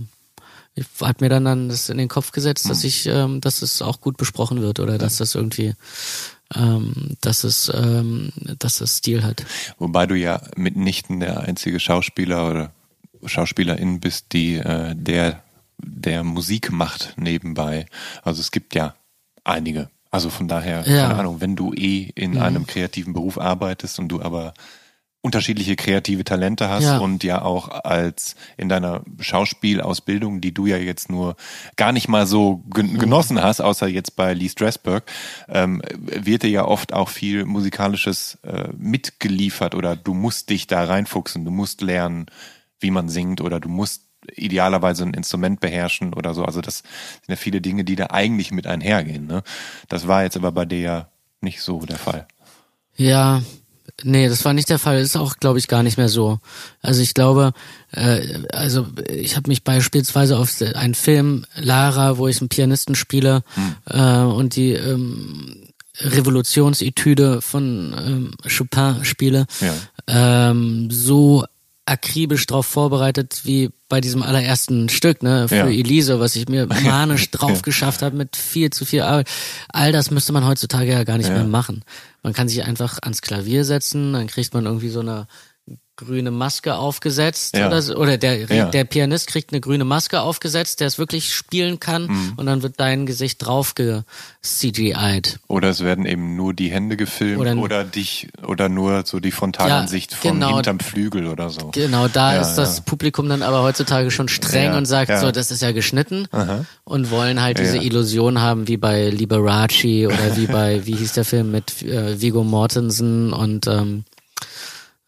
[0.75, 2.89] ich hat mir dann dann das in den Kopf gesetzt, dass hm.
[2.89, 5.75] ich, ähm, dass es auch gut besprochen wird oder dass das irgendwie
[6.55, 9.45] ähm, dass es ähm, dass es Stil hat.
[9.79, 12.73] Wobei du ja mitnichten der einzige Schauspieler oder
[13.25, 15.43] Schauspielerin bist, die äh, der
[15.83, 17.87] der Musik macht nebenbei.
[18.23, 18.95] Also es gibt ja
[19.45, 19.91] einige.
[20.11, 21.03] Also von daher, ja.
[21.03, 22.43] keine Ahnung, wenn du eh in mhm.
[22.43, 24.55] einem kreativen Beruf arbeitest und du aber
[25.23, 26.99] unterschiedliche kreative Talente hast ja.
[26.99, 31.37] und ja auch als in deiner Schauspielausbildung, die du ja jetzt nur
[31.77, 32.99] gar nicht mal so mhm.
[32.99, 35.05] genossen hast, außer jetzt bei Lee Strasberg,
[35.49, 40.85] ähm, wird dir ja oft auch viel musikalisches äh, mitgeliefert oder du musst dich da
[40.85, 42.27] reinfuchsen, du musst lernen,
[42.79, 46.45] wie man singt oder du musst idealerweise ein Instrument beherrschen oder so.
[46.45, 49.27] Also das sind ja viele Dinge, die da eigentlich mit einhergehen.
[49.27, 49.43] Ne?
[49.89, 51.09] Das war jetzt aber bei dir ja
[51.43, 52.27] nicht so der Fall.
[52.97, 53.43] Ja,
[54.03, 54.99] nee, das war nicht der Fall.
[54.99, 56.39] Das ist auch, glaube ich, gar nicht mehr so.
[56.83, 57.53] Also ich glaube,
[57.93, 58.21] äh,
[58.53, 63.75] also ich habe mich beispielsweise auf einen Film Lara, wo ich einen Pianisten spiele hm.
[63.87, 70.51] äh, und die ähm, Revolutionsetüde von ähm, Chopin spiele, ja.
[70.51, 71.45] ähm, so
[71.91, 75.67] akribisch drauf vorbereitet wie bei diesem allerersten Stück, ne, für ja.
[75.67, 79.29] Elise, was ich mir manisch drauf geschafft habe mit viel zu viel Arbeit.
[79.69, 81.35] All das müsste man heutzutage ja gar nicht ja.
[81.35, 81.83] mehr machen.
[82.23, 85.27] Man kann sich einfach ans Klavier setzen, dann kriegt man irgendwie so eine
[85.97, 87.67] grüne Maske aufgesetzt Ja.
[87.67, 88.65] oder so, oder der Ja.
[88.71, 92.33] der Pianist kriegt eine grüne Maske aufgesetzt, der es wirklich spielen kann Mhm.
[92.37, 94.01] und dann wird dein Gesicht drauf ge
[94.43, 95.39] CGI'd.
[95.47, 99.31] Oder es werden eben nur die Hände gefilmt Oder- oder, dich oder nur so die
[99.31, 100.55] Frontalansicht Ja, von genau.
[100.55, 101.69] hinterm Flügel oder so.
[101.73, 102.81] Genau, da Ja, ist das.
[102.81, 106.27] Publikum dann aber heutzutage schon streng und sagt so, das ist ja geschnitten
[106.85, 107.77] und wollen halt diese.
[107.81, 112.43] Illusion haben wie bei Liberace oder wie bei, wie hieß der Film mit äh, Viggo
[112.45, 114.05] Mortensen und ähm,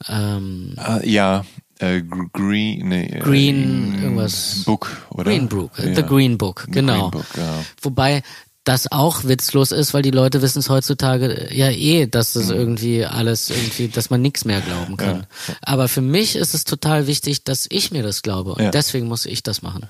[0.09, 1.45] ähm, Ah, ja,
[1.79, 4.63] äh, Gr- Green, nee, äh, Green irgendwas.
[4.65, 5.25] Book, oder?
[5.25, 5.95] Green Book, äh, Ja.
[5.97, 7.11] The Green Book, genau.
[7.11, 7.65] Green Book, ja.
[7.83, 8.23] Wobei
[8.65, 13.05] das auch witzlos ist, weil die Leute wissen es heutzutage ja eh, dass das irgendwie
[13.05, 15.27] alles irgendwie, dass man nichts mehr glauben kann.
[15.63, 18.71] Aber für mich ist es total wichtig, dass ich mir das glaube und Ja.
[18.71, 19.87] deswegen muss ich das machen.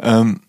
[0.00, 0.40] Ähm,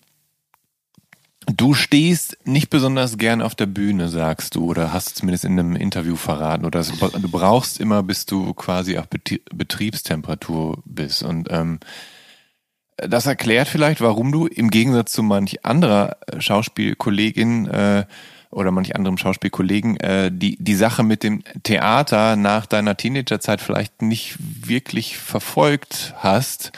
[1.56, 5.76] du stehst nicht besonders gern auf der Bühne, sagst du, oder hast zumindest in einem
[5.76, 11.24] Interview verraten, oder du brauchst immer, bis du quasi auf Betrie- Betriebstemperatur bist.
[11.24, 11.80] Und ähm,
[12.98, 18.06] das erklärt vielleicht, warum du im Gegensatz zu manch anderer äh, Schauspielkollegin äh,
[18.52, 24.02] oder manch anderem Schauspielkollegen äh, die die Sache mit dem Theater nach deiner Teenagerzeit vielleicht
[24.02, 26.72] nicht wirklich verfolgt hast.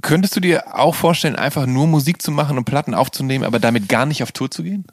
[0.00, 3.88] Könntest du dir auch vorstellen, einfach nur Musik zu machen und Platten aufzunehmen, aber damit
[3.88, 4.86] gar nicht auf Tour zu gehen?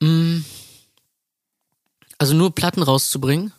[0.00, 0.44] Mm.
[2.16, 3.52] Also nur Platten rauszubringen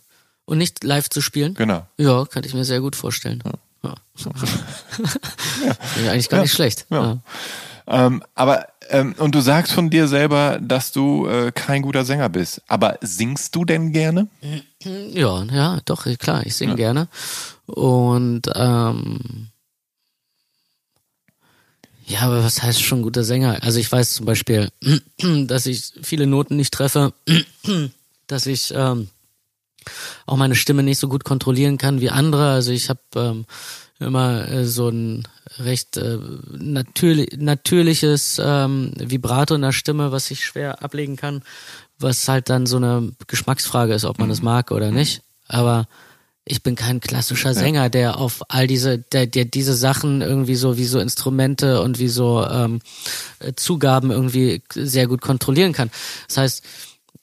[0.46, 1.54] und nicht live zu spielen?
[1.54, 1.86] Genau.
[1.98, 3.44] Ja, könnte ich mir sehr gut vorstellen.
[3.84, 3.94] Ja.
[4.18, 4.32] ja.
[6.10, 6.88] eigentlich gar nicht schlecht.
[6.90, 7.20] Ja.
[7.88, 12.30] Ähm, aber ähm, und du sagst von dir selber, dass du äh, kein guter Sänger
[12.30, 12.62] bist.
[12.68, 14.28] Aber singst du denn gerne?
[14.84, 17.07] Ja, ja, doch, klar, ich singe gerne.
[17.66, 19.49] Und ähm,
[22.07, 23.64] ja, aber was heißt schon guter Sänger?
[23.64, 24.70] Also ich weiß zum Beispiel,
[25.48, 27.14] dass ich viele Noten nicht treffe,
[28.28, 29.10] dass ich ähm,
[30.28, 32.52] auch meine Stimme nicht so gut kontrollieren kann wie andere.
[32.52, 33.45] Also ich habe ähm,
[33.99, 35.28] immer äh, so ein
[35.60, 36.18] recht äh,
[36.52, 41.41] natürlich, natürliches ähm, Vibrato in der Stimme, was ich schwer ablegen kann,
[41.99, 45.22] was halt dann so eine Geschmacksfrage ist, ob man das mag oder nicht.
[45.48, 45.88] Aber
[46.44, 50.77] ich bin kein klassischer Sänger, der auf all diese, der, der diese Sachen irgendwie so
[50.77, 52.82] wie so Instrumente und wie so ähm,
[53.40, 55.90] äh, Zugaben irgendwie sehr gut kontrollieren kann.
[56.27, 56.64] Das heißt,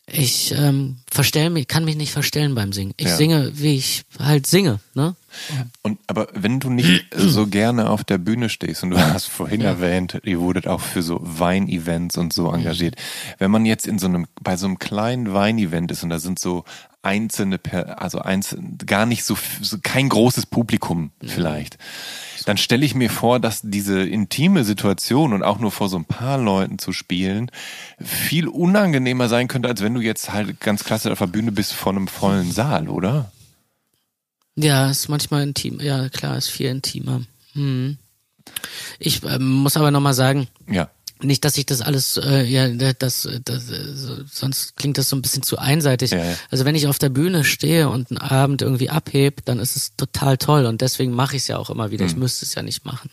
[0.07, 2.95] ich ähm, verstell mich, kann mich nicht verstellen beim Singen.
[2.97, 3.17] Ich Ja.
[3.17, 5.15] singe, wie ich halt singe, ne?
[5.83, 9.61] Und aber wenn du nicht so gerne auf der Bühne stehst und du hast vorhin
[9.61, 12.97] erwähnt, ihr wurdet auch für so Weinevents und so engagiert.
[13.39, 16.39] Wenn man jetzt in so einem bei so einem kleinen Weinevent ist und da sind
[16.39, 16.65] so
[17.03, 17.61] einzelne
[18.01, 21.77] also einzelne, gar nicht so, so kein großes Publikum vielleicht,
[22.47, 26.05] dann stelle ich mir vor, dass diese intime Situation und auch nur vor so ein
[26.05, 27.51] paar Leuten zu spielen
[28.01, 31.73] viel unangenehmer sein könnte, als wenn du jetzt halt ganz klassisch auf der Bühne bist
[31.73, 33.33] vor einem vollen Saal, oder?
[34.57, 35.81] Ja, ist manchmal intim.
[35.81, 37.23] Ja, klar, ist viel intimer.
[37.55, 37.97] Hm.
[38.99, 40.91] Ich ähm, muss aber nochmal sagen, Ja.
[41.23, 45.17] nicht, dass ich das alles, äh, ja, das, das, äh, so- sonst klingt das so
[45.17, 46.11] ein bisschen zu einseitig.
[46.11, 46.35] Ja, ja.
[46.51, 49.97] Also wenn ich auf der Bühne stehe und einen Abend irgendwie abheb, dann ist es
[49.97, 52.05] total toll und deswegen mache ich es ja auch immer wieder.
[52.05, 53.11] Ich müsste es ja nicht machen.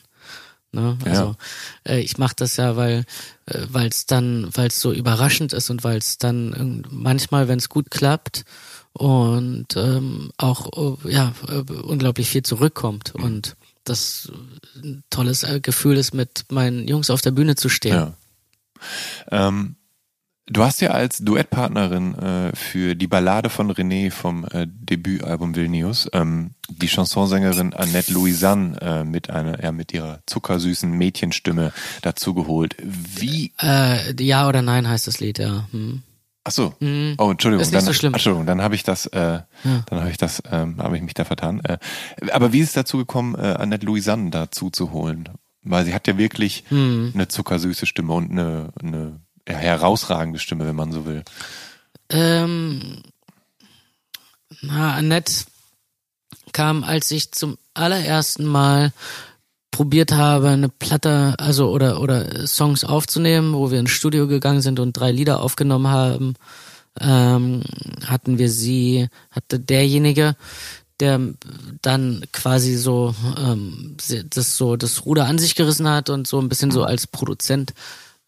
[0.71, 0.97] Ne?
[1.05, 1.35] Also
[1.87, 3.05] äh, ich mache das ja, weil
[3.47, 7.57] äh, weil es dann, weil es so überraschend ist und weil es dann manchmal, wenn
[7.59, 8.45] es gut klappt
[8.93, 14.31] und ähm, auch äh, ja äh, unglaublich viel zurückkommt und das
[14.75, 17.93] ein tolles äh, Gefühl ist, mit meinen Jungs auf der Bühne zu stehen.
[17.93, 18.13] Ja.
[19.31, 19.75] Ähm,
[20.47, 26.09] du hast ja als Duettpartnerin äh, für die Ballade von René vom äh, Debütalbum Vilnius
[26.13, 32.75] ähm, die Chansonsängerin Annette Louisanne äh, mit einer, ja, mit ihrer zuckersüßen Mädchenstimme dazu geholt.
[32.83, 33.53] Wie?
[33.61, 35.67] Äh, ja oder nein heißt das Lied, ja.
[35.71, 36.03] Hm.
[36.49, 36.73] Ach so.
[37.19, 37.61] Oh, Entschuldigung.
[37.61, 38.13] Ist nicht dann, so schlimm.
[38.15, 41.23] Entschuldigung, dann habe ich das, äh, dann habe ich das, ähm, habe ich mich da
[41.23, 41.61] vertan.
[41.63, 41.77] Äh,
[42.31, 45.30] aber wie ist es dazu gekommen, äh, Annette Louisanne dazu zu holen?
[45.61, 47.11] Weil sie hat ja wirklich Hm.
[47.13, 51.23] eine zuckersüße Stimme und eine, eine ja, herausragende Stimme, wenn man so will.
[52.09, 53.03] Ähm,
[54.63, 55.45] na, Annette
[56.51, 58.91] kam, als ich zum allerersten Mal
[59.71, 64.79] probiert habe, eine Platte, also oder oder Songs aufzunehmen, wo wir ins Studio gegangen sind
[64.79, 66.35] und drei Lieder aufgenommen haben,
[66.99, 67.61] ähm,
[68.05, 70.35] hatten wir sie, hatte derjenige,
[70.99, 71.19] der
[71.81, 73.95] dann quasi so ähm,
[74.29, 77.73] das so das Ruder an sich gerissen hat und so ein bisschen so als Produzent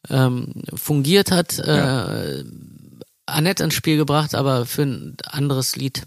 [0.09, 2.43] ähm, fungiert hat, äh,
[3.25, 6.03] Annette ins Spiel gebracht, aber für ein anderes Lied.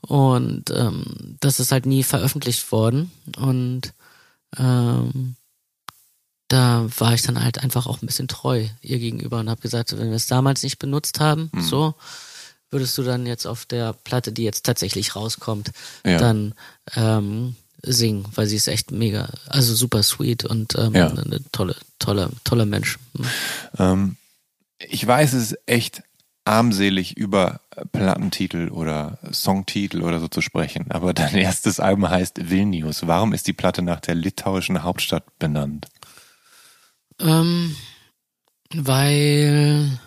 [0.00, 3.10] Und ähm, das ist halt nie veröffentlicht worden.
[3.36, 3.92] Und
[4.58, 5.36] ähm,
[6.48, 9.98] da war ich dann halt einfach auch ein bisschen treu ihr gegenüber und habe gesagt,
[9.98, 11.94] wenn wir es damals nicht benutzt haben, so,
[12.70, 15.72] würdest du dann jetzt auf der Platte, die jetzt tatsächlich rauskommt,
[16.04, 16.18] Ja.
[16.18, 16.54] dann
[16.94, 21.08] ähm, singen, weil sie ist echt mega, also super sweet und ähm, Ja.
[21.08, 22.98] eine tolle, tolle, toller Mensch.
[23.78, 24.16] Ähm,
[24.78, 26.02] ich weiß, es ist echt
[26.46, 27.60] armselig über
[27.92, 33.06] Plattentitel oder Songtitel oder so zu sprechen, aber dein erstes Album heißt Vilnius.
[33.06, 35.88] Warum ist die Platte nach der litauischen Hauptstadt benannt?
[37.18, 37.74] Ähm,
[38.74, 39.98] weil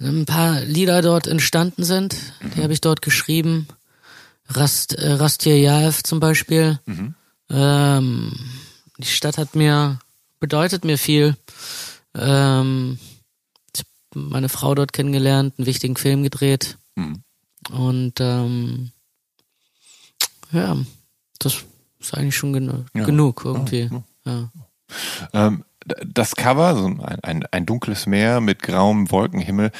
[0.00, 2.16] ein paar Lieder dort entstanden sind,
[2.56, 3.68] die habe ich dort geschrieben.
[4.48, 6.78] Rast, äh, Rastirjaev zum Beispiel.
[7.50, 8.32] Ähm,
[8.98, 9.98] die Stadt hat mir,
[10.38, 11.36] bedeutet mir viel.
[12.14, 12.98] Ähm,
[14.14, 16.78] meine Frau dort kennengelernt, einen wichtigen Film gedreht.
[16.96, 17.22] Mhm.
[17.70, 18.90] Und ähm,
[20.52, 20.76] ja,
[21.38, 21.64] das
[22.00, 23.04] ist eigentlich schon genu Ja.
[23.04, 23.90] genug irgendwie.
[24.24, 24.50] Ja.
[25.32, 25.64] Ähm,
[26.06, 29.70] das Cover, so ein, ein, ein dunkles Meer mit grauem Wolkenhimmel,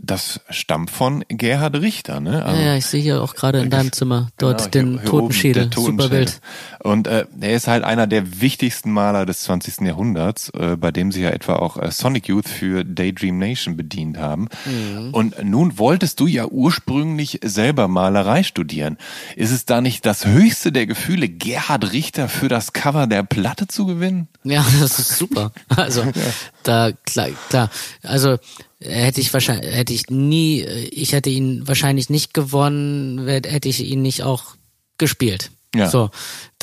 [0.00, 2.44] das stammt von Gerhard Richter, ne?
[2.44, 5.00] Also- ja, ja, ich sehe hier auch gerade in deinem Zimmer dort Genau, den hier-
[5.02, 5.70] hier Totenschädel.
[5.70, 6.08] Totenschädel.
[6.18, 6.40] Bild.
[6.80, 9.86] Und äh, er ist halt einer der wichtigsten Maler des 20.
[9.86, 14.18] Jahrhunderts, äh, bei dem sich ja etwa auch äh, Sonic Youth für Daydream Nation bedient
[14.18, 14.48] haben.
[14.66, 15.10] Mhm.
[15.14, 18.98] Und nun wolltest du ja ursprünglich selber Malerei studieren.
[19.36, 23.68] Ist es da nicht das höchste der Gefühle, Gerhard Richter für das Cover der Platte
[23.68, 24.28] zu gewinnen?
[24.42, 25.52] Ja, das ist super.
[25.74, 26.02] Also
[26.64, 27.70] da klar, klar.
[28.02, 28.36] Also
[28.84, 34.02] hätte ich wahrscheinlich, hätte ich nie, ich hätte ihn wahrscheinlich nicht gewonnen, hätte ich ihn
[34.02, 34.56] nicht auch
[34.98, 35.50] gespielt.
[35.74, 35.88] Ja.
[35.88, 36.10] So,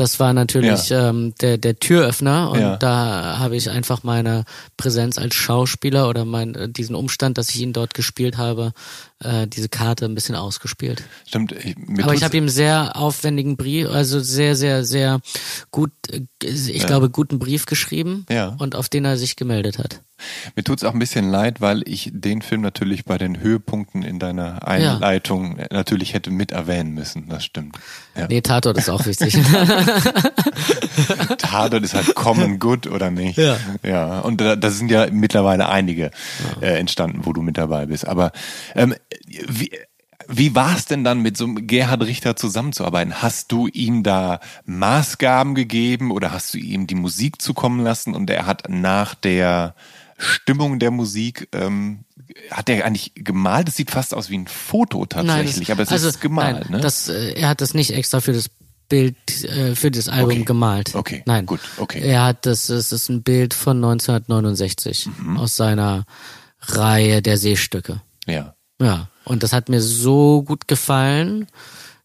[0.02, 2.76] das war natürlich ähm, der der Türöffner und Ja.
[2.78, 4.45] da habe ich einfach meine
[4.76, 8.73] Präsenz als Schauspieler oder mein äh, diesen Umstand, dass ich ihn dort gespielt habe,
[9.23, 11.03] äh, diese Karte ein bisschen ausgespielt.
[11.28, 11.52] Stimmt.
[11.52, 15.19] Ich, Aber ich habe ihm sehr aufwendigen Brief, also sehr, sehr, sehr
[15.69, 18.56] gut, äh, ich glaube, guten Brief geschrieben Ja.
[18.57, 20.02] und auf den er sich gemeldet hat.
[20.56, 24.19] Mir tut's auch ein bisschen leid, weil ich den Film natürlich bei den Höhepunkten in
[24.19, 27.28] deiner Einleitung natürlich hätte mit erwähnen müssen.
[27.28, 27.78] Das stimmt.
[28.15, 28.28] Ja.
[28.28, 29.34] Nee, Tatort ist auch wichtig.
[31.38, 33.38] Tatort ist halt Common Good oder nicht?
[33.38, 33.58] Ja.
[33.84, 34.20] Ja.
[34.20, 36.12] Und da, da sind ja mittlerweile einige
[36.62, 38.08] äh, entstanden, wo du mit dabei bist.
[38.08, 38.32] Aber
[38.76, 38.96] ähm,
[39.28, 39.72] wie,
[40.28, 43.22] wie war es denn dann mit so einem Gerhard Richter zusammenzuarbeiten?
[43.22, 48.30] Hast du ihm da Maßgaben gegeben oder hast du ihm die Musik zukommen lassen und
[48.30, 49.76] er hat nach der
[50.18, 52.06] Stimmung der Musik ähm,
[52.52, 53.68] hat er eigentlich gemalt?
[53.68, 56.72] Das sieht fast aus wie ein Foto tatsächlich, das- aber es also, ist gemalt, nein,
[56.74, 56.80] ne?
[56.80, 58.50] Das, äh, er hat das nicht extra für das
[58.92, 59.16] Bild,
[59.46, 60.44] äh, für das Album Okay.
[60.44, 60.94] gemalt.
[60.96, 61.46] Okay, Nein.
[61.48, 62.02] gut, okay.
[62.02, 65.38] Er hat das, es ist ein Bild von 1969 Mhm.
[65.38, 66.06] aus seiner
[66.62, 68.02] Reihe der Seestücke.
[68.28, 68.54] ja.
[68.82, 71.46] Ja, und das hat mir so gut gefallen,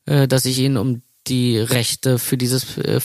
[0.04, 3.00] äh, dass ich ihn um die Rechte für dieses äh,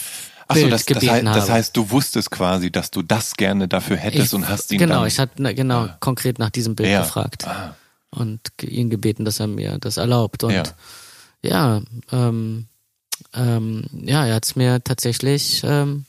[0.49, 1.39] Ach so, Bild das, das, gebeten heißt, habe.
[1.39, 4.77] das heißt, du wusstest quasi, dass du das gerne dafür hättest ich, und hast ihn
[4.77, 5.07] genau, dann...
[5.07, 7.01] ich hatte na, genau konkret nach diesem Bild Ja.
[7.03, 7.75] gefragt Ah.
[8.09, 10.63] und ihn gebeten, dass er mir das erlaubt und Ja.
[11.41, 11.81] ja,
[12.11, 12.67] ähm,
[13.33, 16.05] ähm, ja, er hat es mir tatsächlich ähm,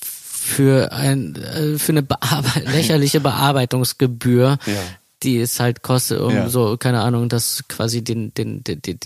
[0.00, 4.72] für ein äh, für eine Bearbe lächerliche Bearbeitungsgebühr, Ja.
[5.22, 6.48] die es halt kostet, um Ja.
[6.48, 8.98] so keine Ahnung, das quasi den den, den, den,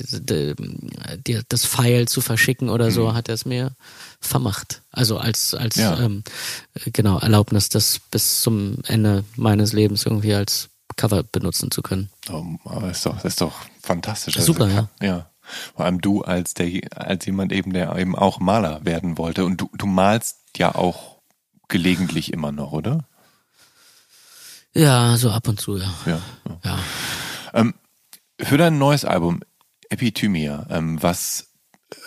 [1.26, 3.72] den, das File zu verschicken oder so, hat er es mir
[4.20, 4.82] vermacht.
[4.92, 5.82] Also als als Mhm.
[5.82, 5.98] Ja.
[6.00, 6.22] ähm,
[6.92, 12.10] genau Erlaubnis, das bis zum Ende meines Lebens irgendwie als Cover benutzen zu können.
[12.30, 14.36] Oh, aber ist doch, ist doch fantastisch.
[14.36, 14.88] Super, Also, ja.
[15.06, 15.26] Ja.
[15.74, 19.44] Vor allem du als der, als jemand eben, der eben auch Maler werden wollte.
[19.44, 21.18] Und du, du malst ja auch
[21.68, 23.06] gelegentlich immer noch, oder?
[24.74, 25.94] Ja, so ab und zu, ja.
[26.06, 26.20] Ja.
[26.48, 26.58] ja.
[26.64, 26.78] Ja.
[27.54, 27.74] Ähm,
[28.40, 29.40] für dein neues Album
[29.88, 31.50] Epithymia, ähm, was,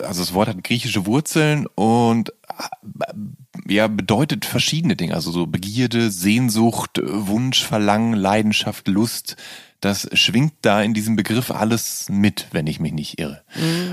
[0.00, 6.10] also das Wort hat griechische Wurzeln und äh, ja, bedeutet verschiedene Dinge, also so Begierde,
[6.10, 9.36] Sehnsucht, Wunsch, Verlangen, Leidenschaft, Lust.
[9.80, 13.42] Das schwingt da in diesem Begriff alles mit, wenn ich mich nicht irre.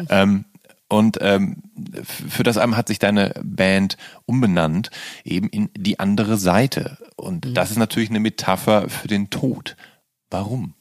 [0.10, 0.46] Ähm,
[0.88, 1.64] und ähm,
[1.96, 4.92] für das Album hat sich deine Band umbenannt,
[5.24, 6.98] eben in die andere Seite.
[7.16, 9.76] Und das ist natürlich eine Metapher für den Tod.
[10.30, 10.74] Warum?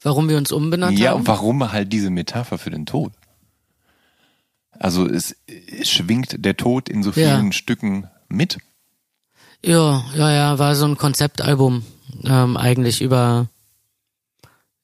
[0.00, 1.20] Warum wir uns umbenannt Ja, haben?
[1.20, 3.12] und warum halt diese Metapher für den Tod?
[4.72, 7.36] Also es, es schwingt der Tod in so Ja.
[7.36, 8.58] vielen Stücken mit.
[9.64, 11.82] Ja, ja, ja, war so ein Konzeptalbum
[12.24, 13.48] ähm, eigentlich über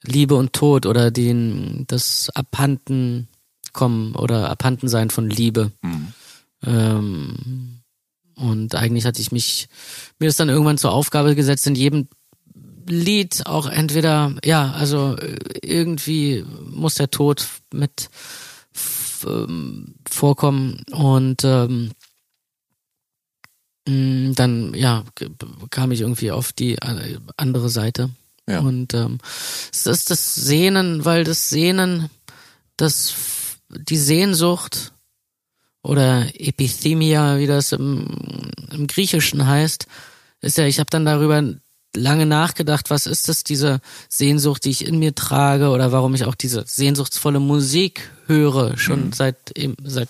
[0.02, 3.28] Liebe und Tod oder den das Abhanden
[3.72, 5.72] kommen oder Abhandensein von Liebe.
[6.66, 7.80] Ähm,
[8.36, 9.68] und eigentlich hatte ich mich
[10.18, 12.09] mir das dann irgendwann zur Aufgabe gesetzt, in jedem
[12.86, 18.10] Lied auch entweder ja, also äh, irgendwie muss der Tod mit
[19.26, 21.92] ähm, vorkommen und ähm,
[23.86, 25.05] dann ja
[25.70, 26.78] kam ich irgendwie auf die
[27.36, 28.11] andere Seite
[28.48, 28.61] Ja.
[28.61, 29.19] Und ähm,
[29.73, 32.09] es ist das Sehnen, weil das Sehnen,
[32.77, 33.15] das
[33.69, 34.93] die Sehnsucht
[35.82, 38.06] oder Epithemia, wie das im,
[38.70, 39.86] im Griechischen heißt,
[40.40, 41.43] ist ja, ich habe dann darüber
[41.97, 46.24] lange nachgedacht, was ist das, diese Sehnsucht, die ich in mir trage oder warum ich
[46.24, 49.12] auch diese sehnsuchtsvolle Musik höre, schon Mhm.
[49.12, 49.36] seit,
[49.85, 50.09] seit,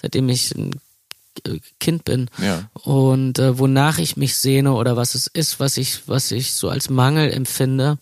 [0.00, 0.72] seitdem ich ein
[1.80, 2.68] Kind bin Ja.
[2.74, 6.68] und äh, wonach ich mich sehne oder was es ist, was ich, was ich so
[6.68, 7.98] als Mangel empfinde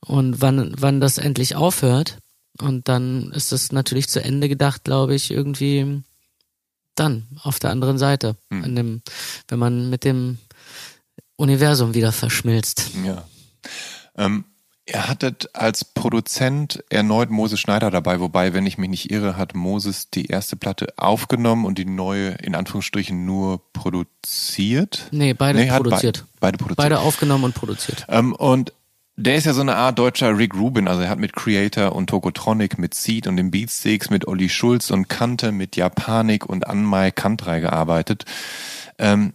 [0.00, 2.18] und wann, wann das endlich aufhört.
[2.60, 6.02] Und dann ist es natürlich zu Ende gedacht, glaube ich, irgendwie
[6.96, 8.74] dann auf der anderen Seite, Hm.
[8.74, 9.02] dem,
[9.48, 10.38] wenn man mit dem
[11.36, 12.90] Universum wieder verschmilzt.
[13.04, 13.24] Ja.
[14.16, 14.44] Ähm,
[14.92, 19.54] ihr hattet als Produzent erneut Moses Schneider dabei, wobei, wenn ich mich nicht irre, hat
[19.54, 25.08] Moses die erste Platte aufgenommen und die neue in Anführungsstrichen nur produziert.
[25.10, 26.24] Nee, beide Nee, hat be- produziert.
[26.40, 26.76] beide produziert.
[26.78, 28.06] Beide aufgenommen und produziert.
[28.08, 28.72] Ähm, und
[29.16, 32.08] der ist ja so eine Art deutscher Rick Rubin, also er hat mit Creator und
[32.08, 37.10] Tokotronic, mit Seed und den Beatsticks, mit Olli Schulz und Kante, mit Japanik und Anmai
[37.10, 38.24] Kantrei gearbeitet.
[38.98, 39.32] Ähm,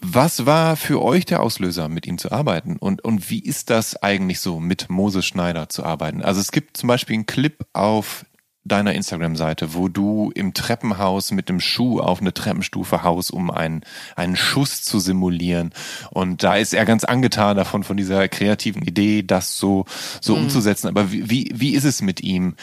[0.00, 2.76] was war für euch der Auslöser, mit ihm zu arbeiten?
[2.76, 6.22] Und, und wie ist das eigentlich so, mit Moses Schneider zu arbeiten?
[6.22, 8.26] Also es gibt zum Beispiel einen Clip auf
[8.64, 13.82] deiner Instagram-Seite, wo du im Treppenhaus mit dem Schuh auf eine Treppenstufe haust, um einen,
[14.14, 15.72] einen Schuss zu simulieren.
[16.10, 19.86] Und da ist er ganz angetan davon, von dieser kreativen Idee, das so,
[20.20, 20.88] so umzusetzen.
[20.88, 22.56] Aber wie, wie, wie ist es mit ihm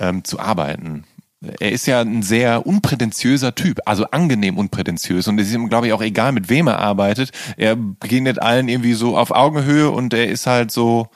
[0.00, 1.04] ähm, zu arbeiten?
[1.60, 5.28] Er ist ja ein sehr unprätentiöser Typ, also angenehm unprätentiös.
[5.28, 7.30] Und es ist ihm, glaube ich, auch egal, mit wem er arbeitet.
[7.56, 11.08] Er begegnet allen irgendwie so auf Augenhöhe und er ist halt so,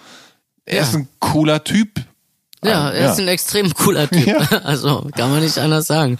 [0.64, 0.82] er Ja.
[0.82, 2.00] ist ein cooler Typ.
[2.64, 4.26] Ja, Ähm, er ist ein extrem cooler Typ.
[4.26, 4.38] Ja.
[4.64, 6.18] Also kann man nicht anders sagen.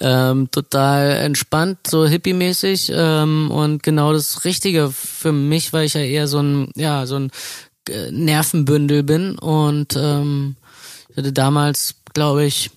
[0.00, 6.02] Ähm, total entspannt, so hippie-mäßig ähm, und genau das Richtige für mich, weil ich ja
[6.02, 7.30] eher so ein, ja, so ein
[7.88, 10.56] äh, Nervenbündel bin und ähm,
[11.08, 12.70] ich hatte damals, glaube ich,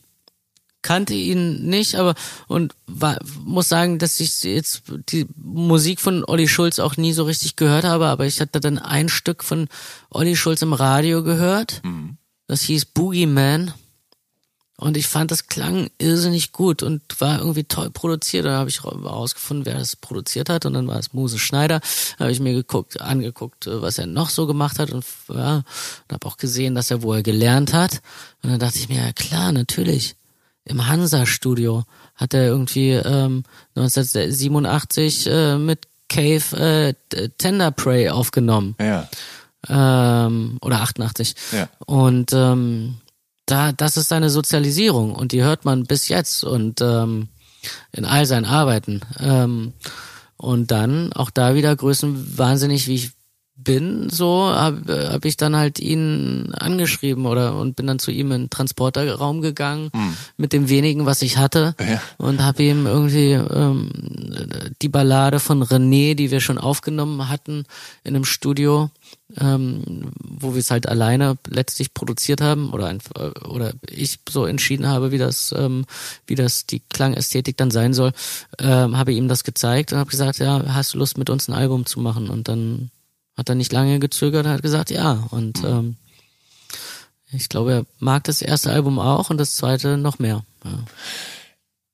[0.81, 2.15] kannte ihn nicht, aber
[2.47, 7.23] und war, muss sagen, dass ich jetzt die Musik von Olli Schulz auch nie so
[7.23, 9.67] richtig gehört habe, aber ich hatte dann ein Stück von
[10.09, 11.81] Olli Schulz im Radio gehört.
[12.47, 13.73] Das hieß Boogeyman.
[14.81, 18.45] Und ich fand, das klang irrsinnig gut und war irgendwie toll produziert.
[18.45, 20.65] Da habe ich herausgefunden, wer das produziert hat.
[20.65, 21.81] Und dann war es Mose Schneider.
[22.17, 24.91] Da habe ich mir geguckt, angeguckt, was er noch so gemacht hat.
[24.91, 25.63] Und ja, und
[26.11, 28.01] habe auch gesehen, dass er wo er gelernt hat.
[28.41, 30.15] Und dann dachte ich mir, ja klar, natürlich.
[30.65, 31.83] Im Hansa-Studio
[32.15, 33.43] hat er irgendwie ähm,
[33.75, 39.07] 1987 äh, mit Cave äh, Tender Prey aufgenommen Ja.
[39.69, 41.35] ähm, oder 88.
[41.51, 41.69] Ja.
[41.85, 42.97] Und ähm,
[43.45, 47.27] da, das ist seine Sozialisierung und die hört man bis jetzt und ähm,
[47.91, 49.01] in all seinen Arbeiten.
[49.19, 49.73] Ähm,
[50.37, 53.11] und dann auch da wieder größenwahnsinnig, wie ich
[53.63, 58.31] bin, so habe hab ich dann halt ihn angeschrieben oder und bin dann zu ihm
[58.31, 59.91] in den Transporterraum gegangen
[60.37, 61.75] mit dem wenigen, was ich hatte.
[61.79, 62.01] Ja.
[62.17, 63.89] und habe ihm irgendwie ähm,
[64.81, 67.65] die Ballade von René, die wir schon aufgenommen hatten
[68.03, 68.89] in einem Studio,
[69.37, 74.87] ähm, wo wir es halt alleine letztlich produziert haben oder einfach, oder ich so entschieden
[74.87, 75.85] habe, wie das ähm,
[76.27, 78.11] wie das die Klangästhetik dann sein soll,
[78.59, 81.53] ähm, habe ihm das gezeigt und habe gesagt, ja, hast du Lust mit uns ein
[81.53, 82.29] Album zu machen?
[82.29, 82.91] Und dann
[83.37, 85.95] hat er nicht lange gezögert, hat gesagt ja und ähm,
[87.33, 90.43] ich glaube, er mag das erste Album auch und das zweite noch mehr.
[90.65, 90.83] Ja.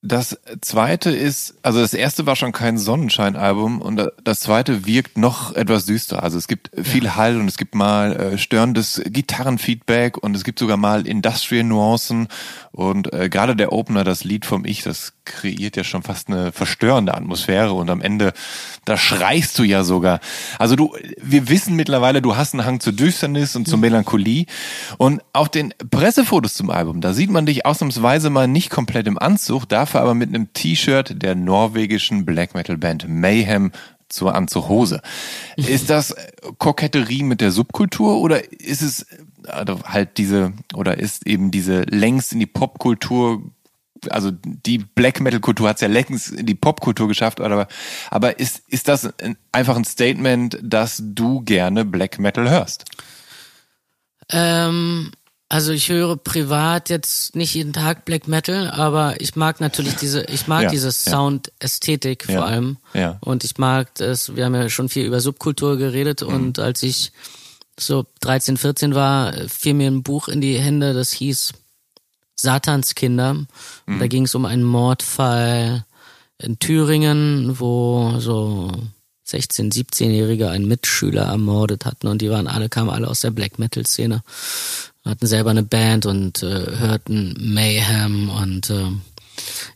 [0.04, 5.56] Das zweite ist, also das erste war schon kein Sonnenschein-Album und das zweite wirkt noch
[5.56, 6.22] etwas düster.
[6.22, 10.60] Also es gibt viel Hall und es gibt mal äh, störendes Gitarrenfeedback und es gibt
[10.60, 12.28] sogar mal Industrial-Nuancen
[12.72, 16.52] und äh, gerade der Opener, das Lied vom Ich, das kreiert ja schon fast eine
[16.52, 18.34] verstörende Atmosphäre und am Ende,
[18.86, 20.20] da schreist du ja sogar.
[20.58, 24.46] Also du, wir wissen mittlerweile, du hast einen Hang zur Düsternis und zur Melancholie
[24.98, 29.20] und auf den Pressefotos zum Album, da sieht man dich ausnahmsweise mal nicht komplett im
[29.20, 33.72] Anzug, dafür aber mit einem T-Shirt der norwegischen Black Metal Band Mayhem
[34.10, 35.02] zur Anzughose.
[35.58, 36.16] Ist das
[36.58, 39.06] Koketterie mit der Subkultur oder ist es
[39.48, 43.42] also halt diese oder ist eben diese längst in die Popkultur
[44.10, 47.68] also die Black Metal Kultur hat's ja längst in die Popkultur geschafft, aber
[48.12, 52.86] aber ist ist das ein, einfach ein Statement, dass du gerne Black Metal hörst?
[54.30, 55.12] Ähm,
[55.50, 60.24] also ich höre privat jetzt nicht jeden Tag Black Metal, aber ich mag natürlich diese,
[60.26, 60.92] ich mag Ja, diese.
[60.92, 62.78] Soundästhetik Ja, vor allem.
[62.94, 63.18] ja.
[63.22, 66.28] Und ich mag das, wir haben ja schon viel über Subkultur geredet Mhm.
[66.28, 67.14] und als ich
[67.80, 71.54] so 13, 14 war, fiel mir ein Buch in die Hände, das hieß
[72.40, 73.32] Satanskinder.
[73.32, 73.48] Und
[73.86, 74.00] Mhm.
[74.00, 75.86] da ging es um einen Mordfall
[76.40, 78.72] in Thüringen, wo so
[79.24, 83.60] 16, 17-Jährige einen Mitschüler ermordet hatten und die waren alle, kamen alle aus der Black
[83.60, 84.24] Metal Szene.
[85.04, 88.92] Hatten selber eine Band und äh, hörten Mayhem und äh,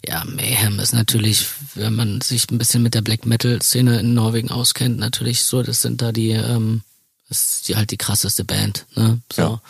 [0.08, 4.14] ja, Mayhem ist natürlich, wenn man sich ein bisschen mit der Black Metal Szene in
[4.14, 6.82] Norwegen auskennt, natürlich so, das sind da die, ähm,
[7.30, 9.20] das ist die, halt die krasseste Band, ne?
[9.32, 9.42] So.
[9.42, 9.62] Ja.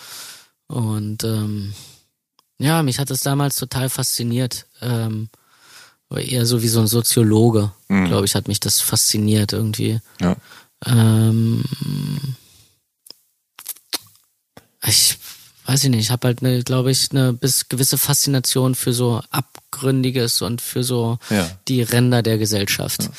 [0.67, 1.73] Und ähm,
[2.61, 4.65] ja, mich hat das damals total fasziniert.
[4.81, 5.29] Ähm,
[6.13, 8.05] eher so wie so ein Soziologe, Mhm.
[8.07, 9.99] glaube ich, hat mich das fasziniert irgendwie.
[10.19, 10.35] Ja.
[10.85, 11.63] Ähm,
[14.85, 15.17] ich
[15.65, 19.21] weiß ich nicht, ich habe halt eine, glaube ich, eine bis gewisse Faszination für so
[19.29, 21.49] Abgründiges und für so Ja.
[21.67, 23.09] die Ränder der Gesellschaft.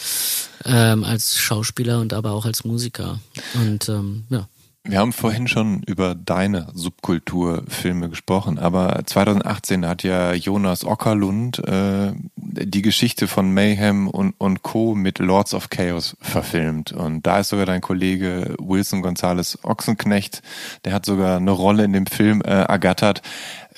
[0.64, 3.20] Ähm, als Schauspieler und aber auch als Musiker.
[3.54, 4.48] Und ähm, ja.
[4.84, 12.12] Wir haben vorhin schon über deine Subkulturfilme gesprochen, aber 2018 hat ja Jonas Ockerlund äh,
[12.34, 14.96] die Geschichte von Mayhem und, und Co.
[14.96, 16.90] mit Lords of Chaos verfilmt.
[16.90, 20.42] Und da ist sogar dein Kollege Wilson Gonzales Ochsenknecht,
[20.84, 23.22] der hat sogar eine Rolle in dem Film äh, ergattert.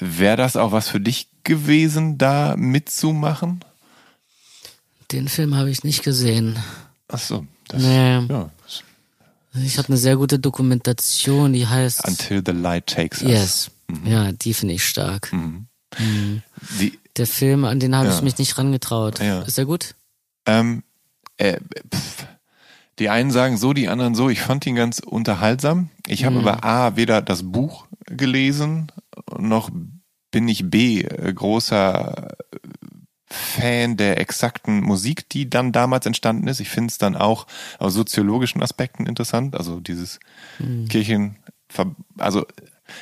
[0.00, 3.60] Wäre das auch was für dich gewesen, da mitzumachen?
[5.12, 6.58] Den Film habe ich nicht gesehen.
[7.08, 8.20] Ach so, das, Nee.
[8.26, 8.50] ja.
[9.62, 13.30] Ich habe eine sehr gute Dokumentation, die heißt Until the Light Takes Us.
[13.30, 13.70] Yes.
[14.04, 15.30] Ja, die finde ich stark.
[16.80, 18.14] Die, Der Film, an den habe Ja.
[18.14, 19.20] ich mich nicht rangetraut.
[19.20, 19.42] Ja.
[19.42, 19.94] Ist er gut?
[20.46, 20.82] Ähm,
[21.36, 21.58] äh,
[21.94, 22.26] pff.
[22.98, 24.28] Die einen sagen so, die anderen so.
[24.30, 25.90] Ich fand ihn ganz unterhaltsam.
[26.06, 28.90] Ich habe aber A, weder das Buch gelesen,
[29.36, 29.70] noch
[30.30, 32.36] bin ich B, äh, großer
[33.34, 36.60] Fan der exakten Musik, die dann damals entstanden ist.
[36.60, 37.46] Ich finde es dann auch
[37.78, 39.56] aus soziologischen Aspekten interessant.
[39.56, 40.20] Also dieses
[40.88, 41.36] Kirchen,
[42.18, 42.46] also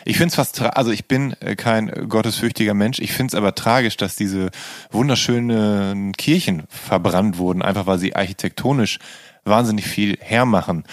[0.04, 2.98] ich finde es fast, also ich bin äh, kein gottesfürchtiger Mensch.
[2.98, 4.50] Ich finde es aber tragisch, dass diese
[4.90, 8.98] wunderschönen Kirchen verbrannt wurden, einfach weil sie architektonisch
[9.44, 10.84] wahnsinnig viel hermachen.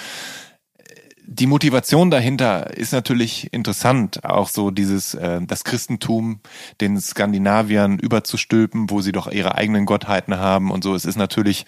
[1.31, 6.39] Die Motivation dahinter ist natürlich interessant, auch so dieses äh, das Christentum
[6.81, 10.95] den Skandinaviern überzustülpen, wo sie doch ihre eigenen Gottheiten haben und so.
[10.95, 11.67] Es ist natürlich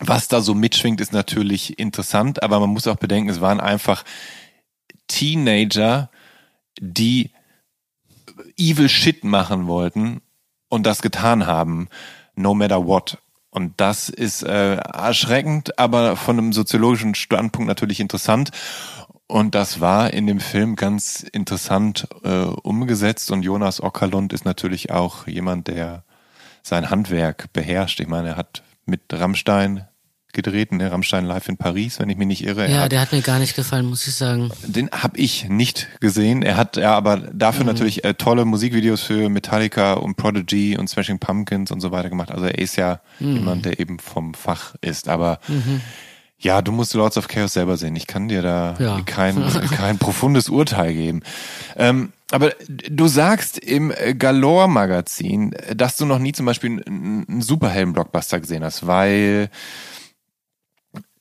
[0.00, 4.04] was da so mitschwingt, ist natürlich interessant, aber man muss auch bedenken, es waren einfach
[5.08, 6.10] Teenager,
[6.78, 7.30] die
[8.56, 10.20] evil shit machen wollten
[10.68, 11.88] und das getan haben,
[12.36, 13.18] no matter what.
[13.58, 18.52] Und das ist äh, erschreckend, aber von einem soziologischen Standpunkt natürlich interessant.
[19.26, 23.32] Und das war in dem Film ganz interessant äh, umgesetzt.
[23.32, 26.04] Und Jonas Ockerlund ist natürlich auch jemand, der
[26.62, 27.98] sein Handwerk beherrscht.
[27.98, 29.88] Ich meine, er hat mit Rammstein
[30.42, 30.90] gedreht, ne?
[30.92, 32.70] Rammstein live in Paris, wenn ich mich nicht irre.
[32.70, 34.50] Ja, hat der hat mir gar nicht gefallen, muss ich sagen.
[34.64, 36.42] den habe ich nicht gesehen.
[36.42, 41.18] Er hat ja aber dafür natürlich äh, tolle Musikvideos für Metallica und Prodigy und Smashing
[41.18, 42.30] Pumpkins und so weiter gemacht.
[42.30, 45.08] Also er ist ja jemand, der eben vom Fach ist.
[45.08, 45.40] Aber
[46.40, 47.96] ja, du musst Lords of Chaos selber sehen.
[47.96, 49.00] Ich kann dir da Ja.
[49.04, 49.42] kein,
[49.76, 51.22] kein profundes Urteil geben.
[51.76, 52.52] Ähm, aber
[52.90, 58.86] du sagst im Galore-Magazin, dass du noch nie zum Beispiel einen einen Superhelden-Blockbuster gesehen hast,
[58.86, 59.48] weil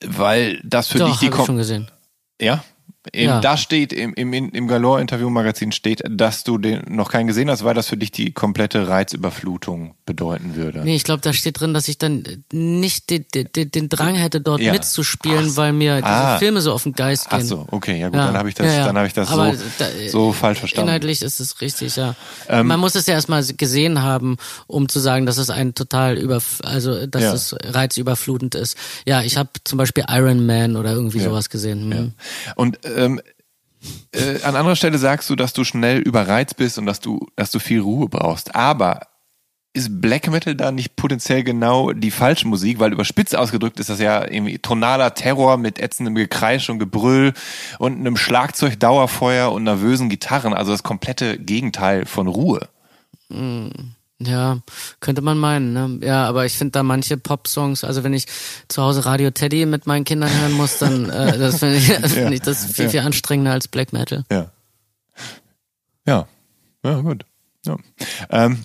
[0.05, 1.89] weil das für Doch, dich die Kom schon gesehen.
[2.41, 2.63] ja.
[3.15, 3.41] Ja.
[3.41, 7.73] Da steht, im, im, im Galore-Interview-Magazin steht, dass du den noch keinen gesehen hast, weil
[7.73, 10.81] das für dich die komplette Reizüberflutung bedeuten würde.
[10.83, 14.41] Nee, ich glaube, da steht drin, dass ich dann nicht den, den, den Drang hätte,
[14.41, 14.71] dort Ja.
[14.71, 16.37] mitzuspielen, Ach, weil mir diese ah.
[16.37, 17.47] Filme so auf den Geist Ach gehen.
[17.47, 18.27] so, okay, ja gut, Ja.
[18.27, 20.87] dann habe ich das, dann habe ich das Aber so, da- so falsch verstanden.
[20.89, 22.15] Ähm, Inhaltlich ist es richtig, ja.
[22.49, 26.41] Man muss es ja erstmal gesehen haben, um zu sagen, dass es ein total über,
[26.63, 28.77] also dass es reizüberflutend ist.
[29.05, 31.91] Ja, ich habe zum Beispiel Iron Man oder irgendwie sowas gesehen.
[31.93, 32.11] Hm.
[32.55, 33.21] Und ähm,
[34.11, 37.51] äh, an anderer Stelle sagst du, dass du schnell überreizt bist und dass du, dass
[37.51, 38.55] du viel Ruhe brauchst.
[38.55, 39.01] Aber
[39.73, 42.79] ist Black Metal da nicht potenziell genau die falsche Musik?
[42.79, 47.33] Weil überspitzt ausgedrückt ist das ja irgendwie tonaler Terror mit ätzendem Gekreisch und Gebrüll
[47.77, 50.53] und einem Schlagzeug, Dauerfeuer und nervösen Gitarren.
[50.53, 52.67] Also das komplette Gegenteil von Ruhe.
[54.19, 54.59] Ja,
[54.99, 55.99] könnte man meinen, ne?
[56.05, 58.25] Ja, aber ich finde da manche Pop-Songs, also wenn ich
[58.67, 62.33] zu Hause Radio Teddy mit meinen Kindern hören muss, dann äh, das finde ich, find
[62.33, 62.89] ich das viel, Ja.
[62.91, 64.23] viel anstrengender als Black Metal.
[64.31, 64.51] Ja.
[66.07, 66.27] Ja.
[66.83, 67.25] Ja, gut.
[67.65, 67.77] Ja.
[68.31, 68.63] Ähm,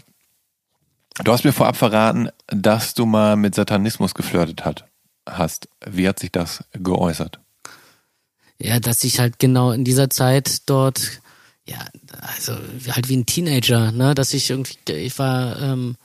[1.23, 4.87] du hast mir vorab verraten, dass du mal mit Satanismus geflirtet hat,
[5.29, 5.69] hast.
[5.87, 7.41] Wie hat sich das geäußert?
[8.59, 11.20] Ja, dass ich halt genau in dieser Zeit dort,
[11.68, 11.78] ja,
[12.20, 12.55] also
[12.90, 15.97] halt wie ein Teenager, ne, dass ich irgendwie, ich war ähm,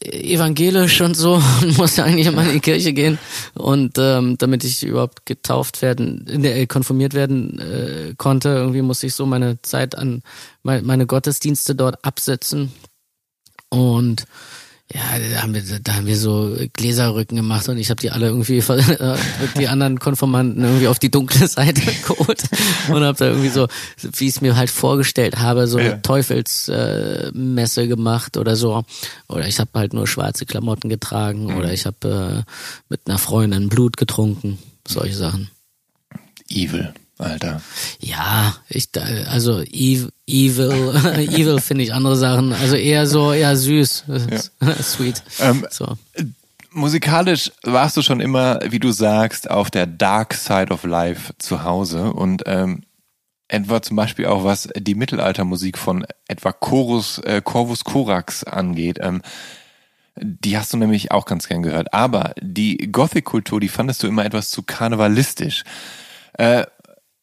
[0.00, 3.18] evangelisch und so und musste eigentlich immer in die Kirche gehen.
[3.54, 9.14] Und ähm, damit ich überhaupt getauft werden, äh, konfirmiert werden äh, konnte, irgendwie musste ich
[9.14, 10.22] so meine Zeit an
[10.62, 12.72] meine, meine Gottesdienste dort absetzen.
[13.68, 14.26] Und
[14.94, 18.26] Ja, da haben wir, da haben wir so Gläserrücken gemacht und ich habe die alle
[18.26, 18.62] irgendwie,
[19.58, 22.44] die anderen Konformanten irgendwie auf die dunkle Seite geholt
[22.88, 23.66] und habe da irgendwie so,
[24.00, 26.00] wie ich es mir halt vorgestellt habe, so eine.
[26.00, 28.84] Teufelsmesse äh, gemacht oder so.
[29.28, 31.56] Oder ich habe halt nur schwarze Klamotten getragen mhm.
[31.56, 32.52] oder ich habe äh,
[32.88, 35.50] mit einer Freundin Blut getrunken, solche Sachen.
[36.48, 36.94] Evil.
[37.18, 37.60] Alter.
[38.00, 38.88] Ja, ich
[39.30, 42.52] also evil, evil finde ich andere Sachen.
[42.52, 44.74] Also eher so, eher süß, ja.
[44.82, 45.22] sweet.
[45.40, 45.96] Ähm, so.
[46.70, 51.62] Musikalisch warst du schon immer, wie du sagst, auf der Dark Side of Life zu
[51.62, 52.82] Hause und ähm,
[53.46, 58.98] etwa zum Beispiel auch was die Mittelaltermusik von etwa Chorus, äh, Corvus Corax angeht.
[59.00, 59.22] Ähm,
[60.16, 61.92] die hast du nämlich auch ganz gern gehört.
[61.92, 65.64] Aber die Gothic-Kultur, die fandest du immer etwas zu karnevalistisch.
[66.34, 66.66] Äh,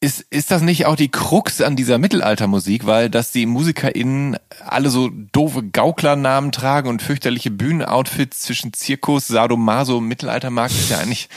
[0.03, 4.89] ist, ist das nicht auch die Krux an dieser Mittelaltermusik, weil dass die MusikerInnen alle
[4.89, 11.29] so doofe Gauklernamen tragen und fürchterliche Bühnenoutfits zwischen Zirkus, Sadomaso, Mittelaltermarkt ist ja eigentlich,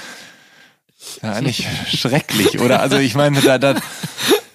[1.22, 2.80] ja eigentlich schrecklich, oder?
[2.80, 3.74] Also ich meine, da, da,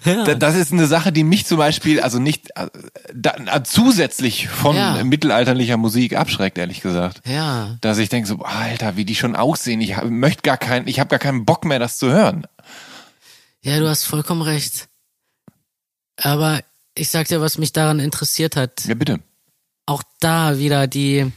[0.06, 0.24] ja.
[0.34, 2.50] das ist eine Sache, die mich zum Beispiel, also nicht
[3.14, 5.04] da, zusätzlich von ja.
[5.04, 7.22] mittelalterlicher Musik abschreckt, ehrlich gesagt.
[7.28, 7.78] Ja.
[7.82, 11.10] Dass ich denke so, Alter, wie die schon aussehen, ich möchte gar keinen, ich habe
[11.10, 12.48] gar keinen Bock mehr, das zu hören.
[13.64, 14.88] Ja, du hast vollkommen recht.
[16.18, 16.62] Aber
[16.96, 18.86] ich sag dir, was mich daran interessiert hat.
[18.86, 19.20] Ja, bitte.
[19.86, 21.32] Auch da wieder die,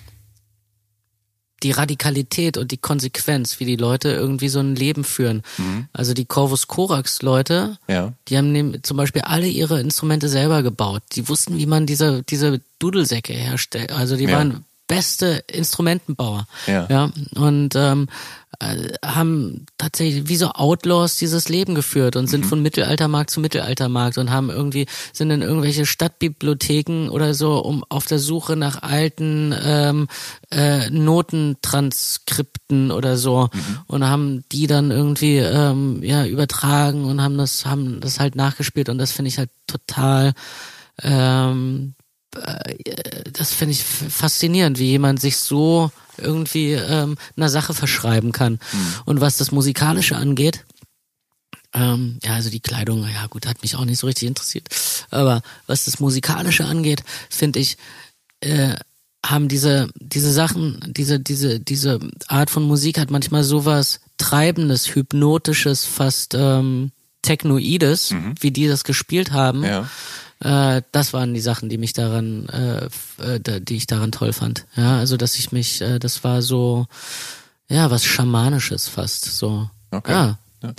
[1.63, 5.43] die Radikalität und die Konsequenz, wie die Leute irgendwie so ein Leben führen.
[5.59, 5.89] Mhm.
[5.93, 8.13] Also die Corvus Corax Leute, ja.
[8.29, 11.03] die haben zum Beispiel alle ihre Instrumente selber gebaut.
[11.13, 13.93] Die wussten, wie man diese, diese Dudelsäcke herstellt.
[13.93, 14.37] Also die ja.
[14.37, 14.65] waren
[14.95, 16.47] beste Instrumentenbauer.
[16.67, 16.87] Ja.
[16.91, 18.09] ja und ähm,
[18.59, 22.49] äh, haben tatsächlich wie so Outlaws dieses Leben geführt und sind mhm.
[22.49, 28.05] von Mittelaltermarkt zu Mittelaltermarkt und haben irgendwie sind in irgendwelche Stadtbibliotheken oder so um auf
[28.07, 30.09] der Suche nach alten ähm,
[30.51, 33.79] äh, Notentranskripten oder so mhm.
[33.87, 38.91] und haben die dann irgendwie ähm, ja übertragen und haben das haben das halt nachgespielt
[38.91, 40.35] und das finde ich halt total
[41.03, 42.02] ähm, äh,
[43.33, 48.55] das finde ich faszinierend, wie jemand sich so irgendwie ähm, einer Sache verschreiben kann.
[48.73, 48.95] Mhm.
[49.05, 50.65] Und was das Musikalische angeht,
[51.75, 54.69] ähm, ja, also die Kleidung, ja gut, hat mich auch nicht so richtig interessiert.
[55.11, 57.77] Aber was das Musikalische angeht, finde ich,
[58.41, 58.75] äh,
[59.25, 65.85] haben diese, diese Sachen, diese, diese, diese Art von Musik hat manchmal sowas Treibendes, Hypnotisches,
[65.85, 66.91] fast ähm,
[67.23, 68.35] Technoides, mhm.
[68.41, 69.63] wie die das gespielt haben.
[69.65, 69.89] Ja.
[70.43, 72.89] Äh, das waren die Sachen, die mich daran, äh,
[73.19, 74.67] äh die ich daran toll fand.
[74.77, 76.87] Ja, also dass ich mich, äh, das war so,
[77.69, 79.25] ja, was Schamanisches fast.
[79.25, 79.71] So.
[79.91, 80.13] Okay.
[80.13, 80.39] Ja.
[80.63, 80.73] ja.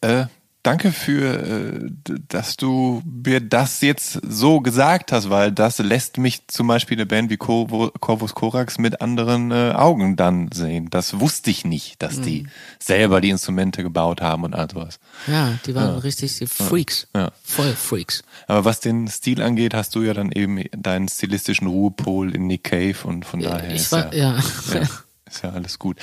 [0.00, 0.26] Äh,
[0.62, 1.90] danke für, äh,
[2.28, 7.06] dass du mir das jetzt so gesagt hast, weil das lässt mich zum Beispiel eine
[7.06, 10.90] Band wie Corvus Corax mit anderen äh, Augen dann sehen.
[10.90, 12.48] Das wusste ich nicht, dass die mhm.
[12.78, 14.98] selber die Instrumente gebaut haben und all sowas.
[15.26, 15.98] Ja, die waren ja.
[15.98, 17.08] richtig die Freaks.
[17.14, 17.32] Ja.
[17.42, 18.22] Voll Freaks.
[18.46, 22.64] Aber was den Stil angeht, hast du ja dann eben deinen stilistischen Ruhepol in Nick
[22.64, 24.38] Cave und von daher ich ist, war, ja,
[24.72, 24.80] ja.
[25.26, 25.98] ist ja alles gut.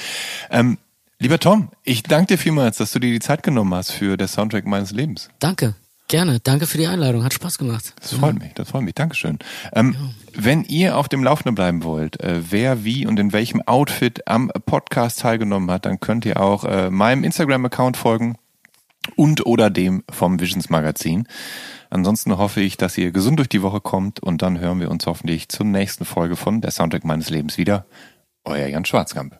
[0.49, 0.77] Ähm,
[1.19, 4.27] Lieber Tom, ich danke dir vielmals, dass du dir die Zeit genommen hast für der
[4.27, 5.29] Soundtrack meines Lebens.
[5.39, 5.75] Danke.
[6.07, 6.39] Gerne.
[6.39, 7.23] Danke für die Einladung.
[7.23, 7.93] Hat Spaß gemacht.
[7.99, 8.53] Das freut mich.
[8.53, 8.93] Das freut mich.
[8.93, 9.39] Dankeschön.
[9.73, 10.09] Ähm, ja.
[10.33, 14.51] Wenn ihr auf dem Laufenden bleiben wollt, äh, wer wie und in welchem Outfit am
[14.65, 18.35] Podcast teilgenommen hat, dann könnt ihr auch äh, meinem Instagram-Account folgen
[19.15, 21.27] und oder dem vom Visions Magazin.
[21.89, 25.07] Ansonsten hoffe ich, dass ihr gesund durch die Woche kommt und dann hören wir uns
[25.07, 27.85] hoffentlich zur nächsten Folge von Der Soundtrack meines Lebens wieder.
[28.43, 29.39] Euer Jan Schwarzkamp.